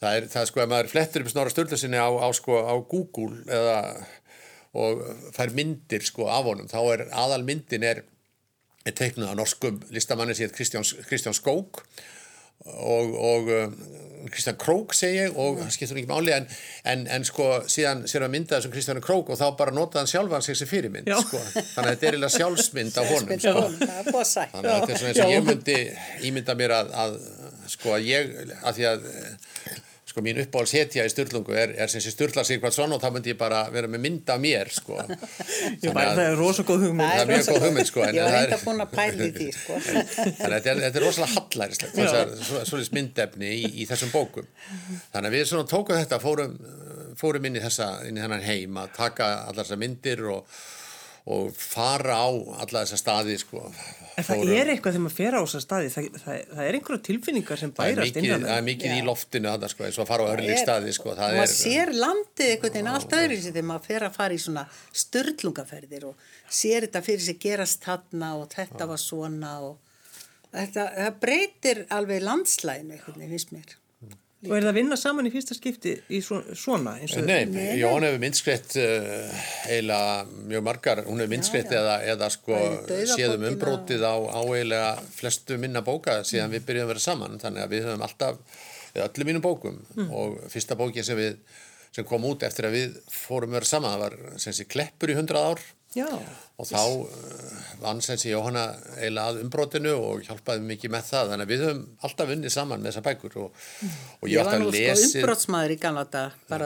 það 0.00 0.20
er, 0.20 0.28
það 0.32 0.42
er 0.42 0.50
sko, 0.52 0.62
ef 0.62 0.70
maður 0.72 0.92
flettur 0.94 1.24
upp 1.24 1.32
Snorra 1.34 1.52
Sturlusinni 1.52 2.00
á, 2.00 2.08
á, 2.08 2.28
sko, 2.36 2.62
á 2.64 2.74
Google 2.88 3.42
eða, 3.58 3.80
og 4.78 5.02
fær 5.36 5.52
myndir 5.56 6.06
sko 6.06 6.30
af 6.32 6.48
honum, 6.48 6.70
þá 6.70 6.80
er 6.94 7.04
aðal 7.10 7.42
myndin 7.46 7.86
er 7.88 8.04
teiknuð 8.96 9.32
af 9.32 9.38
norskum 9.38 9.82
listamanni 9.94 10.36
sér 10.38 10.52
Kristján, 10.54 11.34
Skók. 11.36 11.82
Og, 12.68 13.14
og 13.14 13.48
um, 13.54 13.74
Kristján 14.30 14.56
Krók 14.58 14.94
segi 14.96 15.28
og 15.28 15.60
það 15.60 15.70
skiptur 15.72 15.98
ekki 16.00 16.10
máli 16.10 16.32
en, 16.34 16.46
en, 16.90 17.04
en 17.14 17.26
sko 17.26 17.46
síðan 17.70 18.02
sér 18.10 18.26
að 18.26 18.32
mynda 18.34 18.56
þessum 18.56 18.74
Kristján 18.74 19.00
Krók 19.04 19.30
og 19.32 19.38
þá 19.40 19.46
bara 19.58 19.74
notaði 19.74 20.02
hann 20.02 20.10
sjálfan 20.12 20.44
sig 20.44 20.58
sem 20.58 20.70
fyrirmynd 20.70 21.08
sko. 21.08 21.40
þannig 21.54 21.84
að 21.84 21.90
þetta 21.92 22.08
er 22.08 22.16
eiginlega 22.16 22.34
sjálfsmynd 22.34 22.98
af 22.98 23.12
honum 23.12 23.42
sko. 23.44 23.64
þannig 23.78 24.70
að 24.72 24.80
þetta 24.80 24.96
er 24.96 25.02
svona 25.02 25.12
eins 25.12 25.22
og 25.24 25.34
ég 25.34 25.46
myndi 25.46 25.78
ímynda 26.28 26.58
mér 26.58 26.76
að, 26.80 26.94
að 27.04 27.20
sko 27.76 27.94
að 27.94 28.08
ég 28.08 28.34
að 28.58 28.80
því 28.80 28.88
að 28.90 29.08
sko 30.08 30.22
mín 30.24 30.38
uppáhalds 30.40 30.72
hetja 30.72 31.04
í 31.04 31.10
Sturlungu 31.12 31.52
er, 31.52 31.74
er 31.76 31.90
sem 31.92 32.00
sé 32.00 32.12
Sturla 32.14 32.44
Sigvardsson 32.46 32.94
og 32.96 33.02
þá 33.02 33.10
myndi 33.12 33.34
ég 33.34 33.38
bara 33.40 33.66
vera 33.72 33.90
með 33.90 34.04
mynd 34.06 34.30
af 34.32 34.40
mér 34.40 34.70
sko 34.72 34.96
Já, 35.82 35.90
bara, 35.92 36.14
það 36.16 36.22
er 36.24 36.38
rosa 36.40 36.64
góð 36.68 36.86
hugmynd 36.86 37.12
Það 37.12 37.20
er 37.20 37.30
mjög 37.32 37.50
góð 37.50 37.66
hugmynd, 37.66 37.90
sko, 37.90 38.06
Ég 38.06 38.22
var 38.22 38.36
reynda 38.38 38.58
búin 38.64 38.84
að 38.84 38.94
pæli 38.94 39.28
því 39.36 39.48
sko. 39.58 39.78
Þannig 39.84 40.46
að 40.46 40.54
þetta 40.54 40.72
er, 40.72 40.82
er 40.88 41.04
rosalega 41.04 41.34
hallærislegt 41.34 42.00
svolítið 42.70 42.96
myndefni 42.96 43.52
í, 43.52 43.68
í 43.82 43.86
þessum 43.88 44.14
bókum. 44.14 44.48
Þannig 45.12 45.28
að 45.28 45.36
við 45.36 45.46
svona 45.52 45.68
tókum 45.68 46.00
þetta, 46.00 46.20
fórum, 46.22 46.56
fórum 47.20 47.48
inn 47.48 47.60
í 47.60 47.62
þessa, 47.64 47.90
inn 48.08 48.18
í 48.18 48.24
þennan 48.24 48.46
heim 48.48 48.80
að 48.80 48.92
taka 48.96 49.30
allar 49.44 49.64
þessar 49.68 49.82
myndir 49.84 50.24
og, 50.32 50.58
og 51.28 51.48
fara 51.52 52.16
á 52.24 52.28
alla 52.32 52.82
þessar 52.84 53.00
staði 53.02 53.34
sko. 53.40 53.60
En 54.18 54.24
það 54.26 54.40
Fórum- 54.40 54.52
er 54.56 54.70
eitthvað 54.72 54.94
þegar 54.94 55.02
maður 55.04 55.16
fer 55.18 55.34
á 55.36 55.40
þessa 55.44 55.60
staði, 55.62 55.90
það, 55.94 56.06
það, 56.24 56.38
það 56.54 56.62
er 56.64 56.76
einhverja 56.78 57.02
tilfinningar 57.08 57.60
sem 57.60 57.72
það 57.72 57.90
bærast 57.90 58.16
innan 58.18 58.46
það 58.46 58.54
er 58.56 58.64
mikið 58.68 58.94
í 58.96 59.02
loftinu 59.06 59.50
þarna 59.52 59.70
sko, 59.72 59.84
eins 59.86 59.98
og 59.98 60.04
að 60.04 60.10
fara 60.12 60.24
á 60.24 60.32
örlík 60.32 60.62
staði 60.62 60.94
sko. 60.96 61.14
Það 61.18 61.34
maður 61.36 61.44
er, 61.44 61.52
sér 61.54 61.92
landið 61.94 62.52
einhvern 62.54 62.74
veginn 62.78 62.90
allt 62.94 63.16
öðru 63.18 63.36
sér 63.38 63.54
þegar 63.58 63.68
maður 63.68 63.86
fer 63.90 64.06
að 64.08 64.16
fara 64.18 64.38
í 64.38 64.40
svona 64.42 64.64
störlungaferðir 65.04 66.08
og 66.08 66.30
sér 66.60 66.86
þetta 66.88 67.04
fyrir 67.06 67.26
sig 67.28 67.38
gerast 67.44 67.84
þarna 67.84 68.32
og 68.40 68.48
þetta 68.56 68.88
var 68.90 69.02
svona 69.02 69.52
og 69.68 69.76
þetta, 70.54 70.88
það 70.96 71.20
breytir 71.26 71.84
alveg 71.94 72.24
landslæðinu 72.24 72.96
einhvern 72.96 73.20
veginn 73.22 73.36
finnst 73.36 73.54
mér 73.54 73.76
Og 74.46 74.52
er 74.54 74.62
það 74.62 74.68
að 74.70 74.76
vinna 74.78 74.96
saman 75.00 75.26
í 75.26 75.32
fyrsta 75.34 75.54
skipti 75.58 75.92
í 76.14 76.20
svo- 76.22 76.44
svona? 76.54 76.92
eins 77.02 77.16
og- 77.18 77.24
Nei, 77.26 77.40
Jón 77.80 78.04
hefur 78.06 78.20
myndskreitt 78.22 78.76
uh, 78.78 79.32
eiginlega 79.66 80.26
mjög 80.52 80.62
margar, 80.68 81.00
hún 81.08 81.18
hefur 81.18 81.32
myndskreitt 81.32 81.72
eða, 81.74 81.96
eða 82.12 82.28
sko 82.30 82.60
séðum 83.16 83.48
umbrótið 83.50 84.04
á, 84.06 84.14
á 84.14 84.40
eiginlega 84.46 84.92
flestu 85.16 85.58
minna 85.58 85.82
bóka 85.82 86.20
síðan 86.22 86.54
við 86.54 86.68
byrjuðum 86.68 86.86
að 86.86 86.92
vera 86.94 87.04
saman. 87.08 87.38
Þannig 87.42 87.64
að 87.66 87.74
við 87.74 87.88
höfum 87.88 88.04
alltaf, 88.06 88.38
eða 88.94 89.08
öllum 89.10 89.30
mínum 89.32 89.42
bókum 89.48 89.80
og 90.06 90.38
fyrsta 90.54 90.78
bókin 90.78 91.04
sem 91.10 91.18
við 91.18 91.34
sem 91.98 92.04
kom 92.06 92.22
út 92.28 92.42
eftir 92.46 92.68
að 92.68 92.76
við 92.78 92.96
fórum 93.10 93.50
að 93.50 93.58
vera 93.58 93.64
saman 93.74 93.94
það 93.96 94.02
var 94.04 94.16
sem 94.38 94.52
sé 94.54 94.68
Kleppur 94.70 95.10
í 95.10 95.18
hundrað 95.18 95.50
ár 95.50 95.62
Já, 95.96 96.08
og 96.60 96.66
þá 96.68 96.80
uh, 96.84 97.60
vann 97.80 98.00
sem 98.04 98.18
sé 98.20 98.32
Jóhanna 98.34 98.64
eiginlega 98.98 99.32
að 99.32 99.38
umbrótinu 99.44 99.94
og 99.96 100.24
hjálpaði 100.26 100.64
mikið 100.68 100.92
með 100.92 101.06
það 101.08 101.30
þannig 101.32 101.46
að 101.46 101.52
við 101.54 101.62
höfum 101.64 101.84
alltaf 102.08 102.32
unnið 102.34 102.52
saman 102.52 102.82
með 102.82 102.90
þessa 102.90 103.04
bækur 103.06 103.38
og, 103.40 103.62
og 104.20 104.26
ég, 104.28 104.34
ég 104.34 104.42
var 104.42 104.50
átti 104.52 104.60
nú 104.60 104.68
að 104.68 104.76
sko 104.76 104.82
lesi 104.90 105.22
umbrótsmaður 105.22 105.74
í 105.74 105.78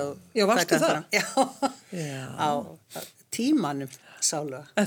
að 0.02 0.10
Já, 0.34 0.46
varstu 0.50 0.66
taka 0.66 0.80
það? 0.82 0.90
fram. 0.90 1.06
Já, 1.12 2.02
Já. 2.02 2.24
á 2.34 2.50
tímanum 3.32 3.94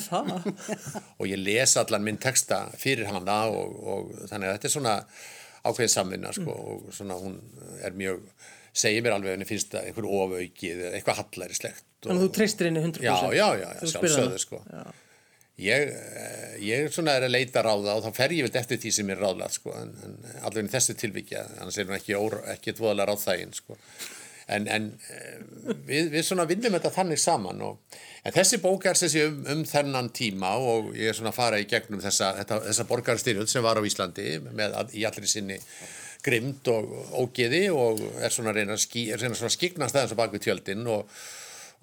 það. 0.10 0.52
og 1.20 1.32
ég 1.32 1.42
les 1.42 1.78
allan 1.80 2.06
minn 2.06 2.20
texta 2.22 2.66
fyrir 2.80 3.08
hana 3.12 3.40
og, 3.56 3.80
og 3.96 4.14
þannig 4.30 4.52
að 4.52 4.58
þetta 4.58 4.70
er 4.70 4.76
svona 4.76 4.98
ákveðin 5.66 5.96
samvinna 5.96 6.36
sko, 6.36 6.54
og 6.76 6.94
svona 6.94 7.18
hún 7.20 7.40
er 7.82 7.96
mjög 7.98 8.22
segir 8.76 9.04
mér 9.04 9.16
alveg 9.16 9.32
að 9.32 9.38
henni 9.38 9.48
finnst 9.50 9.72
það 9.72 9.90
einhver 9.90 10.08
ofaukið 10.12 10.82
eða 10.84 10.98
eitthvað 10.98 11.22
hallærislegt 11.22 11.86
Þannig 12.06 12.22
að 12.22 12.28
þú 12.28 12.36
treystir 12.38 12.70
henni 12.70 12.86
100%. 12.86 13.06
já, 13.06 13.16
já, 13.34 13.48
já, 13.60 13.68
já 13.82 13.92
sjálfsögðu 13.96 14.42
sko 14.46 14.62
ég, 15.62 15.88
eh, 15.90 16.58
ég 16.60 16.92
svona 16.92 17.16
er 17.16 17.28
að 17.28 17.36
leita 17.36 17.64
ráða 17.64 17.96
og 17.96 18.04
þá 18.04 18.12
fer 18.16 18.36
ég 18.36 18.48
vel 18.48 18.60
eftir 18.60 18.80
því 18.82 18.92
sem 18.92 19.10
er 19.14 19.22
ráðlað 19.24 19.56
sko, 19.56 19.72
en, 19.80 19.94
en 20.04 20.18
alveg 20.44 20.68
í 20.68 20.74
þessu 20.74 20.98
tilvíkja 21.00 21.46
annars 21.62 21.80
er 21.80 21.90
hún 21.90 21.98
ekki, 22.00 22.18
ekki 22.56 22.76
dvoðalega 22.76 23.12
ráðþægin 23.12 23.56
sko. 23.56 23.78
en, 24.52 24.68
en 24.68 24.90
eh, 25.10 25.38
við, 25.88 26.12
við 26.14 26.26
svona 26.28 26.46
vinnum 26.50 26.76
þetta 26.76 26.92
þannig 26.98 27.22
saman 27.22 27.64
og, 27.66 28.00
en 28.24 28.36
þessi 28.36 28.60
bók 28.62 28.86
er 28.86 29.00
þessi 29.00 29.24
um, 29.30 29.40
um 29.56 29.64
þennan 29.66 30.12
tíma 30.14 30.56
og 30.60 30.92
ég 30.98 31.10
er 31.10 31.18
svona 31.18 31.32
að 31.32 31.40
fara 31.40 31.62
í 31.62 31.70
gegnum 31.70 32.04
þessa, 32.04 32.34
þetta, 32.42 32.60
þessa 32.68 32.90
borgarstyrjöld 32.92 33.50
sem 33.50 33.66
var 33.66 33.80
á 33.80 33.88
Íslandi 33.88 34.36
með 34.52 34.76
í 34.94 35.08
allir 35.08 35.32
sinni 35.32 35.62
grimd 36.26 36.68
og 36.74 36.94
ógeði 37.22 37.68
og 37.72 38.02
er 38.20 38.34
svona 38.34 38.52
að 38.52 38.62
reyna 38.62 38.76
að 38.76 39.56
skiknast 39.56 39.96
aðeins 39.96 40.14
á 40.18 40.20
bak 40.20 40.34
við 40.34 40.48
tjöldin 40.48 40.88
og 40.90 41.06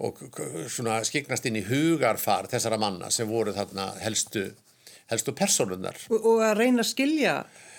og 0.03 0.23
svona 0.71 1.01
skiknast 1.05 1.45
inn 1.49 1.59
í 1.59 1.65
hugarfar 1.67 2.49
þessara 2.51 2.79
manna 2.81 3.11
sem 3.13 3.29
voru 3.29 3.53
þarna 3.55 3.91
helstu, 4.01 4.47
helstu 5.11 5.35
persónunar. 5.37 5.99
Og, 6.09 6.17
og 6.33 6.41
að 6.47 6.57
reyna 6.63 6.83
að 6.83 6.89
skilja 6.89 7.35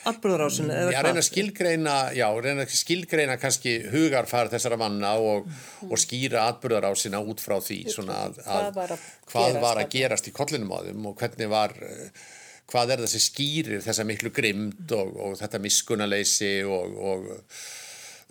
atbyrðarásinu 0.09 0.73
eða 0.75 0.93
Ég 0.93 1.05
reyna 1.07 1.21
að 1.23 1.29
skilgreina, 1.29 1.97
já, 2.17 2.27
reyna 2.45 2.65
að 2.65 2.75
skilgreina 2.77 3.37
kannski 3.41 3.75
hugarfar 3.93 4.51
þessara 4.53 4.79
manna 4.81 5.15
og, 5.21 5.49
og 5.89 6.01
skýra 6.01 6.47
atbyrðarásina 6.53 7.21
út 7.25 7.43
frá 7.45 7.57
því 7.65 7.81
svona 7.93 8.21
að, 8.29 8.41
að 8.45 8.71
Hvað 8.71 8.79
var 8.79 8.97
að 8.97 9.07
hvað 9.33 9.47
gerast 9.49 9.65
var 9.67 9.83
að 9.83 9.93
gerast 9.97 10.29
í 10.29 10.35
kollinum 10.37 10.75
á 10.77 10.79
þeim 10.87 11.09
og 11.11 11.17
hvernig 11.23 11.51
var, 11.53 11.77
eh, 11.89 12.27
hvað 12.73 12.95
er 12.95 13.05
það 13.05 13.15
sem 13.15 13.25
skýrir 13.29 13.87
þessa 13.87 14.07
miklu 14.09 14.35
grimd 14.35 14.95
og, 14.97 15.17
og 15.29 15.41
þetta 15.41 15.63
miskunaleysi 15.65 16.53
og, 16.69 17.01
og 17.13 17.27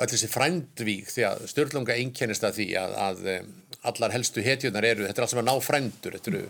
öll 0.04 0.10
þessi 0.10 0.30
frændvík 0.32 1.12
því 1.14 1.28
að 1.30 1.44
störlunga 1.52 1.98
einkennist 1.98 2.46
að 2.46 2.60
því 2.62 2.70
að, 2.82 2.96
að 3.08 3.28
em, 3.38 3.52
allar 3.90 4.16
helstu 4.16 4.44
hetjunar 4.46 4.86
eru, 4.88 5.08
þetta 5.08 5.22
er 5.22 5.28
allt 5.28 5.36
sem 5.36 5.44
að 5.44 5.50
ná 5.50 5.56
frændur, 5.64 6.18
þetta 6.18 6.34
eru 6.34 6.44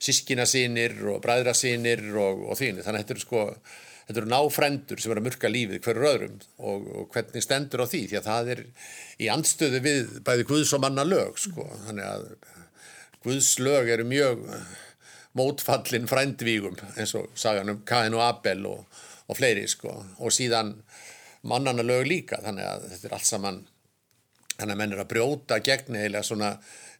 sískina 0.00 0.46
sínir 0.48 0.96
og 1.12 1.20
bræðra 1.24 1.54
sínir 1.56 2.02
og, 2.16 2.46
og 2.50 2.58
þínu, 2.60 2.84
þannig 2.84 3.00
að 3.00 3.04
þetta 3.04 3.16
eru 3.16 3.24
sko 3.26 3.46
þetta 4.10 4.22
eru 4.24 4.30
náfrændur 4.32 5.00
sem 5.00 5.12
eru 5.12 5.22
að 5.22 5.26
murka 5.28 5.50
lífið 5.50 5.82
hverjur 5.84 6.06
öðrum 6.08 6.38
og, 6.58 6.86
og 6.98 7.10
hvernig 7.14 7.44
stendur 7.44 7.84
á 7.84 7.86
því? 7.86 8.00
Því 8.10 8.18
að 8.18 8.26
það 8.26 8.48
er 8.54 8.62
í 9.22 9.28
andstöðu 9.30 9.82
við 9.84 10.14
bæði 10.26 10.46
Guðs 10.48 10.72
og 10.74 10.82
manna 10.82 11.04
lög 11.06 11.38
sko, 11.38 11.66
þannig 11.86 12.08
að 12.08 12.24
Guðs 13.22 13.50
lög 13.62 13.90
eru 13.94 14.06
mjög 14.08 14.42
mótfallin 15.38 16.08
frændvígum 16.10 16.78
eins 16.96 17.14
og 17.18 17.30
sagan 17.38 17.70
um 17.70 17.82
Kain 17.86 18.16
og 18.16 18.24
Abel 18.24 18.64
og, 18.66 19.02
og 19.30 19.38
fleiri 19.38 19.66
sko. 19.70 19.92
Og 20.18 20.34
síðan 20.34 20.74
mannana 21.46 21.84
lög 21.86 22.08
líka 22.08 22.40
þannig 22.42 22.66
að 22.66 22.88
þetta 22.94 23.08
er 23.08 23.16
allt 23.18 23.28
saman 23.28 23.60
þannig 24.60 24.76
að 24.76 24.82
menn 24.82 24.96
er 24.96 25.02
að 25.04 25.10
brjóta 25.14 25.60
gegn 25.64 26.00
eða 26.00 26.24
svona 26.26 26.52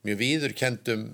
mjög 0.07 0.21
viðurkendum 0.25 1.07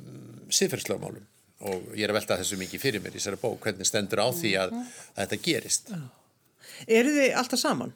siðferðslögmálum 0.54 1.26
og 1.66 1.92
ég 1.96 2.04
er 2.04 2.12
að 2.12 2.20
velta 2.20 2.38
þessu 2.40 2.58
mikið 2.60 2.82
fyrir 2.82 3.02
mér 3.02 3.14
í 3.14 3.20
þessari 3.20 3.40
bók. 3.40 3.60
Hvernig 3.64 3.88
stendur 3.88 4.22
á 4.22 4.28
því 4.28 4.56
að, 4.60 4.74
að 5.16 5.22
þetta 5.22 5.38
gerist? 5.46 5.94
Eru 6.86 7.14
þið 7.16 7.38
alltaf 7.40 7.62
saman? 7.62 7.94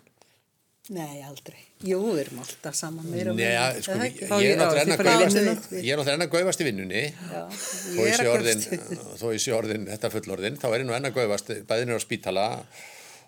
Nei, 0.91 1.21
aldrei. 1.23 1.59
Jú, 1.87 1.99
við 2.11 2.23
erum 2.25 2.41
alltaf 2.43 2.75
saman 2.75 3.07
meira 3.13 3.31
og 3.31 3.37
Nei, 3.39 3.45
minna, 3.47 3.83
sko, 3.85 3.95
er 3.95 4.41
ég, 4.43 4.55
er 4.55 4.59
náttúrulega 4.59 4.81
enn 4.83 4.95
að 4.95 5.01
farið 5.01 5.85
í 5.85 5.93
er 5.93 6.01
að 6.01 6.65
vinnunni. 6.67 7.03
Þó 7.21 8.01
ég 8.01 8.09
er 8.09 8.17
sé 8.17 8.25
að 8.25 8.31
orðin, 8.33 8.65
gaufast. 8.65 9.05
þó 9.21 9.27
ég 9.31 9.45
sé 9.45 9.55
orðin 9.55 9.85
þetta 9.93 10.11
fullorðin, 10.17 10.59
þá 10.59 10.67
er 10.71 10.77
ég 10.81 10.89
nú 10.89 10.97
enn 10.97 11.11
að 11.11 11.15
gaufast 11.21 11.53
bæðinir 11.69 12.01
á 12.01 12.03
spítala 12.03 12.47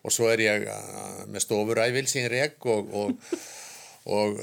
og 0.02 0.16
svo 0.16 0.32
er 0.32 0.42
ég 0.42 0.66
uh, 0.72 1.22
með 1.30 1.44
stofuræfil 1.46 2.04
sem 2.10 2.24
ég 2.24 2.32
rek 2.32 2.66
og, 2.72 2.90
og, 2.98 3.38
og 4.10 4.42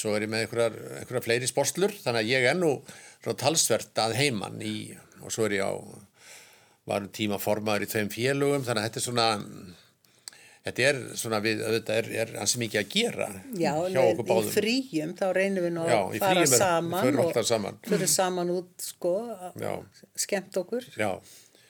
svo 0.00 0.14
er 0.16 0.26
ég 0.26 0.32
með 0.32 0.46
einhverjar, 0.46 0.78
einhverjar 1.00 1.26
fleiri 1.26 1.50
sporslur 1.50 1.94
þannig 2.00 2.24
að 2.24 2.32
ég 2.32 2.48
er 2.50 2.56
nú 2.58 2.72
talsvert 3.40 4.00
að 4.00 4.16
heiman 4.20 4.56
í, 4.64 4.76
og 5.20 5.34
svo 5.34 5.48
er 5.48 5.58
ég 5.60 5.68
á 5.68 5.72
var 6.88 7.04
um 7.04 7.12
tíma 7.14 7.38
formaður 7.40 7.86
í 7.86 7.90
tveim 7.92 8.10
félögum 8.10 8.64
þannig 8.66 8.82
að 8.82 8.88
þetta 8.88 9.00
er 9.00 9.06
svona 9.06 9.28
þetta 10.60 10.86
er 10.86 10.98
svona 11.18 11.40
við, 11.44 11.60
þetta 11.76 11.98
er, 12.00 12.08
er 12.22 12.32
ansi 12.42 12.60
mikið 12.60 12.80
að 12.80 12.88
gera 12.94 13.28
Já, 13.56 13.72
hjá 13.92 14.00
okkur 14.02 14.32
í 14.34 14.54
fríum 14.54 15.12
þá 15.18 15.26
reynum 15.36 15.66
við 15.66 15.74
nú 15.76 15.84
að 15.86 16.16
í 16.16 16.22
fara 16.22 16.42
við 16.42 16.56
saman 16.60 17.10
og 17.10 17.22
alltaf 17.24 17.48
saman. 17.48 17.78
förum 17.86 18.10
saman 18.14 18.52
út 18.56 18.84
sko, 18.84 19.14
Já. 19.60 19.72
skemmt 20.18 20.60
okkur. 20.60 20.88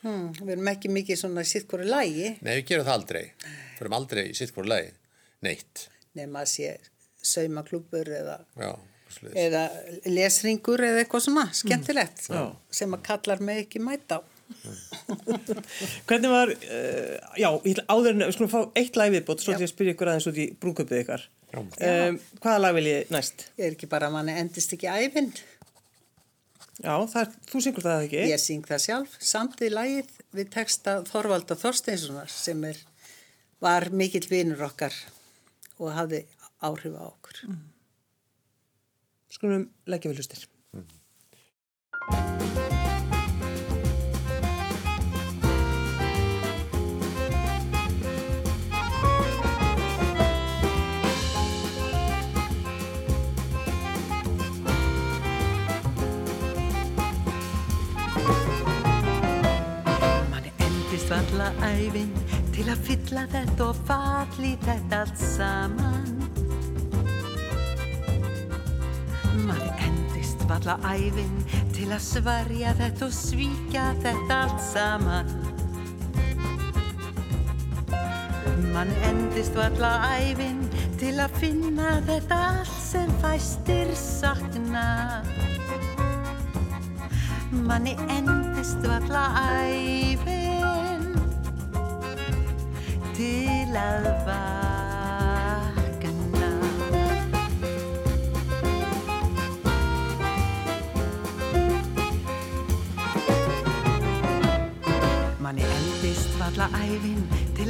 Hmm, 0.00 0.30
við 0.32 0.54
erum 0.56 0.70
ekki 0.72 0.90
mikið 0.92 1.20
svona 1.20 1.44
sitt 1.44 1.68
hverju 1.70 1.90
lægi 1.90 2.30
nei 2.40 2.54
við 2.54 2.62
gerum 2.70 2.86
það 2.86 2.94
aldrei 2.96 3.24
fyrir 3.76 3.96
aldrei 3.98 4.22
í 4.30 4.36
sitt 4.38 4.54
hvort 4.56 4.70
lagi 4.70 4.94
neitt, 5.44 5.86
nema 6.16 6.42
að 6.42 6.52
sé 6.54 6.70
saumaklúpur 7.22 8.10
eða, 8.16 8.38
eða 9.34 9.64
lesringur 10.08 10.82
eða 10.86 11.02
eitthvað 11.04 11.26
svona 11.26 11.46
skemmtilegt 11.56 12.28
Já. 12.30 12.44
sem 12.72 12.96
að 12.96 13.04
kallar 13.08 13.42
mig 13.44 13.66
ekki 13.66 13.82
mæta 13.84 14.20
á. 14.20 14.20
Hvernig 16.08 16.30
var, 16.32 16.50
uh, 16.50 17.36
já, 17.38 17.48
áður 17.86 18.10
en 18.14 18.24
við 18.24 18.34
skulum 18.34 18.50
fá 18.50 18.60
eitt 18.80 18.98
lag 18.98 19.12
viðbót, 19.14 19.44
svo 19.44 19.54
til 19.54 19.66
að 19.66 19.72
spyrja 19.72 19.94
ykkur 19.94 20.10
aðeins 20.10 20.28
út 20.30 20.40
í 20.42 20.48
brúköpið 20.58 21.04
ykkar. 21.04 21.28
Um, 21.54 22.18
hvaða 22.42 22.58
lag 22.62 22.76
vil 22.76 22.86
ég 22.88 23.14
næst? 23.14 23.48
Ég 23.58 23.70
er 23.70 23.76
ekki 23.76 23.88
bara 23.90 24.10
að 24.10 24.16
manni 24.18 24.36
endist 24.38 24.74
ekki 24.74 24.90
æfinn. 24.90 25.32
Já, 26.80 26.94
það 27.12 27.20
er, 27.22 27.32
þú 27.50 27.62
syngur 27.64 27.84
það 27.84 28.04
ekki? 28.06 28.20
Ég 28.30 28.40
syng 28.40 28.66
það 28.68 28.84
sjálf, 28.86 29.16
samtið 29.30 29.74
lagið 29.76 30.12
við 30.38 30.52
texta 30.54 30.94
Þorvalda 31.08 31.56
Þorsteinssonar 31.60 32.30
sem 32.32 32.62
er, 32.70 32.78
var 33.60 33.90
mikill 33.92 34.24
vinur 34.30 34.62
okkar 34.70 34.94
og 35.80 35.92
hafði 35.96 36.22
áhrif 36.60 36.94
á 36.96 37.04
okkur. 37.08 37.44
Skulum 39.30 39.68
leggja 39.86 40.10
við 40.10 40.20
hlustir. 40.20 40.48
Endist 60.60 61.08
valla 61.10 61.52
æfin 61.64 62.10
til 62.54 62.66
að 62.68 62.82
fylla 62.88 63.24
þetta 63.30 63.70
og 63.70 63.84
falli 63.88 64.56
þetta 64.66 65.04
allt 65.04 65.22
saman. 65.22 66.39
Manni 69.50 69.70
endist 69.82 70.42
valla 70.46 70.76
æfin 70.86 71.38
til 71.74 71.88
að 71.90 72.02
svarja 72.04 72.70
þetta 72.78 73.06
og 73.08 73.14
svíkja 73.16 73.86
þetta 74.04 74.36
allt 74.44 74.60
saman. 74.62 75.32
Manni 78.70 78.98
endist 79.08 79.58
valla 79.58 79.90
æfin 80.20 80.60
til 81.00 81.16
að 81.24 81.34
finna 81.42 81.96
þetta 82.06 82.38
allt 82.52 82.76
sem 82.84 83.10
fæstir 83.24 83.90
sakna. 83.98 84.86
Manni 87.50 87.96
endist 88.20 88.86
valla 88.86 89.24
æfin 89.66 91.10
til 93.18 93.82
að 93.82 94.12
vakna. 94.28 94.79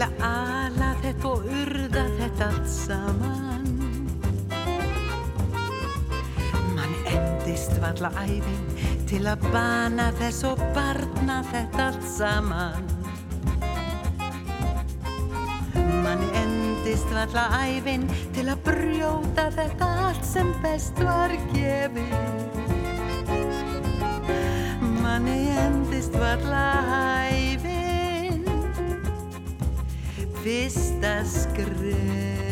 Til 0.00 0.06
að 0.06 0.22
ala 0.24 0.86
þetta 1.02 1.28
og 1.28 1.42
urða 1.52 2.02
þetta 2.16 2.46
allt 2.46 2.68
saman. 2.72 3.66
Mann 6.72 6.94
endist 7.10 7.74
valla 7.82 8.08
æfin 8.22 8.62
til 9.10 9.20
að 9.28 9.44
bana 9.52 10.06
þess 10.16 10.46
og 10.48 10.62
barna 10.72 11.36
þetta 11.50 11.90
allt 11.90 12.06
saman. 12.14 12.88
Mann 16.00 16.24
endist 16.40 17.12
valla 17.12 17.44
æfin 17.60 18.08
til 18.32 18.48
að 18.48 18.64
brjóta 18.70 19.50
þetta 19.58 19.90
allt 20.06 20.24
sem 20.24 20.54
best 20.64 21.04
var 21.04 21.36
gefið. 21.52 22.16
Manni 25.02 25.42
endist 25.66 26.16
valla 26.16 26.64
æfin 27.26 27.69
fyrsta 30.44 31.20
skrefið. 31.28 32.49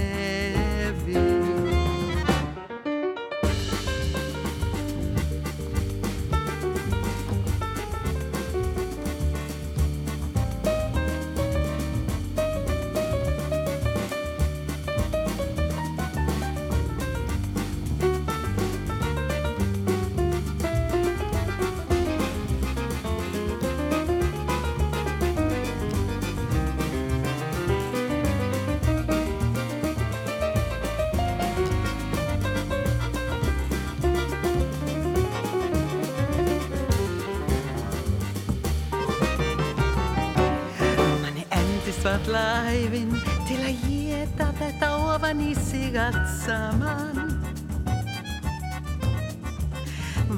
Allt 45.96 46.28
saman. 46.44 47.16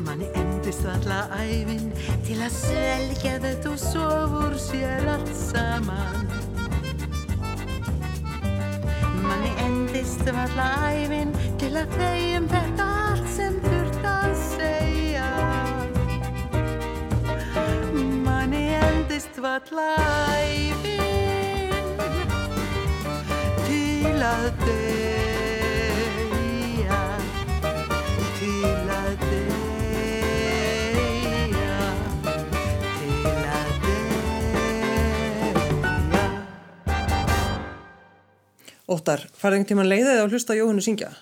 Manni 0.04 0.28
endist 0.34 0.84
valla 0.84 1.26
æfin 1.42 1.90
til 2.26 2.38
að 2.42 2.52
svelgja 2.54 3.38
þetta 3.42 3.70
og 3.72 3.78
sofur 3.82 4.54
sér 4.60 5.08
allt 5.14 5.32
saman. 5.34 6.28
Manni 9.24 9.52
endist 9.66 10.22
valla 10.26 10.68
æfin 10.92 11.34
til 11.58 11.72
að 11.82 11.98
þegjum 11.98 12.48
þetta 12.54 12.88
allt 13.10 13.28
sem 13.34 13.58
þurft 13.66 14.08
að 14.12 14.32
segja. 14.44 15.30
Manni 18.26 18.64
endist 18.78 19.42
valla 19.42 19.90
æfin 20.44 20.98
til 23.66 24.18
að 24.30 24.50
deyja, 24.64 25.39
Óttar, 38.90 39.22
farið 39.38 39.60
einhvern 39.60 39.68
tímann 39.70 39.90
leiðið 39.90 40.22
á 40.22 40.26
hlusta 40.26 40.56
Jóhannu 40.58 40.82
syngja? 40.82 41.12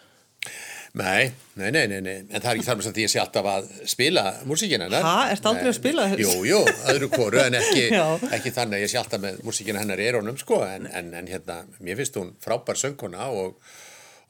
Nei, 0.97 1.29
nei, 1.61 1.69
nei, 1.71 1.83
nei, 1.91 1.99
nei, 2.01 2.15
en 2.25 2.41
það 2.41 2.47
er 2.49 2.55
ekki 2.57 2.67
þar 2.67 2.79
með 2.79 2.87
að 2.89 3.01
ég 3.03 3.11
sé 3.13 3.19
alltaf 3.21 3.49
að 3.53 3.67
spila 3.93 4.23
músíkina 4.49 4.87
hennar. 4.87 5.05
Ha, 5.05 5.27
ertu 5.35 5.51
aldrei 5.51 5.69
að 5.69 5.77
spila 5.77 6.07
þess? 6.09 6.23
Jú, 6.25 6.47
jú, 6.49 6.63
öðru 6.89 7.11
koru, 7.13 7.43
en 7.43 7.59
ekki, 7.59 7.85
ekki 8.39 8.55
þannig 8.57 8.79
að 8.79 8.85
ég 8.87 8.93
sé 8.95 9.01
alltaf 9.03 9.23
með 9.23 9.43
músíkina 9.45 9.83
hennar 9.83 10.01
í 10.01 10.09
erónum, 10.09 10.41
sko, 10.41 10.63
en, 10.65 10.89
en, 10.89 11.13
en 11.21 11.29
hérna, 11.29 11.59
mér 11.85 12.01
finnst 12.01 12.17
hún 12.17 12.33
frábær 12.41 12.81
sönguna 12.81 13.29
og 13.29 13.61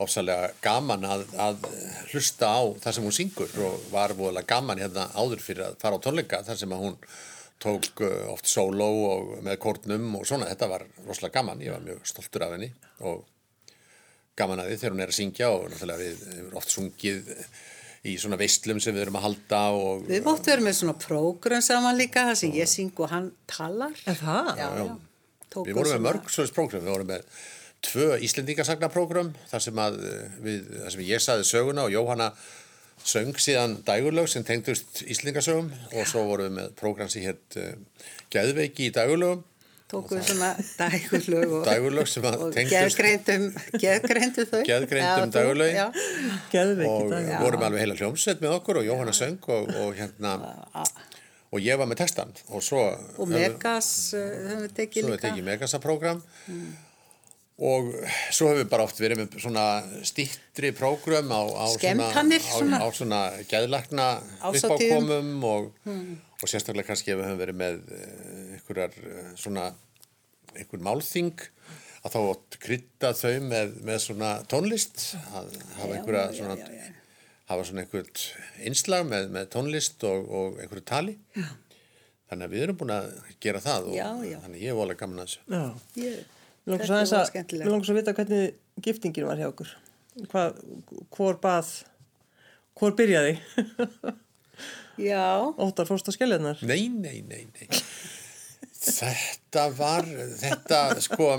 ofsalega 0.03 0.51
gaman 0.63 1.07
að, 1.07 1.25
að 1.39 1.65
hlusta 2.11 2.51
á 2.51 2.63
það 2.83 2.97
sem 2.97 3.07
hún 3.07 3.17
syngur 3.17 3.57
og 3.67 3.89
var 3.95 4.15
voðalega 4.19 4.51
gaman 4.51 4.83
hérna 4.83 5.09
áður 5.15 5.43
fyrir 5.43 5.67
að 5.71 5.81
fara 5.83 5.99
á 5.99 6.05
tónleika 6.05 6.43
þar 6.47 6.61
sem 6.61 6.75
að 6.75 6.85
hún 6.85 6.99
tók 7.63 8.05
uh, 8.07 8.29
oft 8.33 8.47
sóló 8.51 8.89
og 9.09 9.33
með 9.47 9.59
kórnum 9.63 10.13
og 10.21 10.29
svona, 10.29 10.51
þetta 10.53 10.71
var 10.71 10.87
rosalega 11.07 11.41
gaman, 11.41 11.65
ég 11.65 11.75
var 11.75 11.83
mjög 11.83 12.05
stoltur 12.07 12.47
af 12.47 12.55
henni 12.55 12.71
og 13.09 13.25
gaman 14.39 14.63
að 14.63 14.71
því 14.71 14.79
þegar 14.79 14.95
hún 14.95 15.03
er 15.03 15.13
að 15.13 15.19
syngja 15.19 15.51
og 15.51 15.67
náttúrulega 15.73 16.05
við 16.05 16.23
hefur 16.37 16.57
oft 16.61 16.75
sungið 16.75 17.35
í 18.07 18.15
svona 18.21 18.39
veistlum 18.39 18.79
sem 18.83 18.95
við 18.95 19.07
erum 19.07 19.19
að 19.19 19.27
halda 19.27 19.61
og 19.75 20.07
Við 20.07 20.25
móttum 20.27 20.53
vera 20.53 20.67
með 20.69 20.77
svona 20.79 20.95
prógram 21.03 21.65
saman 21.65 21.99
líka, 21.99 22.29
það 22.31 22.41
sem 22.43 22.55
ég 22.57 22.71
syng 22.71 23.03
og 23.03 23.11
hann 23.11 23.31
talar. 23.51 23.95
Er 24.07 24.19
það? 24.21 24.51
Já, 24.55 24.69
já. 24.79 24.85
Tókum 25.49 25.67
við 25.67 25.81
vorum 25.81 25.97
með 25.97 26.05
mörg 26.07 26.31
svoleiðs 26.31 26.55
prógram, 26.55 26.85
við 26.85 26.95
vorum 26.95 27.11
með 27.11 27.27
tvö 27.89 28.07
Íslendingasagnaprógram 28.27 29.35
þar 29.51 29.65
sem 29.65 29.83
að 29.83 30.01
eh, 30.07 30.39
við, 30.45 30.73
þar 30.85 30.95
sem 30.95 31.05
ég 31.09 31.23
saði 31.25 31.47
söguna 31.49 31.87
og 31.87 31.95
Jóhanna 31.95 32.31
söng 33.05 33.37
síðan 33.41 33.79
dægurlög 33.87 34.29
sem 34.31 34.45
tengdust 34.47 35.03
Íslendingasögum 35.05 35.71
og 35.93 36.09
svo 36.09 36.25
vorum 36.29 36.49
við 36.49 36.57
með 36.59 36.75
prógram 36.79 37.13
sem 37.13 37.25
hétt 37.27 37.61
uh, 37.61 37.71
Geðveiki 38.33 38.89
í 38.89 38.95
dægurlögum 38.95 39.45
tókum 39.89 40.19
við 40.19 40.27
svona 40.29 40.51
dægurlög 40.77 41.53
og, 41.57 41.63
Dægurlög 41.69 42.09
sem 42.13 42.27
að 42.29 42.43
og 42.45 42.57
geðgreindum, 42.59 43.47
geðgreindum 43.81 44.49
þau. 44.51 44.59
Já, 45.73 45.87
Geðveiki 46.53 46.91
og 46.93 47.15
dag. 47.15 47.31
vorum 47.45 47.65
alveg 47.69 47.85
heila 47.85 47.97
hljómsveit 47.97 48.43
með 48.45 48.57
okkur 48.59 48.83
og 48.83 48.89
Jóhanna 48.89 49.15
söng 49.17 49.49
og, 49.49 49.71
og 49.81 49.95
hérna 49.97 50.35
og 51.49 51.65
ég 51.65 51.81
var 51.81 51.89
með 51.89 52.03
textan 52.03 52.35
og 52.53 52.65
svo 52.65 52.83
og 53.17 53.33
Megas 53.33 54.13
uh, 54.19 54.21
höfum 54.21 54.67
við 54.67 54.77
tekið 54.83 55.07
svo 55.07 55.09
við 55.09 55.17
líka. 55.17 55.31
tekið 55.31 55.49
Megasa 55.49 55.81
program 55.81 56.21
og 57.59 57.89
svo 58.31 58.53
hefur 58.53 58.61
við 58.61 58.69
bara 58.71 58.85
oft 58.87 59.01
verið 59.03 59.19
með 59.23 59.37
svona 59.43 59.65
stýttri 60.07 60.71
prógram 60.79 61.33
á, 61.35 61.43
á 61.43 61.65
svona, 61.75 62.07
á, 62.15 62.23
svona. 62.39 62.79
á 62.79 62.87
svona 62.95 63.21
Ásatíðum. 64.47 65.09
uppákomum 65.11 65.47
og, 65.49 65.73
og 66.39 66.47
sérstaklega 66.47 66.87
kannski 66.93 67.15
ef 67.15 67.19
við 67.19 67.27
höfum 67.27 67.41
verið 67.43 67.59
með 67.59 67.81
eh, 67.97 68.55
einhverjar 68.59 68.95
eh, 69.03 69.33
svona 69.35 69.65
einhver 70.55 70.85
málþing 70.87 71.35
að 72.07 72.15
þá 72.15 72.19
átt 72.31 72.59
krydda 72.63 73.13
þau 73.19 73.35
með, 73.51 73.75
með 73.91 73.99
svona 74.07 74.31
tónlist 74.51 75.09
að 75.35 75.51
hafa 75.81 75.97
einhverja 75.99 76.25
svona 76.39 76.57
hafa 77.49 77.65
svona 77.67 77.83
einhvert 77.83 78.23
einslag 78.63 79.07
með, 79.09 79.31
með 79.35 79.51
tónlist 79.57 80.07
og, 80.07 80.31
og 80.31 80.63
einhverju 80.63 80.87
tali 80.87 81.19
já. 81.35 81.49
þannig 82.31 82.47
að 82.47 82.55
við 82.55 82.67
erum 82.69 82.79
búin 82.85 82.95
að 83.01 83.11
gera 83.43 83.63
það 83.65 83.91
og 83.91 83.99
Já, 83.99 84.09
já. 84.31 84.39
þannig 84.47 84.63
ég 84.63 84.75
er 84.75 84.79
volið 84.79 85.01
gaman 85.03 85.25
að 85.25 85.31
þessu 85.33 85.57
Já. 85.59 86.05
Ég, 86.07 86.19
Mér 86.69 86.75
langar 86.77 86.89
Þetta 86.91 87.05
svo 87.09 87.19
að, 87.23 87.29
skemmtilegt. 87.33 87.65
mér 87.65 87.73
langar 87.73 87.89
svo 87.89 87.95
að 87.95 88.01
vita 88.03 88.13
hvernig 88.19 88.83
giftingin 88.85 89.25
var 89.29 89.39
hjá 89.41 89.49
okkur. 89.49 89.71
Hvað, 90.29 90.59
hvor 91.15 91.39
bað, 91.41 91.69
hvor 92.77 92.93
byrjaði? 92.99 93.39
já, 94.99 95.25
Óttar 95.57 95.89
fórst 95.89 96.11
á 96.11 96.13
skelljarnar. 96.13 96.61
Nei, 96.69 96.89
nei, 96.93 97.21
nei, 97.25 97.45
nei. 97.55 97.69
Þetta 98.79 99.65
var, 99.77 100.07
þetta 100.41 100.81
sko, 101.05 101.31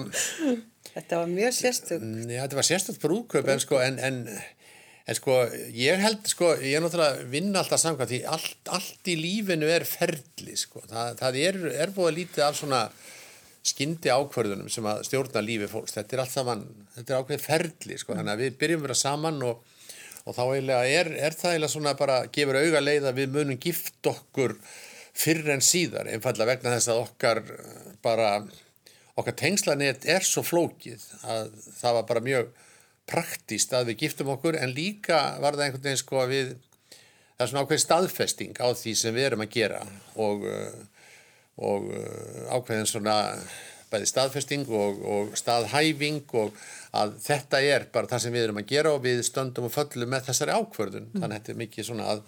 þetta 0.93 1.21
var 1.21 1.29
mjög 1.31 1.53
sérstök. 1.57 2.03
já, 2.29 2.41
þetta 2.43 2.59
var 2.59 2.67
sérstætt 2.67 2.99
brúðkaup 3.03 3.47
en 3.53 3.61
sko, 3.63 3.79
en, 3.83 3.99
en, 4.05 4.19
en 5.09 5.17
sko, 5.17 5.37
ég 5.75 6.01
held, 6.03 6.25
sko, 6.29 6.51
ég 6.61 6.77
er 6.77 6.83
náttúrulega 6.83 7.19
að 7.21 7.31
vinna 7.33 7.63
alltaf 7.63 7.81
samkvæmt 7.81 8.11
því 8.13 8.19
allt, 8.35 8.59
allt 8.75 9.11
í 9.13 9.15
lífinu 9.19 9.69
er 9.71 9.87
ferli, 9.87 10.57
sko. 10.59 10.83
Það, 10.91 11.15
það 11.23 11.39
er, 11.45 11.61
er 11.85 11.95
búið 11.95 12.11
að 12.11 12.19
lítið 12.21 12.45
af 12.49 12.59
svona 12.59 12.83
skyndi 13.69 14.11
ákvörðunum 14.11 14.69
sem 14.71 14.87
að 14.89 15.03
stjórna 15.07 15.43
lífi 15.45 15.69
fólks. 15.71 15.95
Þetta 15.97 16.15
er 16.15 16.23
allt 16.23 16.35
saman, 16.35 16.63
þetta 16.95 17.13
er 17.13 17.23
ákveðið 17.23 17.45
ferli, 17.45 17.99
sko. 18.01 18.15
Þannig 18.17 18.33
að 18.33 18.43
við 18.43 18.57
byrjum 18.63 18.81
að 18.81 18.87
vera 18.89 19.01
saman 19.03 19.43
og 19.49 19.67
og 20.27 20.35
þá 20.35 20.43
er, 20.85 21.09
er 21.15 21.35
það 21.35 21.55
eiginlega 21.55 21.73
svona 21.73 21.95
bara 21.97 22.21
gefur 22.33 22.59
auga 22.59 22.81
leið 22.83 23.09
að 23.09 23.19
við 23.21 23.35
munum 23.35 23.59
gift 23.61 24.09
okkur 24.09 24.55
fyrr 25.19 25.53
en 25.55 25.63
síðar 25.65 26.09
einfallega 26.11 26.53
vegna 26.53 26.75
þess 26.75 26.91
að 26.91 27.03
okkar 27.03 27.41
bara 28.05 28.31
okkar 29.19 29.35
tengslanett 29.39 30.05
er 30.07 30.25
svo 30.25 30.43
flókið 30.45 31.03
að 31.27 31.49
það 31.79 31.97
var 31.97 32.07
bara 32.11 32.25
mjög 32.25 32.51
praktíst 33.09 33.73
að 33.73 33.91
við 33.91 34.05
giftum 34.05 34.31
okkur 34.35 34.59
en 34.59 34.75
líka 34.75 35.19
var 35.41 35.57
það 35.57 35.65
einhvern 35.65 35.87
veginn 35.87 36.03
sko 36.03 36.21
að 36.21 36.33
við 36.35 36.53
það 36.53 37.43
er 37.43 37.51
svona 37.51 37.65
ákveðin 37.65 37.85
staðfesting 37.85 38.61
á 38.61 38.67
því 38.75 38.95
sem 39.01 39.15
við 39.15 39.29
erum 39.31 39.45
að 39.45 39.53
gera 39.55 39.81
og, 40.19 40.45
eh, 40.45 40.79
og 41.59 41.89
eh, 41.95 42.49
ákveðin 42.55 42.89
svona 42.89 43.15
bæði 43.89 44.09
staðfesting 44.09 44.67
og, 44.69 44.99
og 45.01 45.31
staðhæfing 45.37 46.21
og 46.37 46.57
að 46.95 47.15
þetta 47.23 47.61
er 47.65 47.87
bara 47.93 48.09
það 48.09 48.23
sem 48.25 48.35
við 48.35 48.45
erum 48.47 48.61
að 48.61 48.69
gera 48.69 48.93
og 48.93 49.01
við 49.05 49.23
stöndum 49.25 49.67
og 49.69 49.73
föllum 49.73 50.11
með 50.13 50.27
þessari 50.29 50.55
ákvörðun. 50.57 51.09
Þannig 51.15 51.29
að 51.29 51.35
þetta 51.37 51.53
er 51.53 51.59
mikið 51.63 51.87
svona 51.87 52.09
að, 52.13 52.21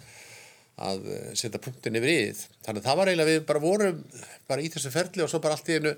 að 0.87 1.11
eh, 1.13 1.27
setja 1.37 1.61
punktin 1.61 1.99
yfir 2.01 2.13
íð 2.15 2.41
þannig 2.65 2.81
að 2.81 2.87
það 2.89 2.99
var 3.01 3.11
eiginlega 3.11 3.33
við 3.33 3.45
bara 3.51 3.63
vorum 3.67 4.01
bara 4.49 4.65
í 4.65 4.71
þessu 4.73 4.93
ferli 4.93 5.25
og 5.25 5.31
svo 5.31 5.43
bara 5.43 5.57
allt 5.57 5.69
í 5.69 5.77
einu 5.77 5.93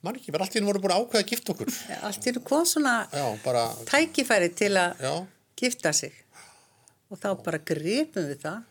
mann 0.00 0.16
ekki, 0.16 0.32
bara 0.32 0.46
allt 0.46 0.56
í 0.56 0.60
einu 0.60 0.70
vorum 0.70 0.86
búin 0.86 0.96
að 0.96 1.04
ákveða 1.04 1.24
að 1.24 1.34
gifta 1.34 1.54
okkur. 1.54 1.76
Allt 2.08 2.24
í 2.26 2.32
einu 2.32 2.44
kom 2.48 2.66
svona 2.68 2.96
já, 3.12 3.26
bara, 3.44 3.66
tækifæri 3.90 4.50
til 4.56 4.72
að 4.80 5.04
gifta 5.60 5.92
sig. 5.96 6.16
Og 7.10 7.20
þá 7.20 7.30
bara 7.44 7.60
gripum 7.60 8.28
við 8.30 8.44
það. 8.46 8.69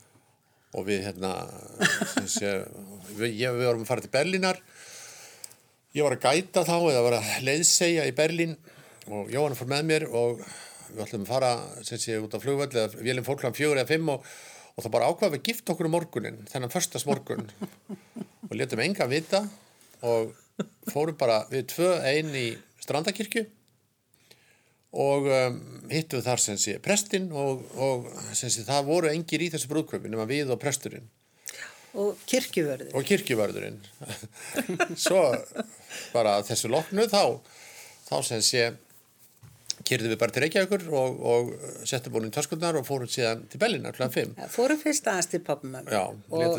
Og 0.77 0.85
við 0.87 1.05
hérna 1.07 1.33
sé, 2.29 2.59
við, 3.15 3.35
ég, 3.39 3.53
við 3.57 3.69
vorum 3.69 3.85
að 3.85 3.89
fara 3.89 4.05
til 4.05 4.13
Berlínar. 4.13 4.59
Ég 5.97 6.05
var 6.05 6.15
að 6.17 6.25
gæta 6.27 6.65
þá 6.67 6.75
eða 6.77 7.05
var 7.07 7.17
að 7.17 7.29
leiðsegja 7.47 8.05
í 8.09 8.15
Berlín. 8.17 8.57
Og 9.09 9.31
Jóhann 9.33 9.57
fór 9.57 9.71
með 9.71 9.87
mér 9.89 10.05
og 10.13 10.43
við 10.93 11.03
ætlum 11.05 11.25
að 11.25 11.31
fara 11.31 11.51
sé 11.85 12.17
út 12.21 12.35
á 12.37 12.39
flugvöld 12.41 12.75
eða 12.77 13.01
vélum 13.01 13.25
fólk 13.25 13.43
hlan 13.45 13.57
fjögur 13.57 13.79
eða 13.81 13.89
fimm 13.89 14.11
og, 14.13 14.25
og 14.75 14.85
það 14.85 14.93
bara 14.95 15.09
ákvaða 15.11 15.35
við 15.35 15.49
gift 15.49 15.71
okkur 15.73 15.89
um 15.89 15.95
morgunin 15.97 16.39
þennan 16.49 16.73
förstas 16.73 17.05
morgun 17.09 17.45
og 18.49 18.55
letum 18.57 18.81
enga 18.81 19.09
vita 19.09 19.43
og 20.05 20.33
fórum 20.89 21.17
bara 21.19 21.43
við 21.51 21.67
tvö 21.75 21.91
einn 22.09 22.33
í 22.37 22.47
Strandakirkju 22.81 23.45
og 24.89 25.27
um, 25.29 25.59
hittum 25.91 26.23
þar 26.25 26.41
sem 26.41 26.57
sé 26.57 26.79
prestinn 26.81 27.29
og, 27.31 27.61
og 27.77 28.07
sem 28.33 28.49
sé 28.49 28.65
það 28.67 28.87
voru 28.89 29.11
engir 29.11 29.43
í 29.45 29.51
þessu 29.53 29.69
brúðköpi 29.69 30.09
nema 30.09 30.25
við 30.29 30.53
og 30.55 30.61
presturinn 30.61 31.09
Og 31.99 32.17
kirkjuvörður. 32.29 32.91
og 32.93 33.05
kirkjuvörðurinn 33.05 33.79
svo 35.05 35.23
bara 36.13 36.39
þessu 36.45 36.69
loknu 36.69 37.07
þá 37.09 37.23
þá 38.09 38.15
sem 38.25 38.43
sé 38.45 38.67
kyrðum 39.89 40.11
við 40.13 40.19
bara 40.21 40.33
til 40.35 40.43
Reykjavíkur 40.43 40.83
og, 40.93 41.21
og 41.31 41.51
settum 41.87 42.13
búin 42.13 42.27
í 42.27 42.33
töskunnar 42.33 42.77
og 42.79 42.85
fórum 42.87 43.09
síðan 43.09 43.45
til 43.49 43.61
Bellinar 43.61 43.95
kl. 43.97 44.09
5 44.13 44.35
Fórum 44.53 44.81
fyrst 44.81 45.07
aðeins 45.09 45.29
til 45.31 45.41
Já, 45.41 46.03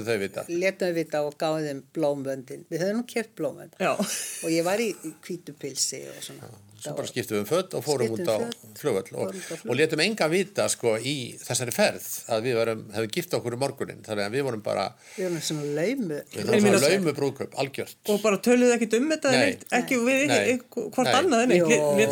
þau 0.09 0.17
vita. 0.23 0.45
Letum 0.49 0.89
þau 0.91 0.97
vita 0.97 1.23
og 1.27 1.37
gáðum 1.41 1.69
þeim 1.69 1.83
blómvöndin. 1.97 2.65
Við 2.73 2.85
höfum 2.85 3.01
nú 3.03 3.07
keft 3.11 3.35
blómvönd. 3.39 3.77
Já. 3.79 3.93
Og 3.95 4.51
ég 4.51 4.67
var 4.67 4.83
í 4.83 4.91
í 5.07 5.13
hvítu 5.27 5.55
pilsi 5.61 6.03
og 6.11 6.23
svona. 6.25 6.51
Svo 6.81 6.95
bara 6.97 7.09
skiptum 7.11 7.37
við 7.37 7.43
um 7.45 7.49
född 7.51 7.75
og 7.79 7.85
fórum 7.87 8.15
út 8.17 8.29
á 8.31 8.37
flugvöll 8.81 9.13
og, 9.21 9.35
og 9.69 9.75
letum 9.79 10.01
enga 10.05 10.29
vita 10.33 10.67
sko 10.73 10.95
í 10.99 11.15
þessari 11.43 11.75
ferð 11.77 12.07
að 12.33 12.47
við 12.47 12.61
hefum 12.97 13.11
gift 13.17 13.37
okkur 13.39 13.57
um 13.57 13.63
morgunin 13.65 14.01
þannig 14.07 14.25
að 14.27 14.37
við 14.39 14.47
vorum 14.49 14.63
bara, 14.65 14.87
Við 15.17 15.29
vorum 15.29 15.43
svona 15.51 15.67
laumu. 15.79 16.21
við 16.21 16.41
Ég 16.41 16.49
vorum 16.51 16.65
meina- 16.67 16.79
svona 16.81 16.95
laumu 16.97 17.15
brúðköp, 17.21 17.57
algjört. 17.65 17.97
Og 18.09 18.23
bara 18.25 18.41
töluðu 18.49 18.73
ekkit 18.79 18.97
um 19.01 19.11
þetta, 19.13 19.35
ekki 19.81 20.01
við, 20.07 20.25
Nei. 20.31 20.39
ekki, 20.57 20.87
hvort 20.97 21.13
annað, 21.21 21.55
ekkert 21.59 21.85
við 22.01 22.09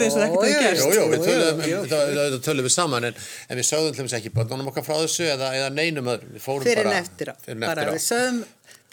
Jú, 1.09 2.39
töluðum, 2.45 2.67
við 2.69 2.75
saman 2.75 3.09
en, 3.09 3.19
en 3.49 3.59
við 3.61 3.67
sögðum 3.69 3.97
til 3.97 4.05
þess 4.07 4.19
ekki 4.21 4.33
börnunum 4.35 4.71
okkar 4.73 4.85
frá 4.87 4.97
þessu 5.03 5.27
eða, 5.33 5.51
eða 5.59 5.71
neinum 5.75 6.11
öðrum, 6.13 6.35
við 6.37 6.45
fórum 6.45 6.67
Fyrir 6.69 6.85
en 6.85 6.91
bara 6.93 7.03
eftir 7.03 7.33
á. 7.33 7.35
við 7.95 8.05
sögum 8.05 8.41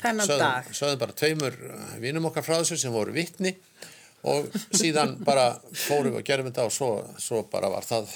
þennan 0.01 0.29
sögðum, 0.29 0.43
dag. 0.45 0.71
sögðum 0.79 1.01
bara 1.03 1.17
tveimur 1.21 1.57
vinum 2.03 2.29
okkar 2.31 2.45
frá 2.45 2.55
þessu 2.61 2.77
sem 2.81 2.93
voru 2.95 3.15
vittni 3.15 3.55
og 4.25 4.49
síðan 4.73 5.15
bara 5.25 5.47
fórum 5.71 6.15
við 6.15 6.19
og 6.21 6.27
gerum 6.27 6.49
þetta 6.49 6.67
og 6.67 6.75
svo, 6.75 6.91
svo 7.21 7.45
bara 7.51 7.71
var 7.73 7.87
það 7.87 8.11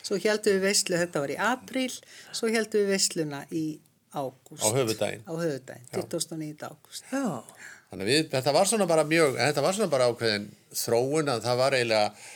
Svo 0.00 0.16
heldum 0.18 0.56
við 0.56 0.64
veislu, 0.64 0.96
þetta 0.98 1.20
var 1.22 1.30
í 1.30 1.36
apríl, 1.38 1.90
svo 2.34 2.48
heldum 2.50 2.82
við 2.82 2.88
veisluna 2.96 3.44
í 3.54 3.64
ágúst. 4.10 4.64
Á 4.64 4.68
höfuðdaginn. 4.74 5.20
Á 5.22 5.32
höfudaginn, 5.38 5.84
29. 5.94 6.66
ágúst. 6.66 7.04
Já, 7.12 7.44
Þannig 7.90 8.06
að 8.06 8.10
við, 8.12 8.26
þetta 8.30 8.52
var 8.54 8.68
svona 8.70 8.86
bara 8.86 9.04
mjög, 9.06 9.36
þetta 9.40 9.62
var 9.64 9.74
svona 9.74 9.90
bara 9.90 10.06
ákveðin 10.12 10.44
þróun 10.78 11.30
að 11.32 11.40
það 11.42 11.56
var 11.58 11.74
eiginlega, 11.74 12.26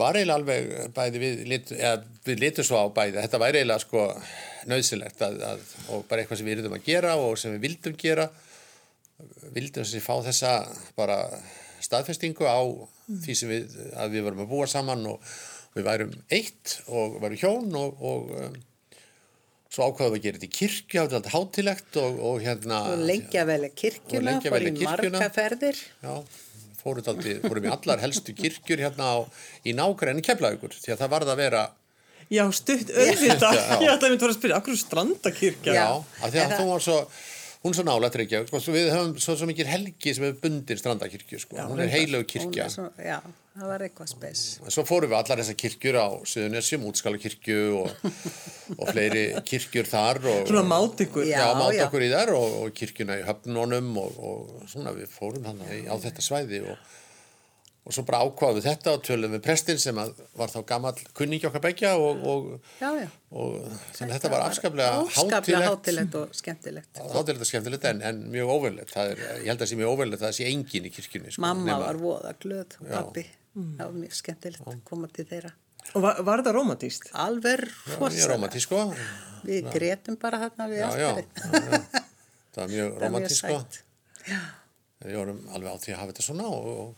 var 0.00 0.16
eiginlega 0.18 0.38
alveg 0.40 0.94
bæði 0.96 1.20
við, 1.22 1.42
lit, 1.52 1.70
eða, 1.76 1.92
við 2.26 2.42
litum 2.42 2.66
svo 2.66 2.80
á 2.82 2.86
bæði, 2.96 3.20
þetta 3.20 3.40
var 3.42 3.58
eiginlega 3.58 3.84
sko 3.84 4.06
nöðsilegt 4.70 5.22
að, 5.22 5.36
að, 5.46 5.62
og 5.94 6.02
bara 6.10 6.24
eitthvað 6.24 6.40
sem 6.40 6.50
við 6.50 6.64
erum 6.64 6.74
að 6.74 6.88
gera 6.88 7.14
og 7.22 7.38
sem 7.38 7.54
við 7.54 7.62
vildum 7.68 7.96
gera, 8.02 8.26
vildum 9.54 9.86
sem 9.86 10.02
fá 10.02 10.12
þessa 10.26 10.56
bara 10.98 11.20
staðfestingu 11.90 12.46
á 12.46 12.60
því 13.10 13.34
sem 13.36 13.50
við, 13.50 13.78
að 13.98 14.12
við 14.16 14.26
varum 14.28 14.44
að 14.44 14.50
búa 14.54 14.66
saman 14.70 15.06
og 15.10 15.30
við 15.74 15.86
værum 15.86 16.12
eitt 16.30 16.76
og 16.90 17.16
værum 17.22 17.40
hjón 17.40 17.74
og, 17.78 18.04
og 18.10 18.30
um, 18.38 18.58
svo 19.70 19.86
ákvaðum 19.86 20.14
við 20.14 20.20
að 20.20 20.24
gera 20.24 20.38
þetta 20.40 20.48
í 20.48 20.54
kirkju, 20.58 20.94
það 20.98 21.04
var 21.04 21.12
þetta 21.16 21.32
hátilegt 21.34 21.98
og, 22.02 22.20
og 22.30 22.38
hérna 22.42 22.78
Og 22.90 23.02
lengja 23.10 23.44
vel 23.46 23.58
að 23.60 23.68
Og 23.68 23.76
kirkjuna, 23.82 24.24
lengja 24.26 24.50
fór 24.50 24.56
vel 24.56 24.62
í 24.62 24.70
að 24.70 24.78
kirkjuna. 24.80 25.18
marga 25.18 25.28
ferðir. 25.36 25.82
Já, 26.02 26.14
fórum, 26.80 27.04
daldi, 27.06 27.34
fórum 27.44 27.68
í 27.68 27.72
allar 27.76 28.02
helstu 28.02 28.34
kirkjur 28.38 28.82
hérna 28.82 29.10
á, 29.14 29.18
í 29.62 29.74
nákvæmni 29.78 30.24
keflaðugur 30.26 30.74
því 30.74 30.94
að 30.96 31.02
það 31.04 31.12
varð 31.14 31.32
að 31.34 31.42
vera, 31.44 31.62
já, 32.30 32.44
stutt 32.54 32.90
auðvitað. 32.94 33.60
Já. 33.70 33.76
Ég 33.82 33.92
ætlaði 33.94 34.08
að 34.08 34.14
mynda 34.14 34.30
að 34.30 34.36
spyrja, 34.38 34.58
akkur 34.58 34.74
er 34.74 34.80
strandakirkja? 34.84 35.76
já, 35.78 35.86
að 36.22 36.34
því 36.34 36.42
að 36.44 36.56
þú 36.56 36.66
var 36.70 36.84
svo, 36.88 36.98
hún 37.60 37.74
er 37.74 37.76
svo 37.76 37.84
nálægt 37.84 38.16
reykja, 38.20 38.40
sko, 38.48 38.60
við 38.72 38.88
höfum 38.94 39.14
svo, 39.20 39.34
svo 39.36 39.48
mikið 39.50 39.68
helgi 39.68 40.14
sem 40.16 40.24
er 40.30 40.38
bundin 40.40 40.78
strandakirkju, 40.80 41.40
sko, 41.42 41.58
hún 41.68 41.82
er 41.84 41.90
heilög 41.92 42.24
kirkja. 42.30 42.66
er 42.70 42.72
Svo, 42.72 42.86
já, 43.04 43.18
það 43.58 43.66
var 43.72 43.84
eitthvað 43.84 44.08
spes. 44.14 44.44
En 44.64 44.72
Svo 44.72 44.84
fórum 44.88 45.12
við 45.12 45.18
allar 45.18 45.42
þessar 45.42 45.58
kirkjur 45.60 45.98
á 46.00 46.08
Suðunessjum, 46.32 46.86
útskalakirkju 46.88 47.58
og, 47.82 48.06
og 48.78 48.84
fleiri 48.94 49.24
kirkjur 49.50 49.90
þar. 49.90 50.22
Og, 50.24 50.40
Svona 50.48 50.64
mátt 50.70 51.04
ykkur. 51.04 51.26
Já, 51.28 51.36
Já, 51.42 51.50
mátt 51.58 51.76
já. 51.76 51.84
okkur 51.88 52.06
í 52.06 52.10
þar 52.14 52.32
og, 52.38 52.56
og 52.62 52.72
kirkjuna 52.80 53.20
í 53.20 53.26
höfnunum 53.28 53.92
og, 54.00 54.16
og 54.30 54.64
svona 54.72 54.96
við 54.96 55.12
fórum 55.12 55.44
þannig 55.50 55.84
á 55.90 55.94
þetta 56.06 56.24
svæði 56.24 56.62
og, 56.64 56.96
og 57.86 57.94
svo 57.96 58.02
bara 58.06 58.20
ákvaðum 58.26 58.58
við 58.60 58.66
þetta 58.68 58.92
og 58.96 59.02
tölum 59.06 59.32
við 59.34 59.40
prestin 59.46 59.78
sem 59.80 59.96
að 60.02 60.10
var 60.36 60.50
þá 60.52 60.58
gamall 60.68 60.98
kunningi 61.16 61.48
okkar 61.48 61.62
begja 61.64 61.94
og, 61.98 62.20
og, 62.28 62.50
Já, 62.80 62.90
já. 63.00 63.06
og 63.32 63.54
þannig 63.96 64.10
að 64.10 64.14
þetta 64.18 64.30
var 64.34 64.44
afskaplega 64.44 64.90
hátilegt. 65.16 65.64
hátilegt 65.70 66.18
og 66.20 66.34
skemmtilegt. 66.36 67.00
Hátilegt 67.14 67.46
og 67.46 67.50
skemmtilegt 67.50 67.88
en, 67.90 68.02
en 68.10 68.20
mjög 68.34 68.52
er, 68.68 69.24
ég 69.40 69.48
held 69.48 69.56
að 69.56 69.64
það 69.64 69.72
sé 69.72 69.80
mjög 69.80 69.94
óverlegt 69.96 70.20
að 70.20 70.26
það 70.28 70.36
sé 70.42 70.50
engin 70.52 70.86
í 70.90 70.92
kirkjunni. 70.98 71.32
Sko, 71.34 71.44
Mamma 71.46 71.70
nema- 71.72 71.86
var 71.86 72.00
voða 72.04 72.34
glöð 72.44 72.76
og 72.82 72.92
pappi. 72.92 73.26
Það 73.56 73.82
var 73.86 73.96
mjög 74.04 74.14
skemmtilegt 74.20 74.68
að 74.70 74.80
koma 74.92 75.08
til 75.16 75.26
þeirra. 75.32 75.54
Og 75.96 76.02
var, 76.04 76.20
var 76.22 76.42
þetta 76.44 76.52
romantíst? 76.54 77.08
Alveg 77.18 77.64
romantísk 78.30 78.68
sko. 78.68 78.82
Við 79.48 79.70
gretum 79.72 80.20
bara 80.20 80.38
þarna 80.44 80.68
við 80.70 80.82
Já, 80.84 80.90
já, 81.00 81.08
alltaf. 81.16 81.46
já, 81.48 81.60
já. 81.64 82.02
Það 82.54 82.60
var 82.60 82.74
mjög 82.76 82.98
romantísk 83.06 83.40
sko. 83.40 83.62
Við 85.00 85.16
vorum 85.16 85.38
alveg 85.56 85.72
á 85.72 85.76
því 85.80 85.94
að 85.94 86.00
hafa 86.02 86.12
þetta 86.12 86.26
svona 86.28 86.46
og, 86.52 86.66
og, 86.70 86.90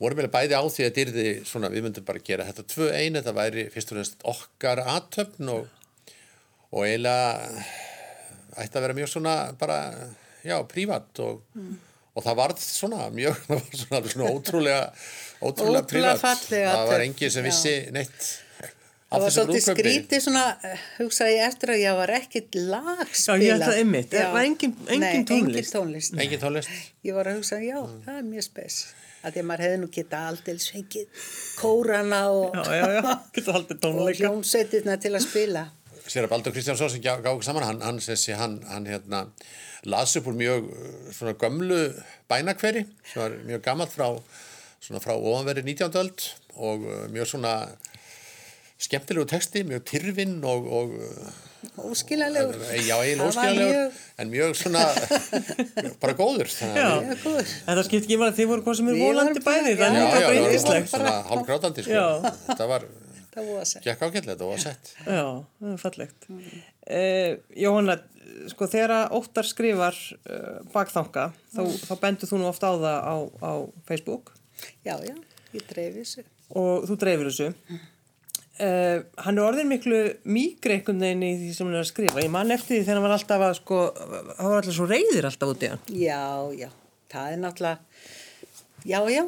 vorum 0.00 0.20
við 0.22 0.30
bæði 0.32 0.56
á 0.56 0.64
því 0.64 0.86
að 0.86 0.96
dyrði 0.96 1.26
svona, 1.48 1.70
við 1.72 1.84
myndum 1.86 2.06
bara 2.08 2.22
gera 2.24 2.46
þetta 2.48 2.64
tvö 2.72 2.88
ein, 2.96 3.18
þetta 3.18 3.36
væri 3.36 3.66
fyrst 3.74 3.92
og 3.92 3.98
fremst 3.98 4.26
okkar 4.32 4.82
aðtöfn 4.86 5.52
og, 5.52 5.68
og 6.72 6.84
eiginlega 6.86 7.64
ætti 8.60 8.80
að 8.80 8.84
vera 8.86 8.98
mjög 8.98 9.12
svona 9.12 9.36
bara, 9.60 9.78
já, 10.46 10.56
prívat 10.68 11.20
og, 11.24 11.42
og 12.16 12.24
það 12.26 12.38
varð 12.42 12.62
svona 12.64 13.08
mjög, 13.14 13.40
það 13.46 13.56
var 13.56 13.82
svona, 13.84 14.14
svona 14.14 14.30
ótrúlega 14.36 14.84
ótrúlega 15.40 15.88
prívat 15.90 16.46
það 16.48 16.86
var 16.92 17.04
enginn 17.04 17.34
sem 17.36 17.44
já. 17.44 17.50
vissi 17.50 17.74
neitt 17.94 18.30
af 19.10 19.18
Það 19.18 19.22
var 19.24 19.32
svolítið 19.34 19.62
skrítið 19.64 20.20
svona, 20.22 20.42
eh, 20.62 20.82
hugsaði 21.00 21.32
ég 21.34 21.48
eftir 21.48 21.72
að 21.74 21.80
ég 21.82 21.96
var 21.98 22.12
ekkit 22.14 22.58
lag 22.70 23.00
Já, 23.10 23.32
ég 23.42 23.56
ætlaði 23.56 23.80
einmitt. 23.80 24.12
Það 24.12 24.34
var 24.36 24.44
engin- 24.46 24.74
engin 24.86 25.00
Nei, 25.02 25.24
tónlist. 25.26 25.56
engin 25.56 25.70
tónlist. 25.74 26.14
engin 26.22 26.42
tónlist 26.44 26.70
Ég 27.02 27.16
var 27.16 27.26
að 27.26 27.40
hugsa, 27.40 27.58
já, 27.58 27.80
það 28.06 28.20
er 28.20 28.28
mjög 28.28 28.46
spes. 28.46 28.76
Að 29.20 29.34
því 29.34 29.40
að 29.42 29.48
maður 29.50 29.64
hefði 29.66 29.78
nú 29.82 29.88
geta 29.92 30.20
aldils 30.30 30.66
fengið 30.72 31.24
kórana 31.60 32.20
og, 32.32 32.54
Já, 32.56 32.72
já, 32.80 32.86
já, 32.96 33.10
getur 33.36 33.56
haldið 33.58 33.84
og 33.90 34.12
hljómsveitirna 34.20 34.96
til 35.02 35.12
að 35.18 35.24
spila. 35.26 35.64
Sér 36.10 36.26
að 36.26 36.32
Baldur 36.32 36.54
Kristjánsson 36.56 36.90
sem 36.90 37.02
gá- 37.04 37.20
gáði 37.22 37.44
saman, 37.46 37.66
hann, 37.68 37.82
hann, 37.84 37.98
þessi, 38.02 38.32
hann, 38.34 38.56
hann 38.70 38.88
hérna, 38.88 39.20
las 39.86 40.16
upp 40.18 40.30
úr 40.32 40.38
mjög 40.40 40.70
uh, 40.72 40.94
svona 41.14 41.36
gömlu 41.38 41.80
bænakveri 42.32 42.86
sem 43.06 43.20
var 43.22 43.36
mjög 43.46 43.62
gammalt 43.68 43.92
frá, 43.94 44.08
svona 44.82 45.02
frá 45.04 45.12
ofanveri 45.14 45.62
19. 45.68 46.00
öld 46.00 46.24
og 46.56 46.88
uh, 46.88 47.04
mjög 47.14 47.28
svona 47.34 47.54
skemmtilegu 48.80 49.26
texti, 49.28 49.62
mjög 49.68 49.82
tyrfinn 49.90 50.38
og, 50.48 50.66
og 50.80 50.94
uh, 50.96 51.38
Óskiljanlegur. 51.90 52.56
já, 52.80 52.96
eiginlega 52.96 53.16
Það 53.16 53.20
var 53.20 53.28
óskiljanlegur 53.28 53.74
mjög- 53.76 53.98
en 54.24 54.30
mjög 54.32 54.54
svona 54.56 54.84
bara 56.02 56.14
góður 56.16 56.48
þannig 56.54 56.80
Já. 56.80 56.88
Mjög 57.04 57.20
góður. 57.26 57.50
Þetta 57.66 57.84
skipt 57.88 58.06
ekki 58.08 58.18
maður 58.20 58.32
að 58.32 58.38
þið 58.40 58.48
voru 58.52 58.64
hvað 58.66 58.78
sem 58.80 58.88
er 58.92 58.98
volandi 59.02 59.42
bæði, 59.44 59.74
já, 59.74 59.78
þannig 59.82 60.00
Já, 60.00 60.08
að 60.08 60.16
er 60.22 60.34
já, 60.38 60.40
yndislegt. 60.46 60.88
svona 60.94 61.12
hálfgrátandi 61.28 61.84
sko. 61.86 62.06
Þetta 62.48 62.68
var, 62.72 62.86
Það 63.30 63.50
var 63.52 63.68
gekk 63.84 64.00
ágætlega, 64.06 64.32
þetta 64.32 64.48
var 64.50 64.62
sett 64.64 64.88
Já, 65.04 65.26
það 65.60 65.74
er 65.74 65.82
fallegt. 65.84 66.26
Eh, 66.90 67.28
Jóhanna, 67.62 67.98
sko 68.50 68.66
þegar 68.72 68.94
að 68.96 69.14
Óttar 69.20 69.46
skrifar 69.46 70.00
uh, 70.24 70.58
bakþanga, 70.74 71.28
þá, 71.54 71.60
þá 71.84 71.92
bendur 72.02 72.30
þú 72.32 72.40
nú 72.42 72.48
oft 72.50 72.64
á 72.66 72.72
það 72.72 72.88
á, 73.06 73.14
á 73.44 73.52
Facebook 73.86 74.32
Já, 74.88 74.96
já, 75.04 75.14
ég 75.54 75.68
dreifi 75.70 76.02
þessu. 76.02 76.24
og 76.58 76.88
þú 76.90 76.96
dreifir 77.04 77.30
þessu. 77.30 77.52
Uh, 78.60 79.04
hann 79.24 79.38
er 79.38 79.46
orðin 79.46 79.70
miklu 79.70 79.98
mýgri 80.28 80.74
einhvern 80.76 81.00
veginn 81.00 81.22
í 81.24 81.30
því 81.38 81.52
sem 81.56 81.68
hann 81.68 81.76
er 81.78 81.84
að 81.84 81.90
skrifa. 81.92 82.24
Ég 82.24 82.32
man 82.34 82.50
eftir 82.52 82.76
því 82.76 82.80
þegar 82.82 82.98
hann 82.98 83.06
var 83.06 83.14
alltaf 83.16 83.44
að, 83.46 83.54
sko, 83.60 83.78
hann 84.36 84.50
var 84.50 84.58
alltaf 84.58 84.76
svo 84.76 84.88
reyðir 84.90 85.28
alltaf 85.30 85.52
út 85.54 85.64
í 85.64 85.70
hann. 85.72 85.84
Já, 85.96 86.24
já, 86.58 86.68
það 87.14 87.30
er 87.36 87.40
náttúrulega, 87.44 88.02
já, 88.90 88.98
já, 89.14 89.22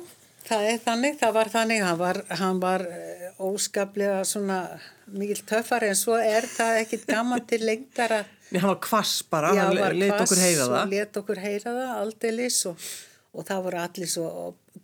það 0.51 0.69
er 0.73 0.83
þannig, 0.85 1.17
það 1.23 1.37
var 1.39 1.53
þannig, 1.55 1.85
hann 1.87 2.01
var, 2.03 2.21
hann 2.43 2.61
var 2.63 2.85
eh, 2.91 3.25
óskaplega 3.43 4.21
svona 4.29 4.59
mikil 5.13 5.41
töffar 5.49 5.85
en 5.89 5.97
svo 5.99 6.19
er 6.21 6.45
það 6.49 6.83
ekkit 6.83 7.07
gaman 7.09 7.47
til 7.49 7.63
lengdar 7.67 8.19
að 8.21 8.31
Nei, 8.53 8.59
hann 8.63 8.75
var 8.75 8.81
kvass 8.85 9.23
bara, 9.33 9.55
Já, 9.57 9.65
hann 9.71 9.81
var 9.81 9.97
let 9.97 10.13
hvass 10.13 10.27
okkur 10.29 10.43
heyra 10.45 10.67
það. 10.75 10.93
let 10.93 11.21
okkur 11.23 11.41
heyra 11.41 11.73
það 11.79 11.93
aldeilis 12.03 12.59
og, 12.69 12.89
og 13.33 13.47
það 13.49 13.63
voru 13.71 13.81
allir 13.87 14.13
svo 14.13 14.27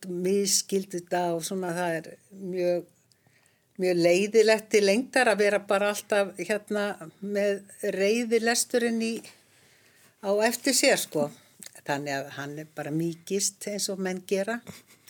miskildu 0.09 1.01
þetta 1.03 1.23
og 1.37 1.45
svona 1.45 1.75
það 1.77 1.97
er 1.99 2.09
mjög, 2.49 2.87
mjög 3.79 4.01
leiðilegt 4.03 4.71
til 4.73 4.85
lengdar 4.87 5.31
að 5.33 5.43
vera 5.45 5.61
bara 5.67 5.93
alltaf 5.95 6.35
hérna 6.39 7.11
með 7.21 7.63
reyðilesturinn 7.95 9.01
í, 9.05 9.15
á 10.23 10.31
eftir 10.49 10.77
sér 10.77 11.01
sko. 11.01 11.29
Þannig 11.89 12.15
að 12.19 12.31
hann 12.37 12.59
er 12.61 12.69
bara 12.77 12.93
mýkist 12.93 13.65
eins 13.71 13.89
og 13.93 14.03
menn 14.05 14.21
gera. 14.29 14.59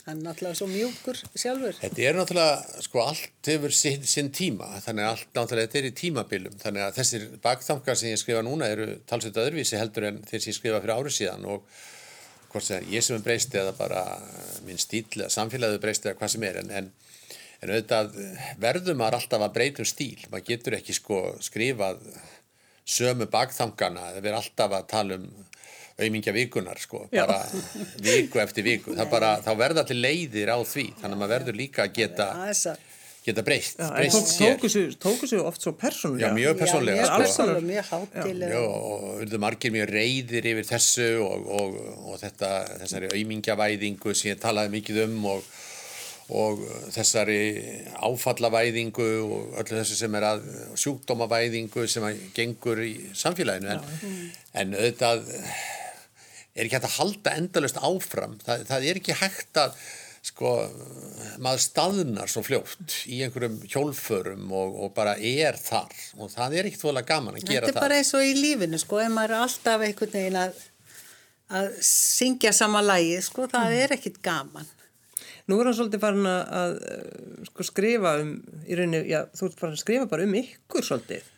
Hann 0.08 0.22
er 0.22 0.24
náttúrulega 0.24 0.56
svo 0.56 0.68
mjúkur 0.70 1.18
sjálfur. 1.36 1.74
Þetta 1.82 2.04
er 2.06 2.16
náttúrulega, 2.16 2.82
sko, 2.86 3.02
allt 3.04 3.50
hefur 3.50 3.74
sinn, 3.76 4.06
sinn 4.08 4.30
tíma, 4.32 4.70
þannig 4.84 5.04
að 5.04 5.10
allt 5.10 5.34
náttúrulega 5.36 5.68
þetta 5.68 5.80
er 5.80 5.88
í 5.88 5.96
tímabilum, 5.98 6.54
þannig 6.62 6.84
að 6.86 6.94
þessir 7.00 7.26
bakþankar 7.44 7.98
sem 7.98 8.14
ég 8.14 8.22
skrifa 8.22 8.44
núna 8.46 8.70
eru 8.72 8.86
talsveit 9.10 9.40
öðruvísi 9.42 9.76
heldur 9.76 10.08
en 10.08 10.22
þeir 10.24 10.40
sem 10.44 10.52
ég 10.52 10.58
skrifa 10.60 10.80
fyrir 10.80 10.94
árið 10.94 11.16
síðan 11.18 11.44
og 11.52 11.66
hvort 12.48 12.64
sem 12.64 12.88
ég 12.88 13.04
sem 13.04 13.18
er 13.18 13.26
breyst 13.26 13.58
eða 13.60 13.74
bara 13.76 14.06
minn 14.64 14.80
stíl 14.80 15.04
eða 15.18 15.28
samfélagið 15.34 15.82
breyst 15.82 16.08
eða 16.08 16.16
hvað 16.22 16.32
sem 16.36 16.48
er, 16.48 16.62
en, 16.62 16.72
en, 16.80 16.90
en 17.62 17.72
auðvitað 17.74 18.18
verður 18.62 18.98
maður 18.98 19.18
alltaf 19.18 19.44
að 19.48 19.54
breytum 19.56 19.88
stíl, 19.88 20.18
maður 20.30 20.48
getur 20.52 20.78
ekki 20.78 20.96
sko 20.96 21.22
skrifað 21.42 22.02
sömu 22.88 23.28
bakþankana, 23.32 24.10
það 24.14 24.20
verður 24.22 24.40
alltaf 24.40 24.76
að 24.78 24.90
tala 24.92 25.18
um 25.18 25.28
aumingja 25.98 26.32
vikunar 26.32 26.78
sko, 26.78 27.06
bara 27.10 27.40
viku 28.04 28.38
eftir 28.42 28.66
viku, 28.66 28.94
það 28.94 29.10
bara, 29.10 29.32
þá 29.42 29.50
verða 29.58 29.82
allir 29.82 29.98
leiðir 30.04 30.52
á 30.54 30.58
því, 30.62 30.92
þannig 31.00 31.16
að 31.16 31.20
maður 31.24 31.34
verður 31.34 31.58
líka 31.58 31.84
að 31.88 31.96
geta, 31.96 32.28
geta 33.26 33.44
breyst, 33.44 33.80
Já, 33.82 33.88
breyst 33.96 34.14
fólk 34.14 34.30
sér. 34.30 34.54
tóku 34.54 34.84
tóku 35.02 35.28
sig 35.28 35.42
oft 35.42 35.64
svo 35.66 35.72
persónulega. 35.76 36.30
Já, 36.30 36.36
mjög 36.38 36.60
persónlega, 36.62 37.02
Já, 37.02 37.08
sko. 37.08 37.16
mjög 37.18 37.26
persónulega, 37.26 37.66
mjög 37.72 37.90
hátilega. 37.90 38.52
Já, 38.54 38.60
og 38.62 39.24
urðu 39.24 39.40
margir 39.42 39.74
mjög 39.74 39.90
reyðir 39.90 40.50
yfir 40.52 40.68
þessu 40.70 41.08
og, 41.26 41.50
og, 41.58 41.80
og 42.12 42.22
þetta, 42.22 42.52
þessari 42.84 43.10
aumingjavæðingu 43.18 44.14
sem 44.14 44.30
ég 44.30 44.40
talaði 44.46 44.76
mikið 44.78 45.02
um 45.08 45.18
og, 45.34 45.50
og 46.28 46.60
þessari 46.92 47.38
áfallavæðingu 48.04 49.06
og 49.24 49.54
öllu 49.62 49.78
þessu 49.80 49.96
sem 49.96 50.16
er 50.18 50.26
að 50.28 50.42
sjúkdómavæðingu 50.82 51.86
sem 51.88 52.04
að 52.04 52.18
gengur 52.36 52.82
í 52.84 52.92
samfélaginu. 53.16 53.78
En, 53.78 54.18
en 54.62 54.74
auðvitað 54.76 55.30
er 56.58 56.66
ekki 56.66 56.76
hægt 56.76 56.88
að 56.90 56.98
halda 56.98 57.34
endalust 57.38 57.80
áfram. 57.80 58.36
Það, 58.44 58.66
það 58.68 58.86
er 58.90 59.00
ekki 59.00 59.16
hægt 59.22 59.60
að 59.62 59.80
sko, 60.28 60.52
maður 61.40 61.62
staðnar 61.64 62.28
svo 62.28 62.42
fljótt 62.44 62.96
í 63.08 63.20
einhverjum 63.24 63.60
hjólförum 63.70 64.48
og, 64.52 64.74
og 64.84 64.90
bara 64.96 65.14
er 65.16 65.56
þar. 65.62 65.94
Og 66.20 66.32
það 66.34 66.56
er 66.58 66.68
ekkert 66.68 66.84
voðalega 66.88 67.12
gaman 67.14 67.38
að 67.38 67.46
gera 67.46 67.68
Þetta 67.68 67.70
er 67.70 67.76
það. 67.78 67.84
bara 67.86 68.00
eins 68.02 68.10
og 68.18 68.26
í 68.26 68.34
lífinu, 68.36 68.80
sko, 68.82 68.98
ef 69.04 69.14
maður 69.14 69.36
er 69.38 69.44
alltaf 69.46 69.86
einhvern 69.86 70.16
veginn 70.18 70.40
að, 70.42 70.58
að 71.62 71.70
syngja 71.88 72.52
sama 72.58 72.82
lagi, 72.84 73.14
sko, 73.24 73.46
það 73.48 73.70
Mm. 73.72 73.78
er 73.86 73.96
ekkit 73.96 74.20
gaman. 74.28 74.68
Nú 75.48 75.56
er 75.62 75.68
hann 75.70 75.76
svolítið 75.78 76.02
farin 76.02 76.26
að, 76.28 76.40
að 76.60 76.74
uh, 76.78 77.44
sko, 77.48 77.64
skrifa 77.70 78.14
um, 78.22 78.32
í 78.68 78.76
rauninni, 78.76 79.02
já, 79.08 79.22
þú 79.38 79.46
ert 79.48 79.62
farin 79.62 79.76
að 79.78 79.82
skrifa 79.84 80.08
bara 80.10 80.26
um 80.28 80.34
ykkur 80.42 80.84
svolítið. 80.84 81.30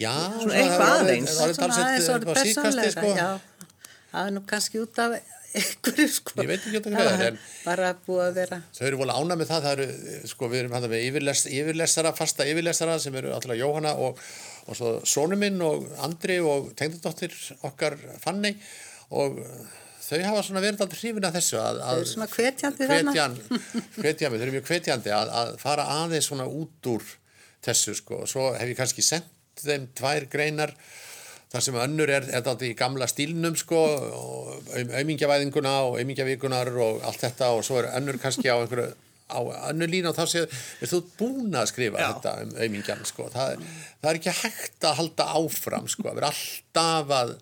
Já, 0.00 0.14
Svona 0.40 0.54
eitthvað 0.62 0.94
aðeins. 0.94 1.34
Það 1.36 1.50
er 1.50 1.58
Svona 1.58 1.74
aðeins 1.76 2.06
talsett 2.06 2.14
orðið 2.14 2.30
á 2.30 2.34
síkasti 2.40 2.54
persónlega, 2.56 2.94
sko 2.94 3.12
já. 3.18 3.68
Það 4.10 4.26
er 4.30 4.32
nú 4.38 4.42
kannski 4.48 4.80
út 4.80 5.00
af 5.04 5.16
einhverju, 5.50 6.06
sko. 6.14 6.36
Ég 6.40 6.48
veit 6.50 6.60
ekki 6.62 6.80
hverju 6.86 6.94
það 6.96 7.10
er, 7.12 7.24
en- 7.26 7.40
Bara 7.66 7.90
búið 8.06 8.22
að 8.28 8.38
vera, 8.40 8.58
Þau 8.78 8.84
eru 8.88 9.00
volið 9.02 9.18
ána 9.20 9.36
með 9.40 9.50
það, 9.50 9.66
það 9.66 9.74
eru, 9.84 10.20
sko, 10.32 10.48
við 10.52 10.60
erum 10.62 10.76
hann 10.78 10.86
með 10.94 11.04
yfirles, 11.10 11.42
yfirlesara, 11.50 12.12
fasta 12.16 12.46
yfirlesara 12.48 12.96
sem 13.02 13.18
eru 13.20 13.34
alltaf 13.34 13.58
Jóhanna 13.58 13.92
og, 14.06 14.22
og 14.70 14.78
svo 14.78 14.94
sonu 15.10 15.36
minn 15.42 15.60
og 15.66 15.84
Andri 16.06 16.38
og 16.40 16.70
tengdadóttir 16.78 17.34
okkar 17.66 17.98
Fanny 18.22 18.54
og 19.10 19.42
þau 20.10 20.20
hafa 20.26 20.42
svona 20.46 20.62
verið 20.64 20.84
alltaf 20.84 21.00
hrifin 21.04 21.26
að 21.28 21.36
þessu 21.38 21.58
að, 21.62 21.80
að 21.90 22.00
svona 22.10 22.26
hvetjandi 22.34 22.88
þarna. 22.90 23.12
hvetjan, 23.14 23.36
hvetjan, 24.00 24.32
þau 24.34 24.40
eru 24.46 24.54
mjög 24.56 24.70
hvetjandi 24.72 25.12
að, 25.14 25.34
að 25.42 25.52
fara 25.62 25.84
aðeins 26.00 26.28
svona 26.30 26.48
út 26.50 26.90
úr 26.94 27.04
þessu 27.66 27.94
sko 27.98 28.22
og 28.24 28.30
svo 28.32 28.48
hef 28.56 28.72
ég 28.72 28.78
kannski 28.80 29.04
sendt 29.04 29.30
þeim 29.60 29.86
tvær 29.98 30.24
greinar 30.32 30.72
þar 31.50 31.64
sem 31.66 31.76
önnur 31.82 32.08
er, 32.14 32.26
er 32.30 32.44
þetta 32.46 32.66
í 32.68 32.74
gamla 32.78 33.06
stílnum 33.10 33.56
sko 33.58 33.78
og 33.84 34.68
aumingjavæðinguna 34.94 35.72
og 35.88 35.96
aumingjavíkunar 36.00 36.70
og 36.80 37.00
allt 37.06 37.24
þetta 37.26 37.48
og 37.56 37.64
svo 37.66 37.80
er 37.82 37.88
önnur 37.98 38.18
kannski 38.22 38.46
á 38.50 38.56
einhverju 38.62 38.92
á 39.30 39.38
önnur 39.70 39.90
lína 39.90 40.10
og 40.10 40.16
þá 40.18 40.24
séu 40.30 40.46
er 40.46 40.90
þú 40.90 41.00
búin 41.18 41.54
að 41.58 41.68
skrifa 41.70 42.00
Já. 42.02 42.08
þetta 42.14 42.32
um 42.46 42.54
aumingjan 42.64 43.04
sko 43.06 43.28
það, 43.34 43.52
er- 43.52 43.66
það 44.02 44.10
er 44.12 44.18
ekki 44.20 44.34
hægt 44.40 44.86
að 44.90 44.96
halda 45.02 45.26
áfram 45.38 45.86
sko 45.92 46.08
að 46.10 46.18
vera 46.20 46.30
alltaf 46.32 47.12
að 47.20 47.34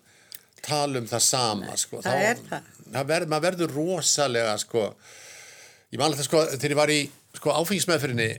tala 0.65 1.01
um 1.01 1.09
það 1.09 1.25
sama 1.25 1.79
sko 1.79 2.03
það 2.05 2.27
er 2.27 2.43
það. 2.49 2.69
það 2.93 3.09
verð, 3.13 3.31
maður 3.31 3.47
verður 3.47 3.75
rosalega 3.77 4.55
sko 4.61 4.85
ég 5.89 5.99
man 5.99 6.09
alltaf 6.09 6.29
sko 6.29 6.45
þegar 6.53 6.75
ég 6.75 6.81
var 6.81 6.93
í 6.93 7.01
sko 7.39 7.57
áfengismeðfyrinni 7.59 8.29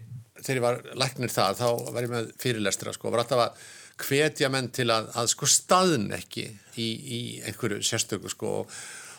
þegar 0.40 0.58
ég 0.58 0.64
var 0.64 0.80
læknir 1.04 1.34
það 1.34 1.60
þá 1.60 1.68
var 1.94 2.06
ég 2.06 2.14
með 2.14 2.32
fyrirlestra 2.40 2.94
sko 2.96 3.12
var 3.12 3.24
alltaf 3.24 3.44
að 3.46 3.68
hvetja 4.00 4.48
menn 4.52 4.70
til 4.72 4.88
að, 4.92 5.10
að 5.18 5.28
sko 5.34 5.48
staðn 5.50 6.08
ekki 6.16 6.46
í, 6.80 6.88
í 6.88 7.20
einhverju 7.44 7.82
sérstöku 7.84 8.32
sko 8.32 8.54
og, 8.62 8.78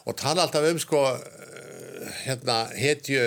og 0.10 0.18
tala 0.18 0.48
alltaf 0.48 0.66
um 0.72 0.82
sko 0.82 1.04
hérna 2.26 2.58
hetju 2.76 3.22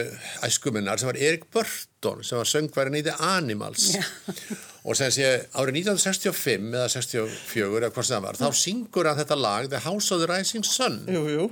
æskuminnar 0.47 1.01
sem 1.01 1.11
var 1.11 1.19
Erik 1.21 1.47
Burton 1.53 2.23
sem 2.25 2.39
var 2.41 2.49
söngværin 2.49 2.99
í 2.99 3.03
The 3.07 3.15
Animals. 3.19 3.95
Og 4.85 4.99
sem 4.99 5.09
sé 5.15 5.29
árið 5.57 5.81
1965 5.81 6.75
eða 6.75 6.89
64 6.93 7.81
eða 7.81 7.91
hvað 7.95 8.09
sem 8.09 8.19
það 8.19 8.27
var 8.27 8.41
þá 8.41 8.61
syngur 8.61 9.09
hann 9.09 9.21
þetta 9.23 9.39
lag 9.41 9.69
The 9.73 9.81
House 9.87 10.13
of 10.13 10.21
the 10.21 10.29
Rising 10.29 10.67
Sun. 10.69 10.99
Jú, 11.09 11.25
jú. 11.33 11.47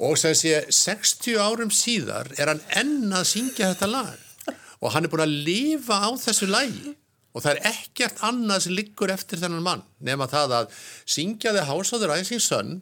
og 0.00 0.16
sem 0.18 0.34
sé 0.34 0.64
60 0.72 1.36
árum 1.38 1.70
síðar 1.70 2.32
er 2.38 2.50
hann 2.50 2.62
enn 2.74 3.12
að 3.14 3.28
syngja 3.34 3.74
þetta 3.74 3.90
lag. 3.92 4.56
Og 4.80 4.92
hann 4.92 5.06
er 5.06 5.12
búin 5.12 5.24
að 5.24 5.36
lifa 5.46 6.00
á 6.00 6.10
þessu 6.18 6.48
lagi. 6.50 6.96
Og 7.34 7.42
það 7.42 7.56
er 7.56 7.70
ekkert 7.74 8.20
annað 8.26 8.64
sem 8.64 8.74
liggur 8.78 9.10
eftir 9.10 9.40
þennan 9.42 9.64
mann 9.66 9.84
nema 10.06 10.28
það 10.30 10.58
að 10.60 10.74
syngja 11.04 11.52
The 11.54 11.66
House 11.66 11.94
of 11.94 12.02
the 12.02 12.10
Rising 12.10 12.42
Sun 12.42 12.76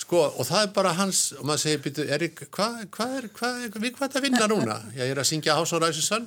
sko, 0.00 0.22
og 0.34 0.46
það 0.48 0.62
er 0.66 0.72
bara 0.76 0.94
hans, 0.98 1.20
og 1.38 1.46
maður 1.48 1.62
segir, 1.64 1.82
býtu, 1.84 2.06
Erik, 2.16 2.42
hvað 2.54 2.80
hva 2.94 3.06
er, 3.18 3.28
hvað 3.36 3.60
er, 3.66 3.76
við 3.84 3.94
hvað 3.98 4.08
er 4.08 4.20
að 4.20 4.26
vinna 4.26 4.48
núna? 4.50 4.78
Ég 4.96 5.12
er 5.14 5.20
að 5.22 5.28
syngja 5.30 5.56
Rises 5.84 6.08
Sun, 6.10 6.26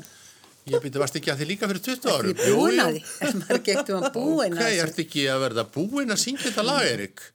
ég 0.67 0.83
býtu, 0.83 1.01
varst 1.01 1.17
ekki 1.19 1.31
að 1.33 1.41
því 1.41 1.49
líka 1.51 1.69
fyrir 1.71 1.83
20 1.87 2.13
árum? 2.13 2.31
Ég 2.31 2.53
búin 2.55 2.83
að 2.83 2.93
því, 2.97 3.01
er 3.27 3.39
maður 3.41 3.59
ekki 3.59 3.75
eftir 3.75 3.97
að 3.97 4.07
búin 4.15 4.55
Ok, 4.55 4.61
að 4.61 4.71
því. 4.71 4.79
ertu 4.85 5.03
ekki 5.05 5.25
að 5.31 5.43
verða 5.45 5.65
búin 5.75 6.15
að 6.15 6.23
syngja 6.23 6.45
þetta 6.49 6.67
lag, 6.67 6.87
Erik? 6.93 7.25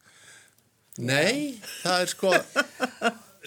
Nei, 1.02 1.60
það 1.82 2.02
er 2.04 2.10
sko, 2.12 2.32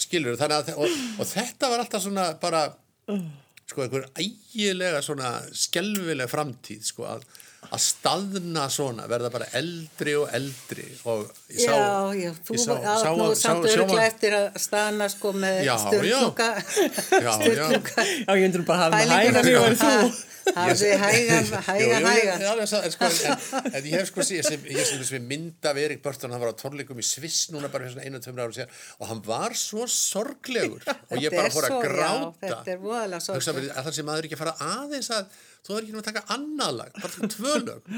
skilur, 0.06 0.38
þannig 0.40 0.58
að, 0.62 0.72
og, 0.82 1.00
og 1.22 1.30
þetta 1.30 1.72
var 1.72 1.84
alltaf 1.84 2.06
svona 2.06 2.28
bara, 2.42 2.64
sko, 3.70 3.84
einhver 3.86 4.08
ægilega 4.18 5.02
svona 5.06 5.34
skelvileg 5.54 6.30
framtíð, 6.32 6.82
sko, 6.90 7.06
að, 7.16 7.26
að 7.74 7.82
staðna 7.86 8.68
svona, 8.74 9.08
verða 9.10 9.32
bara 9.34 9.48
eldri 9.58 10.14
og 10.20 10.30
eldri 10.36 10.86
og 11.10 11.26
ég 11.50 11.64
sá, 11.66 11.74
Já, 11.74 12.14
já, 12.20 12.32
þú 12.48 12.60
sá, 12.62 12.70
var 12.76 13.02
sá, 13.02 13.10
nú 13.16 13.26
sá, 13.32 13.42
samt 13.42 13.66
sá, 13.66 13.74
örglega 13.80 14.06
eftir 14.12 14.38
að 14.38 14.62
staðna 14.66 15.10
sko 15.14 15.34
með 15.38 15.60
Já, 15.66 15.74
styrnunga, 15.86 16.50
Já, 17.26 18.32
ég 18.36 18.48
undur 18.50 18.66
bara 18.68 18.88
að 18.92 18.96
hafa 19.06 19.20
hægan 19.20 19.46
mjög 19.50 19.68
en 19.72 19.78
þú. 19.82 20.16
hafði 20.56 20.90
hægan, 21.02 21.48
hægan, 21.66 22.06
hægan. 22.06 22.44
En, 22.46 22.92
sko, 22.94 23.10
ég 23.82 23.96
hef 23.98 24.12
sko 24.12 24.26
ég 24.30 24.46
sem, 24.46 24.68
ég 24.70 24.86
sem, 24.86 25.02
sem 25.10 25.26
mynd 25.26 25.66
af 25.66 25.80
Erik 25.82 26.04
Börton 26.06 26.36
hann 26.36 26.44
var 26.44 26.54
á 26.54 26.60
tónleikum 26.60 27.00
í 27.02 27.06
Sviss 27.06 27.48
núna 27.54 27.72
bara 27.74 27.88
fyrir 27.88 27.96
svona 27.96 28.06
einu 28.06 28.22
tömur 28.22 28.46
ára 28.46 28.54
síðan 28.60 28.78
og 29.02 29.10
hann 29.10 29.24
var 29.26 29.58
svo 29.58 29.88
sorglegur 29.90 30.86
og 30.86 31.18
ég 31.18 31.34
bara 31.34 31.50
fór 31.54 31.66
að 31.72 31.80
gráta 31.88 32.30
þetta 32.46 32.76
er 32.76 32.80
voðalega 32.84 33.26
sorglegt. 33.26 33.58
mér, 33.58 33.72
að 33.74 33.90
það 33.90 33.98
sem 33.98 34.10
maður 34.12 34.30
ekki 34.30 34.38
að 34.38 34.44
fara 34.46 34.56
aðeins 34.76 35.12
að 35.18 35.36
þú 35.66 35.76
er 35.76 35.84
ekki 35.84 35.96
nú 35.96 36.02
að 36.02 36.08
taka 36.12 36.24
annað 36.36 36.74
lag 36.80 36.98
bara 37.02 37.30
tvö 37.36 37.60
lög. 37.66 37.92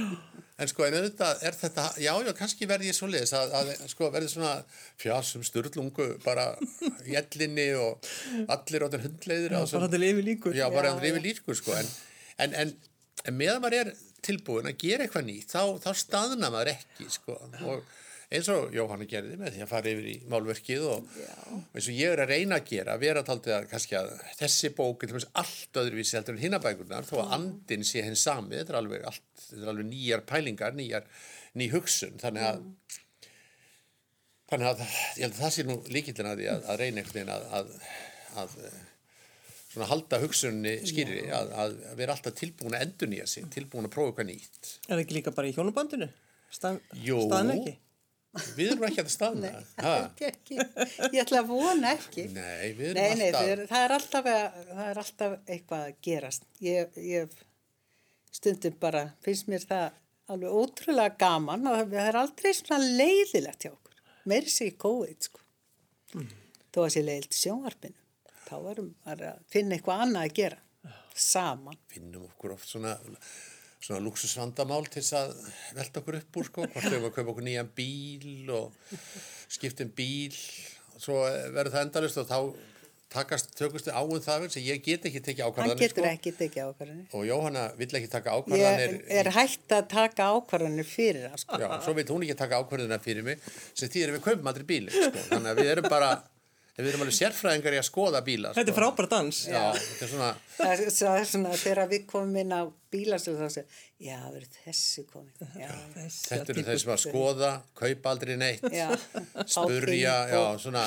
En 0.57 0.65
sko 0.65 0.87
en 0.87 0.95
auðvitað 0.97 1.43
er 1.45 1.53
þetta 1.53 1.83
já 2.01 2.09
já 2.25 2.31
kannski 2.33 2.65
verði 2.65 2.87
ég 2.89 2.95
svo 2.97 3.05
leiðis 3.13 3.29
að, 3.37 3.51
að 3.59 3.67
sko 3.91 4.07
verði 4.09 4.31
svona 4.31 4.53
fjásum 4.97 5.43
styrlungu 5.45 6.07
bara 6.23 6.47
í 7.05 7.13
ellinni 7.19 7.67
og 7.77 8.07
allir 8.49 8.81
á 8.81 8.89
þetta 8.89 9.01
hundleiðir 9.03 9.53
Já, 9.53 9.59
bara 9.75 9.89
til 9.93 10.01
yfir 10.07 10.25
líkur. 10.25 10.57
Já, 10.57 10.65
bara 10.73 10.95
hann 10.95 11.03
rifið 11.03 11.27
líkur 11.27 11.59
sko 11.59 11.75
en, 11.77 11.91
en, 12.41 12.57
en, 12.63 12.73
en 13.29 13.37
meðan 13.37 13.61
maður 13.67 13.77
er 13.83 13.93
tilbúin 14.25 14.71
að 14.71 14.79
gera 14.81 15.05
eitthvað 15.05 15.27
nýtt 15.29 15.53
þá, 15.53 15.61
þá 15.85 15.91
staðna 16.01 16.49
maður 16.49 16.73
ekki 16.73 17.05
sko 17.19 17.37
og 17.37 17.93
eins 18.27 18.49
og 18.51 18.73
Jóhanna 18.75 19.07
gerði 19.07 19.37
með 19.39 19.55
því 19.55 19.63
að 19.63 19.69
fara 19.71 19.91
yfir 19.93 20.07
í 20.11 20.15
málverkið 20.27 20.85
og 20.89 21.05
eins 21.15 21.87
og 21.87 21.95
ég 21.95 22.11
er 22.11 22.21
að 22.25 22.33
reyna 22.33 22.57
að 22.59 22.71
gera 22.73 22.97
vera 22.99 23.23
taldið 23.27 23.55
að 23.55 23.67
kannski 23.71 23.95
að 23.99 24.09
þessi 24.41 24.71
bók 24.75 25.05
er 25.07 25.15
allt 25.41 25.79
öðruvísi 25.79 26.17
heldur 26.17 26.35
en 26.35 26.43
hinnabækurnar 26.43 27.07
þó 27.07 27.15
að 27.21 27.35
andin 27.37 27.87
sé 27.87 28.03
henn 28.03 28.19
sami 28.19 28.59
þetta 28.59 28.75
er 28.75 28.79
alveg, 28.81 29.05
allt, 29.07 29.23
þetta 29.45 29.61
er 29.63 29.71
alveg 29.71 29.89
nýjar 29.93 30.25
pælingar 30.27 30.75
nýjar, 30.75 31.07
ný 31.55 31.69
hugsun 31.71 32.19
þannig 32.19 32.49
að 32.49 32.59
þannig 34.51 34.69
að 34.73 34.83
ég 34.83 35.23
held 35.23 35.31
að 35.31 35.41
það 35.45 35.55
sé 35.55 35.67
nú 35.67 35.79
líkillin 35.95 36.31
að 36.33 36.41
því 36.41 36.51
að, 36.51 36.67
að 36.67 36.83
reyna 36.83 37.01
einhvern 37.01 37.17
veginn 37.21 37.33
að, 37.37 37.49
að, 37.57 37.73
að 38.43 38.59
eh, 38.67 38.77
svona 39.71 39.89
halda 39.93 40.21
hugsunni 40.23 40.77
skýri 40.87 41.25
að, 41.31 41.55
að 41.63 41.75
vera 41.99 42.15
alltaf 42.15 42.35
tilbúin 42.37 42.75
að 42.75 42.87
endurnýja 42.89 43.27
sig, 43.29 43.47
tilbúin 43.55 43.87
að 43.87 43.95
prófa 43.95 44.13
eitthvað 44.13 44.31
nýtt. 44.31 44.71
Er 44.87 44.93
það 44.93 45.03
ekki 45.03 45.17
líka 45.19 45.35
bara 45.35 45.51
í 45.51 45.55
hjónubandinu? 45.55 46.07
Stað, 46.53 46.79
Jú. 47.03 47.19
Staðan 47.27 47.57
ekki? 47.57 47.75
Við 48.57 48.71
erum 48.73 48.85
ekki 48.87 49.03
að 49.03 49.09
staðna. 49.13 49.51
Ha? 49.83 49.93
Ekki, 50.07 50.27
ekki. 50.31 50.57
Ég 51.13 51.19
ætla 51.23 51.41
að 51.43 51.49
vona 51.51 51.91
ekki. 51.97 52.25
Nei, 52.35 52.71
við 52.77 52.89
erum 52.91 52.97
Nei, 53.01 53.15
nei, 53.19 53.27
alltaf... 53.27 53.41
það 53.41 53.51
er, 53.53 53.61
það, 53.71 53.83
er 53.87 53.95
alltaf, 53.97 54.29
að- 54.33 54.57
það 54.71 54.89
er 54.91 55.01
alltaf 55.03 55.37
eitthvað 55.55 55.85
að 55.87 55.95
gerast. 56.07 56.47
Ég, 56.65 56.99
ég 57.11 57.37
stundum 58.37 58.77
bara, 58.81 59.03
finnst 59.25 59.47
mér 59.51 59.65
það 59.69 59.87
alveg 60.35 60.57
ótrúlega 60.61 61.15
gaman 61.23 61.69
og 61.71 61.77
það 61.93 62.09
er 62.11 62.19
aldrei 62.21 62.51
svona 62.57 62.89
leiðilegt 62.99 63.63
hjá 63.65 63.71
okkur. 63.73 64.01
Meiri 64.27 64.51
sig 64.51 64.73
í 64.73 64.77
COVID, 64.83 65.29
sko. 65.29 65.43
Þó 66.75 66.79
að 66.83 66.91
sé 66.97 67.03
leiðilegt 67.07 67.37
í 67.37 67.41
sjónvarpinu. 67.45 68.01
Þá 68.47 68.55
erum 68.71 68.89
við 69.07 69.23
að 69.31 69.39
finna 69.51 69.77
eitthvað 69.77 70.03
annað 70.05 70.27
að 70.29 70.35
gera. 70.41 70.59
Saman. 71.17 71.79
finnum 71.89 72.27
okkur 72.27 72.51
oft 72.53 72.69
svona, 72.69 72.91
svona 73.83 74.01
luxusvandamál 74.05 74.87
til 74.89 75.01
þess 75.03 75.13
að 75.19 75.35
velta 75.77 76.01
okkur 76.01 76.17
upp 76.21 76.39
úr 76.41 76.47
sko, 76.49 76.65
hvort 76.71 76.87
við 76.87 76.95
erum 76.97 77.09
að 77.11 77.15
kaupa 77.19 77.33
okkur 77.35 77.45
nýjan 77.47 77.69
bíl 77.77 78.49
og 78.57 78.95
skiptum 79.53 79.91
bíl 79.97 80.33
og 80.95 81.03
svo 81.03 81.19
verður 81.53 81.75
það 81.75 81.85
endalist 81.87 82.19
og 82.23 82.27
þá 82.31 82.39
takast, 83.13 83.53
tökustu 83.55 83.93
á 83.95 84.01
um 84.03 84.17
það 84.19 84.47
sem 84.51 84.65
ég 84.67 84.81
get 84.83 85.05
ekki 85.07 85.21
tekið 85.23 85.43
Hann 85.45 85.53
ákvarðanir 85.53 85.79
getur 85.85 86.03
sko. 86.03 86.09
ekki 86.11 86.31
tekið 86.35 86.71
ákvarðanir. 86.71 87.05
og 87.15 87.21
Jóhanna 87.29 87.63
vill 87.79 87.89
ekki 88.01 88.09
taka 88.11 88.33
Ég 88.33 88.41
ákvarðanir 88.41 88.95
er 89.21 89.29
hægt 89.37 89.75
að 89.77 89.85
taka 89.93 90.27
ákvarðanir 90.35 90.89
fyrir 90.89 91.29
það, 91.29 91.37
sko. 91.45 91.59
Já, 91.61 91.69
svo 91.85 91.93
vil 91.95 92.07
hún 92.11 92.25
ekki 92.27 92.37
taka 92.41 92.59
ákvarðanir 92.63 93.03
fyrir 93.05 93.23
mig 93.23 93.45
sem 93.73 93.87
því 93.93 94.03
við 94.17 94.25
kaupum 94.25 94.51
aldrei 94.51 94.67
bíl 94.73 94.89
sko. 94.91 95.23
þannig 95.31 95.53
að 95.53 95.61
við 95.61 95.71
erum 95.77 95.87
bara 95.93 96.09
við 96.85 96.89
erum 96.91 97.03
alveg 97.07 97.15
sérfræðingar 97.17 97.73
í 97.73 97.79
að 97.81 97.85
skoða 97.87 98.19
bíla 98.27 98.51
sko. 98.51 98.59
Þetta 98.59 98.73
er 98.73 98.77
frábæra 98.77 99.09
dans. 99.13 99.37
Já, 99.49 99.61
þetta 99.77 100.03
er 100.05 100.11
svona 100.11 100.27
Það 100.57 100.71
er 100.73 100.81
svo- 100.91 101.07
það 101.07 101.19
er 101.21 101.27
svona 101.31 101.53
þegar 101.61 101.89
við 101.93 102.03
komum 102.11 102.35
inn 102.43 102.53
á 102.53 102.61
bílasölu 102.93 103.37
þá 103.41 103.47
segir, 103.55 103.79
já, 104.07 104.15
það 104.21 104.33
verður 104.37 104.59
þessi 104.65 105.05
komin. 105.09 105.47
Já, 105.57 105.71
Þetta 106.07 106.53
eru 106.53 106.63
þeir 106.67 106.81
sem 106.83 106.93
að 106.93 107.01
skoða, 107.07 107.51
kaupa 107.81 108.13
aldrei 108.13 108.35
neitt, 108.37 108.67
Já. 108.73 108.87
spurja, 109.45 110.15
já, 110.31 110.41
svona, 110.61 110.83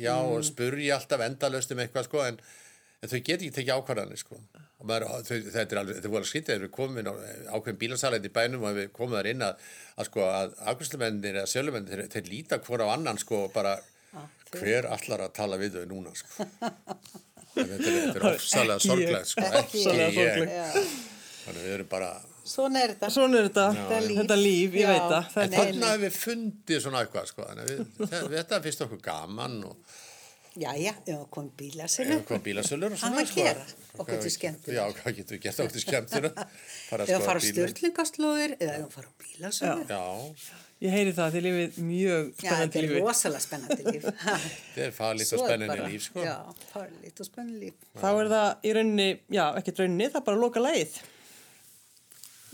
já, 0.00 0.14
og 0.22 0.44
spurja 0.46 0.98
alltaf 1.00 1.24
endalaust 1.26 1.72
um 1.74 1.82
eitthvað, 1.84 2.08
sko, 2.08 2.22
en, 2.28 2.38
en 3.02 3.10
þau 3.12 3.18
get 3.20 3.40
ekki 3.42 3.52
tekið 3.58 3.74
ákvarðanir, 3.78 4.20
sko. 4.22 4.38
Og 4.80 4.88
maður, 4.88 5.06
þau, 5.24 5.36
þetta 5.54 5.74
er 5.76 5.80
alveg, 5.80 5.98
þetta 6.02 6.18
er 6.20 6.28
skrítið, 6.28 6.50
þegar 6.50 6.64
við 6.66 6.72
komum 6.78 6.98
inn 7.00 7.08
á 7.10 7.14
ákveðin 7.56 7.80
bílasalæti 7.84 8.30
í 8.30 8.34
bænum 8.34 8.64
og 8.68 8.74
við 8.78 8.88
komum 8.96 9.16
þar 9.18 9.28
inn 9.30 9.44
að, 9.46 9.62
að 10.00 10.08
sko, 10.10 10.24
að 10.28 10.56
ákveðslumennir 10.72 11.38
eða 11.40 11.50
sjálfumennir, 11.54 12.02
þeir, 12.04 12.10
þeir 12.16 12.30
líta 12.32 12.58
hvora 12.66 12.88
á 12.90 12.94
annan, 12.96 13.20
sko, 13.22 13.44
og 13.46 13.54
bara, 13.54 13.76
hver 14.60 14.88
allar 14.96 15.24
að 15.28 15.32
tala 15.40 15.58
við 15.60 15.78
þau 15.80 15.84
núna, 15.90 16.12
sko. 16.18 16.46
Þetta 17.54 17.74
er, 17.74 17.82
þetta 17.86 18.18
er 18.18 18.24
ofsalega 18.32 18.82
sorglegt, 18.82 19.28
sko, 19.30 19.42
ekki 19.60 19.82
ég. 19.86 20.40
já. 20.50 20.64
Þannig 21.44 21.58
að 21.60 21.66
við 21.68 21.74
erum 21.76 21.90
bara, 21.92 22.08
Svona 22.44 22.80
er 22.84 22.90
þetta. 22.92 23.08
Svona 23.14 23.38
er 23.40 23.46
þetta. 23.48 23.66
Þetta 23.76 23.94
er 23.96 24.02
líf. 24.08 24.16
Þetta 24.18 24.36
líf, 24.40 24.74
ég 24.76 24.82
Já. 24.84 24.88
veit 24.90 25.04
það. 25.12 25.20
En 25.24 25.34
Þetta, 25.36 25.60
þarna 25.62 25.92
hefur 25.92 26.02
við 26.04 26.16
fundið 26.18 26.82
svona 26.84 27.00
eitthvað 27.04 27.28
sko, 27.30 27.46
þannig 27.48 27.62
að 27.64 27.70
við, 27.70 28.10
þe- 28.10 28.24
þetta 28.34 28.58
finnst 28.66 28.82
okkur 28.84 29.00
gaman 29.06 29.54
og 29.70 29.94
Já, 30.54 30.70
já, 30.78 30.92
já, 31.06 31.16
kom 31.34 31.48
bílasölu. 31.58 32.14
eitthvað 32.14 32.42
bílasölur 32.44 32.92
og 32.94 32.98
svona 32.98 33.16
Hvað 33.16 33.16
maður 33.18 33.30
gera? 33.34 33.64
Okkur 33.98 34.20
til 34.22 34.30
skemmtunar. 34.30 34.76
Já, 34.76 34.84
hvað 35.00 35.16
getur 35.16 35.34
við 35.34 35.40
gert 35.42 35.62
okkur 35.64 35.74
til 35.74 35.82
skemmtuna? 35.82 36.30
Eða 37.08 37.18
fara 37.24 37.42
störtlingaslóðir 37.42 38.54
eða 38.60 38.76
eða 38.76 38.92
fara 38.92 39.10
bílasölu. 39.24 39.86
Já, 39.90 40.54
ég 40.86 40.94
heyri 40.94 41.16
það, 41.16 41.34
þið 41.34 41.46
lifið 41.48 41.80
mjög 41.88 42.30
Já, 42.30 42.38
spennandi 42.38 42.62
þetta 42.62 42.78
er 42.78 42.86
lífi. 42.86 43.02
rosalega 43.02 43.44
spennandi 43.48 43.88
líf. 43.88 44.08
þetta 44.70 44.86
er 44.86 44.96
farlít 45.00 45.34
og 45.34 45.42
er 45.42 45.44
spennandi 45.50 45.90
líf 45.90 46.06
sko. 46.06 46.28
Já, 46.28 46.36
farlít 46.70 47.24
og 47.26 47.30
spennandi 47.32 47.62
líf. 47.66 47.92
Þá 47.98 48.08
er 48.12 48.32
það 48.36 48.48
í 48.70 48.78
rauninni, 48.78 49.10
já, 49.34 49.44
ekkert 49.58 49.82
rauninni, 49.82 50.10
það 50.14 50.22
er 50.22 50.28
bara 50.30 50.44
loka 50.44 50.62
lagið. 50.62 50.98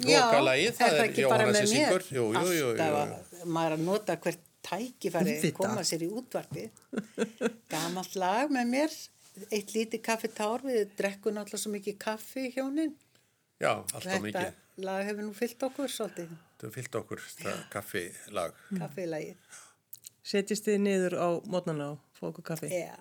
Lokalagið, 0.01 0.77
það 0.79 1.01
er 1.05 1.43
með 1.45 1.59
sem 1.61 1.75
mér? 1.75 1.75
syngur. 1.75 2.07
Jú, 2.17 2.31
jú, 2.33 2.53
jú, 2.57 3.49
maður 3.53 3.77
að 3.77 3.83
nota 3.85 4.17
hvert 4.17 4.47
tækifæri 4.67 5.37
Auðvitað. 5.37 5.57
koma 5.57 5.83
sér 5.87 6.03
í 6.07 6.11
útvarpi. 6.21 6.65
Gamalt 7.71 8.15
lag 8.21 8.51
með 8.53 8.69
mér, 8.75 8.97
eitt 9.51 9.73
lítið 9.75 10.03
kaffitár, 10.05 10.65
við 10.67 10.91
drekkum 10.99 11.35
náttúrulega 11.37 11.63
svo 11.65 11.73
mikið 11.75 11.99
kaffi 12.03 12.49
hjónin. 12.57 12.95
Já, 13.61 13.73
alltaf 13.81 14.05
Þetta 14.07 14.23
mikið. 14.27 14.55
lag 14.87 15.05
hefur 15.09 15.27
nú 15.29 15.35
fyllt 15.37 15.67
okkur 15.69 15.89
svolítið, 15.93 16.31
Þú 16.61 16.67
hefur 16.69 16.77
fyllt 16.79 16.95
okkur 17.01 17.21
þetta 17.27 17.57
kaffilag. 17.73 18.55
kaffilagið. 18.79 19.37
Setjist 20.31 20.67
þið 20.69 20.79
niður 20.85 21.15
á 21.21 21.29
mótnana 21.49 21.91
og 21.95 21.99
fá 22.19 22.27
okkur 22.31 22.45
kaffi. 22.53 22.69
Já, 22.73 22.97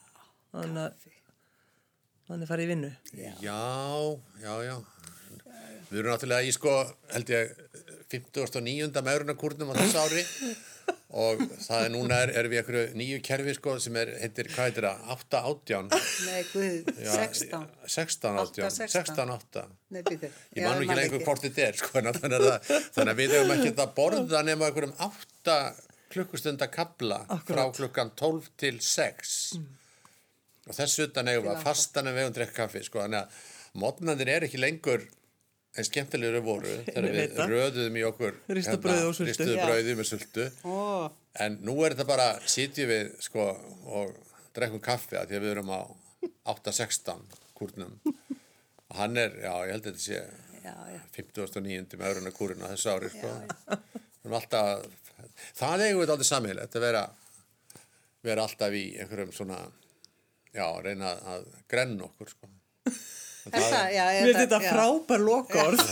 Þannig 0.53 0.83
að 0.85 0.93
þannig 2.29 2.47
farið 2.49 2.63
í 2.65 2.69
vinnu. 2.73 2.91
Já, 3.15 3.33
já, 4.41 4.53
já. 4.65 4.75
Við 5.89 5.99
erum 5.99 6.11
náttúrulega 6.13 6.45
í 6.45 6.51
sko, 6.53 6.73
held 7.13 7.29
ég, 7.33 7.53
59. 8.09 9.01
meðrunarkúrnum 9.05 9.71
á 9.73 9.75
þessu 9.79 9.99
ári 10.01 10.23
og 11.23 11.41
það 11.65 11.83
er 11.85 11.91
núna 11.93 12.19
er, 12.25 12.31
er 12.39 12.49
við 12.51 12.61
einhverju 12.61 12.99
nýju 12.99 13.19
kerfi 13.25 13.55
sko 13.57 13.75
sem 13.81 13.97
er, 14.01 14.11
heitir, 14.21 14.49
hvað 14.53 14.69
heitir 14.69 14.87
það, 14.87 15.03
8 15.15 15.41
átján. 15.51 15.91
nei, 16.27 16.39
guð, 16.51 16.91
Já, 17.01 17.11
16. 17.15 17.67
16 17.97 18.39
átján, 18.43 18.73
16. 18.77 18.95
16 18.95 19.33
átján. 19.35 19.75
Nei, 19.89 20.01
býtu. 20.05 20.31
Ég 20.55 20.65
man 20.67 20.77
nú 20.77 20.85
ekki 20.85 20.99
lengur 21.01 21.25
hvort 21.25 21.45
þetta 21.47 21.67
er 21.67 21.79
sko, 21.81 21.93
þannig, 21.97 22.39
að, 22.39 22.71
þannig 22.95 23.13
að 23.13 23.21
við 23.23 23.35
hefum 23.37 23.53
ekki 23.57 23.73
að 23.75 23.93
borða 23.97 24.43
nema 24.45 24.69
einhverjum 24.69 24.95
8 25.09 25.59
klukkustunda 26.09 26.69
kabla 26.73 27.23
frá 27.45 27.63
klukkan 27.75 28.13
12 28.17 28.49
til 28.57 28.79
6 28.81 29.35
og 30.69 30.75
þess 30.77 31.03
utan 31.05 31.29
eigum 31.29 31.47
við 31.47 31.55
að 31.55 31.63
fastan 31.65 32.09
en 32.09 32.15
við 32.15 32.25
hefum 32.25 32.35
drekka 32.37 32.57
kaffi 32.63 32.83
sko, 32.85 33.03
þannig 33.03 33.23
að 33.25 33.79
mótnandir 33.81 34.31
er 34.33 34.45
ekki 34.47 34.61
lengur 34.61 35.05
en 35.77 35.85
skemmtilegur 35.87 36.43
voru 36.45 36.73
þegar 36.87 37.07
við 37.13 37.39
röðum 37.51 37.99
í 37.99 38.05
okkur 38.07 38.37
hérna, 38.49 38.55
ristuðu 39.27 39.55
Já. 39.55 39.65
brauði 39.65 39.95
með 39.99 40.09
sultu 40.09 40.47
Ó, 40.65 40.75
en 41.45 41.59
nú 41.65 41.77
er 41.85 41.95
þetta 41.95 42.07
bara, 42.09 42.27
sitjum 42.49 42.89
við 42.89 43.11
sko 43.23 43.47
og 43.99 44.15
drekkum 44.57 44.81
kaffi 44.83 45.19
að 45.19 45.29
því 45.29 45.39
að 45.39 45.45
við 45.45 45.53
erum 45.55 45.73
á 45.75 45.81
8-16 46.55 47.21
kúrnum 47.57 47.99
og 48.09 48.97
hann 48.97 49.17
er, 49.21 49.35
já 49.43 49.53
ég 49.69 49.75
held 49.75 49.85
að 49.85 49.91
þetta 49.91 50.05
sé 50.07 50.23
já, 50.65 50.75
já. 50.95 50.99
59. 51.15 51.97
með 51.99 52.11
öðruna 52.11 52.35
kúrinu 52.35 52.65
á 52.65 52.73
þessu 52.73 52.91
ári 52.95 53.11
sko. 53.13 53.31
Alltaf 54.29 54.87
það 55.55 55.85
eigum 55.85 56.01
við 56.01 56.13
aldrei 56.13 56.27
sammeilegt 56.27 56.75
að 56.75 56.85
vera 56.87 57.03
vera 58.25 58.43
alltaf 58.43 58.75
í 58.75 58.83
einhverjum 58.99 59.31
svona, 59.35 59.59
já, 60.51 60.65
reyna 60.83 61.13
að 61.33 61.47
grenna 61.71 62.07
okkur, 62.09 62.33
sko. 62.33 62.49
Það, 63.39 63.53
Mér 63.53 64.25
finnst 64.25 64.35
það- 64.35 64.41
þetta 64.41 64.59
frábær 64.69 65.21
lokaorð. 65.25 65.83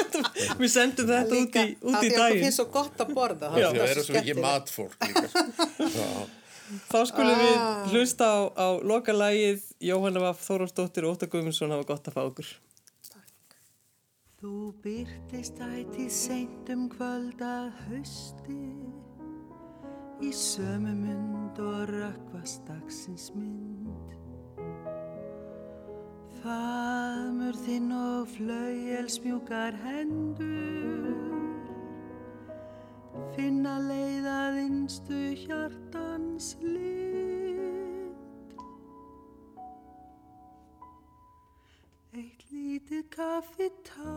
Við 0.60 0.70
sendum 0.70 1.06
þetta 1.10 1.38
út 1.40 1.56
í, 1.56 1.64
út 1.80 2.04
í 2.04 2.10
daginn. 2.12 2.42
finnst 2.44 2.60
svo 2.60 2.66
gott 2.74 3.00
að 3.02 3.14
borða. 3.16 3.48
það 3.50 3.64
Það 3.64 3.80
er 3.80 3.88
er 3.88 3.94
svo 3.96 4.04
svo 4.04 4.14
mikið 4.18 4.40
matfólk 4.44 4.94
líka. 5.08 5.28
Þá 6.92 6.98
skulum 7.10 7.34
Ah. 7.34 7.42
við 7.42 7.94
hlusta 7.96 8.26
á, 8.30 8.38
á 8.54 8.66
lokalægið 8.86 9.62
Jóhanna 9.82 10.20
Vaff 10.22 10.44
Þórólsdóttir 10.46 11.02
og 11.08 11.16
Óttar 11.16 11.30
Guðmundsson 11.32 11.72
hafa 11.74 11.88
gott 11.88 12.06
að 12.06 12.14
fá 12.14 12.22
okkur. 12.28 12.50
Þú 14.40 14.52
byrtist 14.84 15.58
ætið 15.60 16.10
seint 16.14 16.70
um 16.72 16.86
kvöld 16.92 17.42
að 17.44 17.72
hausti 17.88 18.60
í 20.24 20.30
sömu 20.36 20.94
mynd 21.00 21.58
og 21.64 21.88
rökkvast 21.90 22.62
dagsins 22.68 23.30
mynd. 23.34 23.79
Faðmur 26.40 27.52
þinn 27.66 27.90
og 27.92 28.30
flauelsmjúkar 28.32 29.74
hendur 29.82 31.18
finna 33.34 33.74
leiðað 33.84 34.56
innstu 34.62 35.18
hjartans 35.42 36.46
lind. 36.64 38.16
Eitt 42.16 42.40
lítið 42.48 43.04
kaffitár 43.12 44.16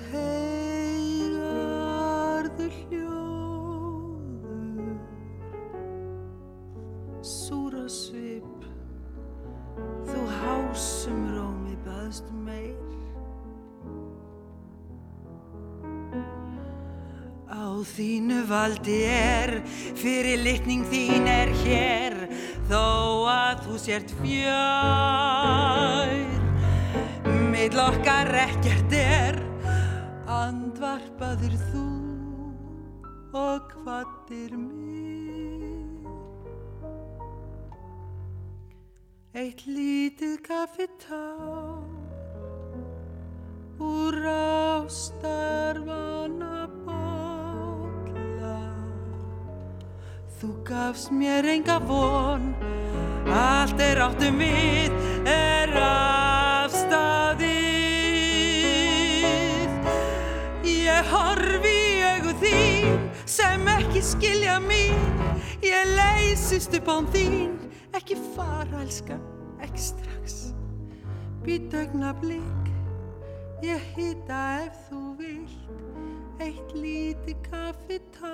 Teigarðu 0.00 1.42
hljóður 2.80 4.16
Súra 7.20 7.84
svip 7.92 8.21
Þú 8.21 8.21
hásum 10.72 11.26
rómi 11.36 11.74
baðst 11.84 12.24
meir 12.32 12.80
Á 17.52 17.84
þínu 17.84 18.38
valdi 18.48 19.04
er, 19.04 19.60
fyrir 20.00 20.40
litning 20.40 20.86
þín 20.88 21.28
er 21.28 21.52
hér, 21.60 22.16
þó 22.70 23.28
að 23.28 23.60
þú 23.66 23.80
sért 23.82 24.14
fjær. 24.22 26.14
Mill 27.52 27.76
okkar 27.84 28.32
ekkert 28.46 28.96
er, 28.96 29.36
andvarpaðir 30.40 31.60
þú 31.68 31.86
og 33.44 33.76
hvattir 33.84 34.56
mig. 34.56 35.01
Eitt 39.32 39.62
lítið 39.64 40.44
kaffitár 40.44 41.88
úr 43.80 44.12
ástarvana 44.84 45.48
bolla. 46.84 48.60
Þú 50.36 50.50
gafst 50.68 51.08
mér 51.16 51.48
enga 51.48 51.80
von 51.80 52.52
Allt 53.32 53.80
er 53.80 54.04
áttum 54.04 54.36
við 54.36 54.92
er 55.24 55.72
afstæðið 55.80 57.40
Ég 60.76 61.08
horfi 61.16 61.72
í 61.72 62.04
augu 62.12 62.36
þín 62.44 63.00
sem 63.24 63.64
ekki 63.80 64.04
skilja 64.12 64.60
mín 64.60 65.00
Ég 65.64 65.88
leysist 65.96 66.76
upp 66.76 66.92
án 67.00 67.08
þín 67.16 67.62
ekki 67.96 68.18
fara 68.34 68.82
elskan, 68.82 69.22
ekki 69.60 69.88
strax 69.90 70.52
Být 71.42 71.74
augnablík 71.74 72.72
Ég 73.62 73.82
hýta 73.94 74.38
ef 74.64 74.78
þú 74.88 75.00
vilt 75.20 76.40
eitt 76.42 76.72
lítið 76.74 77.36
kaffitár. 77.46 78.32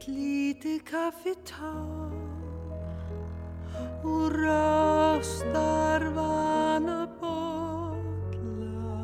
Eitt 0.00 0.08
lítið 0.16 0.80
kaffitár 0.88 2.08
úr 4.00 4.32
ástarvana 5.20 6.00
bolla. 7.20 8.96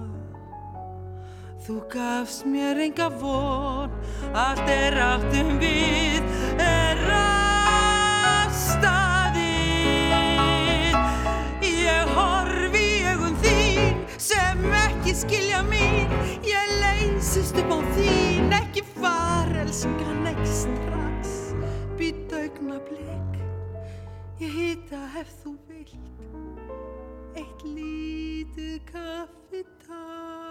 Þú 1.66 1.76
gafst 1.92 2.48
mér 2.48 2.80
enga 2.86 3.12
von, 3.20 3.92
allt 4.32 4.64
er 4.72 4.96
áttum 4.96 5.60
við 5.60 6.24
er 6.64 7.04
afstæðið. 7.18 8.56
Ég 11.74 12.08
horfi 12.16 12.80
í 12.88 13.04
augum 13.12 13.36
þín 13.44 14.00
sem 14.16 14.64
ekki 14.86 15.12
skilja 15.12 15.60
mín, 15.68 16.08
ég 16.40 16.64
leysist 16.80 17.52
upp 17.60 17.68
á 17.68 17.78
þín, 17.92 18.48
ekki 18.64 18.80
far 18.96 19.25
elskan 19.76 20.26
ekki 20.26 20.46
strax. 20.46 21.52
Být 21.98 22.32
augnablik, 22.32 23.36
ég 24.40 24.52
hýta 24.56 25.00
ef 25.20 25.28
þú 25.42 25.52
vilt, 25.68 26.24
eitt 27.36 27.60
lítið 27.76 28.80
kaffitár. 28.88 30.45